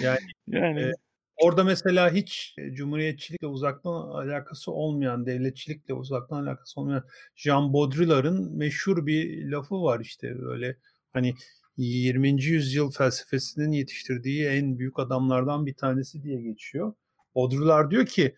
[0.02, 0.82] Yani, yani.
[0.82, 0.92] E,
[1.38, 7.04] Orada mesela hiç cumhuriyetçilikle uzaktan alakası olmayan, devletçilikle uzaktan alakası olmayan
[7.36, 10.78] Jean Baudrillard'ın meşhur bir lafı var işte böyle
[11.14, 11.36] hani
[11.78, 12.44] 20.
[12.44, 16.94] yüzyıl felsefesinin yetiştirdiği en büyük adamlardan bir tanesi diye geçiyor.
[17.36, 18.36] Baudrillard diyor ki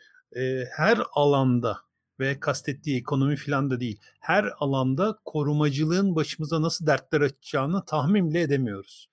[0.77, 1.77] her alanda
[2.19, 3.99] ve kastettiği ekonomi falan da değil.
[4.19, 9.09] Her alanda korumacılığın başımıza nasıl dertler açacağını tahmin bile edemiyoruz.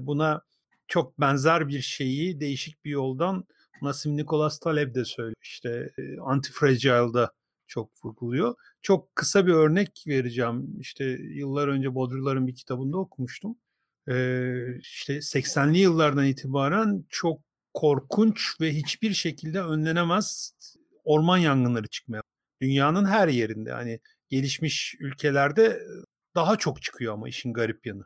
[0.00, 0.42] Buna
[0.88, 3.44] çok benzer bir şeyi değişik bir yoldan
[3.82, 5.36] Nassim Nicholas Taleb de söylüyor.
[5.42, 5.90] İşte
[6.20, 7.32] Antifragile'da
[7.66, 8.54] çok vurguluyor.
[8.82, 10.80] Çok kısa bir örnek vereceğim.
[10.80, 13.56] İşte yıllar önce Baudrillard'ın bir kitabında okumuştum.
[14.08, 17.40] Ee, işte 80'li yıllardan itibaren çok
[17.74, 20.52] korkunç ve hiçbir şekilde önlenemez
[21.04, 22.22] orman yangınları çıkmaya.
[22.62, 25.80] Dünyanın her yerinde hani gelişmiş ülkelerde
[26.38, 28.04] daha çok çıkıyor ama işin garip yanı.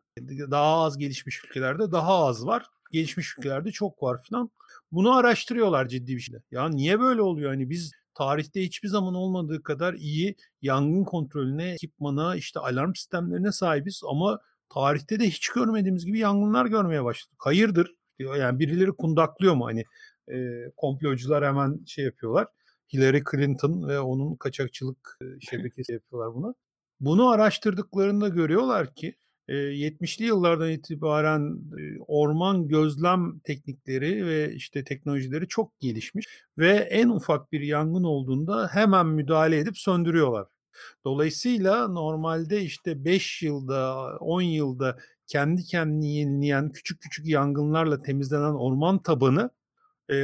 [0.50, 2.66] Daha az gelişmiş ülkelerde daha az var.
[2.92, 4.50] Gelişmiş ülkelerde çok var filan.
[4.92, 6.42] Bunu araştırıyorlar ciddi bir şekilde.
[6.50, 7.50] Ya niye böyle oluyor?
[7.50, 14.00] Hani biz tarihte hiçbir zaman olmadığı kadar iyi yangın kontrolüne, ekipmana, işte alarm sistemlerine sahibiz
[14.08, 14.40] ama
[14.74, 17.36] tarihte de hiç görmediğimiz gibi yangınlar görmeye başladık.
[17.38, 17.94] Hayırdır?
[18.18, 19.84] Yani birileri kundaklıyor mu hani
[20.32, 20.36] e,
[20.76, 22.46] komplocular hemen şey yapıyorlar.
[22.92, 26.54] Hillary Clinton ve onun kaçakçılık şebekesi yapıyorlar bunu.
[27.02, 29.16] Bunu araştırdıklarında görüyorlar ki
[29.48, 31.58] 70'li yıllardan itibaren
[32.06, 36.26] orman gözlem teknikleri ve işte teknolojileri çok gelişmiş
[36.58, 40.46] ve en ufak bir yangın olduğunda hemen müdahale edip söndürüyorlar.
[41.04, 49.02] Dolayısıyla normalde işte 5 yılda, 10 yılda kendi kendini yenileyen küçük küçük yangınlarla temizlenen orman
[49.02, 49.50] tabanı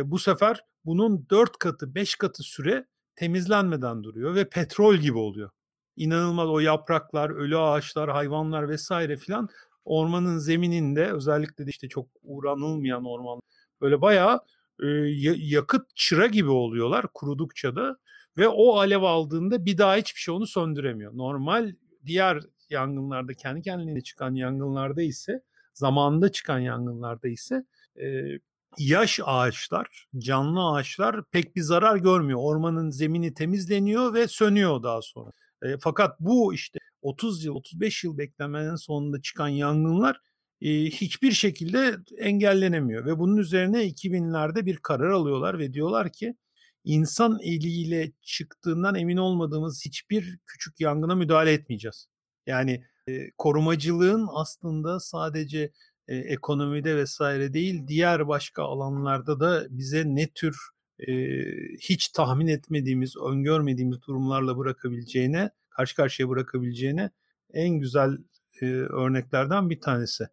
[0.05, 2.87] bu sefer bunun 4 katı, 5 katı süre
[3.17, 5.51] temizlenmeden duruyor ve petrol gibi oluyor
[5.99, 9.49] inanılmaz o yapraklar, ölü ağaçlar, hayvanlar vesaire filan
[9.85, 13.41] ormanın zemininde özellikle de işte çok uğranılmayan orman
[13.81, 14.41] böyle bayağı
[14.83, 14.87] e,
[15.37, 17.97] yakıt çıra gibi oluyorlar kurudukça da
[18.39, 21.17] ve o alev aldığında bir daha hiçbir şey onu söndüremiyor.
[21.17, 21.75] Normal
[22.07, 25.43] diğer yangınlarda kendi kendine çıkan yangınlarda ise
[25.75, 27.65] zamanında çıkan yangınlarda ise
[28.01, 28.39] e,
[28.79, 32.39] yaş ağaçlar, canlı ağaçlar pek bir zarar görmüyor.
[32.43, 35.31] Ormanın zemini temizleniyor ve sönüyor daha sonra.
[35.63, 40.21] E, fakat bu işte 30 yıl, 35 yıl beklemenin sonunda çıkan yangınlar
[40.61, 43.07] e, hiçbir şekilde engellenemiyor.
[43.07, 46.35] Ve bunun üzerine 2000'lerde bir karar alıyorlar ve diyorlar ki
[46.85, 52.07] insan eliyle çıktığından emin olmadığımız hiçbir küçük yangına müdahale etmeyeceğiz.
[52.47, 55.73] Yani e, korumacılığın aslında sadece
[56.09, 60.57] e, ekonomide vesaire değil diğer başka alanlarda da bize ne tür
[60.99, 61.13] e,
[61.81, 67.11] hiç tahmin etmediğimiz, öngörmediğimiz durumlarla bırakabileceğine, karşı karşıya bırakabileceğine
[67.53, 68.11] en güzel
[68.63, 70.25] e, örneklerden bir tanesi.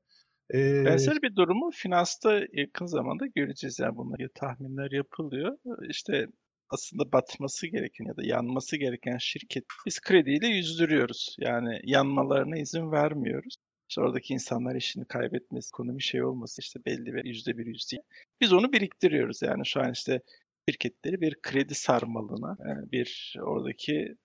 [0.54, 3.80] E, Benzer bir durumu finansta yakın zamanda göreceğiz.
[3.80, 5.58] Yani bunları tahminler yapılıyor.
[5.90, 6.28] İşte
[6.70, 11.36] aslında batması gereken ya da yanması gereken şirket biz krediyle yüzdürüyoruz.
[11.40, 13.56] Yani yanmalarına izin vermiyoruz.
[13.90, 17.98] İşte oradaki insanlar işini kaybetmesi, ekonomi şey olması işte belli bir yüzde bir yüzde.
[18.42, 20.22] Biz onu biriktiriyoruz yani şu an işte
[20.70, 24.16] şirketleri bir kredi sarmalına, yani bir oradaki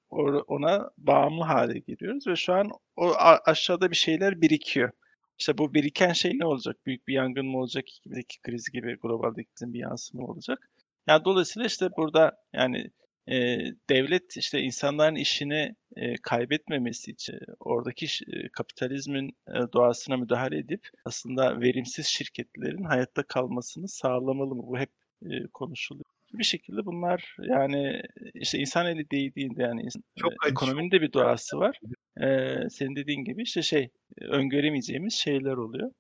[0.49, 3.13] ona bağımlı hale giriyoruz ve şu an o
[3.45, 4.91] aşağıda bir şeyler birikiyor.
[5.39, 6.77] İşte bu biriken şey ne olacak?
[6.87, 7.85] Büyük bir yangın mı olacak?
[7.89, 10.71] 2002 kriz gibi global iklim bir yansıma olacak.
[11.07, 12.91] Yani dolayısıyla işte burada yani
[13.29, 13.59] e,
[13.91, 21.61] devlet işte insanların işini e, kaybetmemesi için oradaki e, kapitalizmin e, doğasına müdahale edip aslında
[21.61, 24.63] verimsiz şirketlerin hayatta kalmasını sağlamalı mı?
[24.67, 24.91] Bu hep
[25.23, 28.03] e, konuşuluyor bir şekilde bunlar yani
[28.35, 31.81] işte insan eli değdiğinde yani çok e, ekonominin de bir doğası var.
[32.23, 33.89] Ee, senin dediğin gibi işte şey
[34.21, 35.91] öngöremeyeceğimiz şeyler oluyor.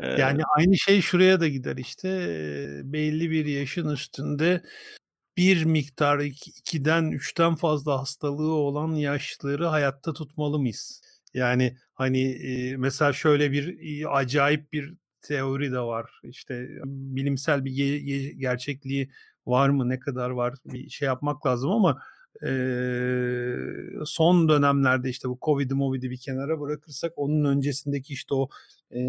[0.00, 2.08] Ee, yani aynı şey şuraya da gider işte
[2.84, 4.62] belli bir yaşın üstünde
[5.36, 11.02] bir miktar ikiden üçten fazla hastalığı olan yaşlıları hayatta tutmalı mıyız?
[11.34, 12.36] Yani hani
[12.78, 13.78] mesela şöyle bir
[14.18, 16.20] acayip bir teori de var.
[16.22, 19.10] İşte bilimsel bir ge- gerçekliği
[19.48, 22.02] var mı ne kadar var bir şey yapmak lazım ama
[22.46, 22.48] e,
[24.04, 28.48] son dönemlerde işte bu Covid'i Movid'i bir kenara bırakırsak onun öncesindeki işte o
[28.94, 29.00] e,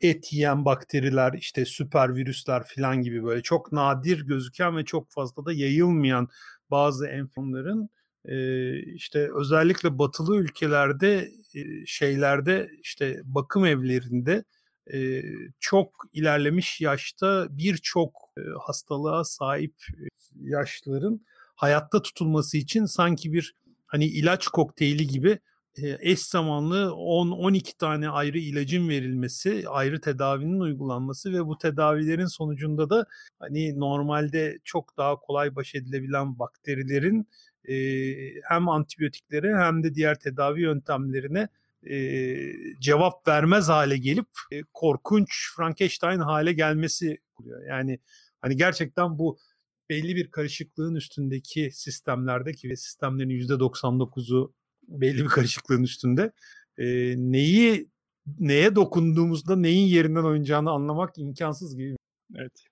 [0.00, 5.44] et yiyen bakteriler işte süper virüsler falan gibi böyle çok nadir gözüken ve çok fazla
[5.44, 6.28] da yayılmayan
[6.70, 7.90] bazı enfeksiyonların
[8.24, 14.44] e, işte özellikle batılı ülkelerde e, şeylerde işte bakım evlerinde
[14.92, 15.22] e,
[15.60, 19.74] çok ilerlemiş yaşta birçok e, hastalığa sahip
[20.40, 21.20] yaşlıların
[21.54, 23.54] hayatta tutulması için sanki bir
[23.86, 25.38] hani ilaç kokteyli gibi
[25.82, 33.06] eş zamanlı 10-12 tane ayrı ilacın verilmesi, ayrı tedavinin uygulanması ve bu tedavilerin sonucunda da
[33.38, 37.28] hani normalde çok daha kolay baş edilebilen bakterilerin
[37.64, 37.74] e,
[38.48, 41.48] hem antibiyotiklere hem de diğer tedavi yöntemlerine
[41.86, 42.36] e,
[42.80, 47.66] cevap vermez hale gelip e, korkunç Frankenstein hale gelmesi oluyor.
[47.66, 47.98] Yani
[48.40, 49.38] hani gerçekten bu
[49.90, 54.54] belli bir karışıklığın üstündeki sistemlerdeki ve sistemlerin %99'u
[54.88, 56.32] belli bir karışıklığın üstünde
[56.78, 57.88] e, neyi
[58.38, 61.96] neye dokunduğumuzda neyin yerinden oynayacağını anlamak imkansız gibi.
[62.36, 62.64] Evet.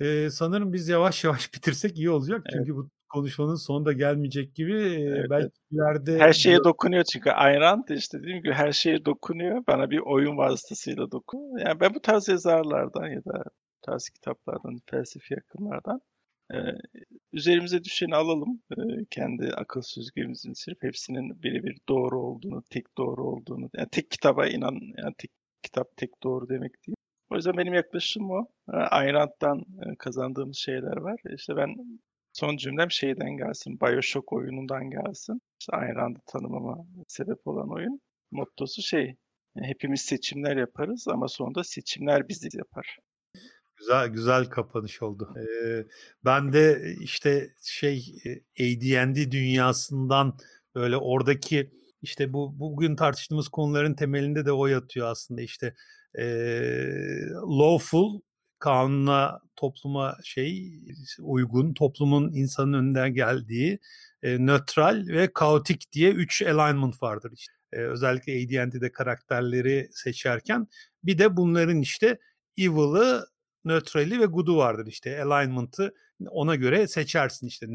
[0.00, 2.42] E, sanırım biz yavaş yavaş bitirsek iyi olacak.
[2.44, 2.52] Evet.
[2.58, 4.72] Çünkü bu konuşmanın sonu da gelmeyecek gibi.
[4.72, 6.18] Evet, belki ileride...
[6.18, 9.64] Her şeye dokunuyor çünkü Ayn işte dediğim gibi her şeye dokunuyor.
[9.68, 11.66] Bana bir oyun vasıtasıyla dokunuyor.
[11.66, 13.44] Yani ben bu tarz yazarlardan ya da
[13.82, 16.00] tarz kitaplardan, felsefi yakınlardan
[16.52, 16.56] e,
[17.32, 18.62] üzerimize düşeni alalım.
[18.70, 24.46] E, kendi akıl süzgecimizin sırf hepsinin birebir doğru olduğunu, tek doğru olduğunu, yani tek kitaba
[24.46, 25.30] inan, yani tek
[25.62, 26.96] kitap tek doğru demek değil.
[27.30, 28.46] O yüzden benim yaklaşımım o.
[28.68, 29.64] Ayn Rand'dan
[29.98, 31.20] kazandığımız şeyler var.
[31.36, 32.00] İşte ben
[32.36, 35.40] son cümlem şeyden gelsin, Bioshock oyunundan gelsin.
[35.60, 38.00] İşte Ayn Rand'ı tanımama sebep olan oyun.
[38.30, 39.16] Mottosu şey,
[39.58, 42.98] hepimiz seçimler yaparız ama sonunda seçimler bizi yapar.
[43.76, 45.34] Güzel güzel kapanış oldu.
[45.38, 45.84] Ee,
[46.24, 48.14] ben de işte şey
[48.60, 50.38] AD&D dünyasından
[50.74, 51.70] böyle oradaki
[52.02, 55.74] işte bu bugün tartıştığımız konuların temelinde de o yatıyor aslında işte
[56.18, 56.24] e,
[57.60, 58.20] lawful
[58.58, 60.80] kanuna topluma şey
[61.20, 63.78] uygun toplumun insanın önünden geldiği
[64.22, 67.52] e, nötral ve kaotik diye üç alignment vardır işte.
[67.72, 70.66] E, özellikle AD&D'de karakterleri seçerken
[71.04, 72.18] bir de bunların işte
[72.58, 73.26] evil'ı
[73.64, 75.94] nötrali ve good'u vardır işte alignment'ı
[76.28, 77.66] ona göre seçersin işte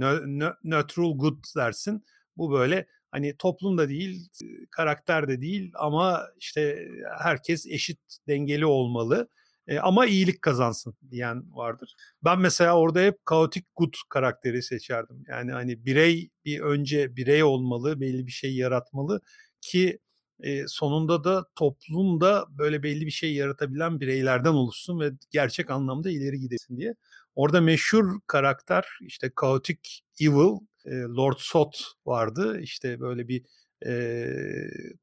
[0.64, 2.06] neutral good dersin.
[2.38, 4.30] Bu böyle hani toplum da değil,
[4.72, 6.88] karakter de değil ama işte
[7.20, 9.30] herkes eşit dengeli olmalı.
[9.68, 11.96] E, ama iyilik kazansın diyen vardır.
[12.24, 15.24] Ben mesela orada hep kaotik good karakteri seçerdim.
[15.30, 19.22] Yani hani birey bir önce birey olmalı, belli bir şey yaratmalı
[19.62, 20.00] ki
[20.40, 26.40] e, sonunda da toplumda böyle belli bir şey yaratabilen bireylerden oluşsun ve gerçek anlamda ileri
[26.40, 26.96] gidesin diye.
[27.36, 32.60] Orada meşhur karakter işte kaotik evil e, Lord Sot vardı.
[32.62, 33.46] İşte böyle bir
[33.86, 34.26] e,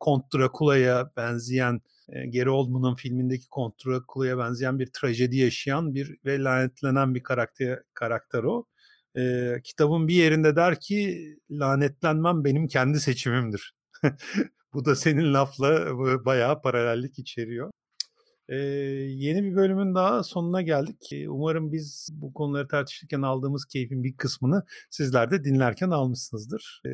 [0.01, 6.43] Kont Drakula'ya benzeyen e, Gary Oldman'ın filmindeki Kont Drakula'ya benzeyen bir trajedi yaşayan bir ve
[6.45, 8.67] lanetlenen bir karakter karakter o.
[9.17, 13.75] E, kitabın bir yerinde der ki lanetlenmem benim kendi seçimimdir.
[14.75, 17.71] Bu da senin lafla bayağı paralellik içeriyor.
[18.49, 21.13] Ee, yeni bir bölümün daha sonuna geldik.
[21.29, 26.83] Umarım biz bu konuları tartışırken aldığımız keyfin bir kısmını sizler de dinlerken almışsınızdır.
[26.87, 26.89] Ee,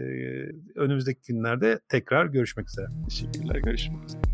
[0.74, 2.86] önümüzdeki günlerde tekrar görüşmek üzere.
[3.08, 4.33] Teşekkürler, görüşmek üzere.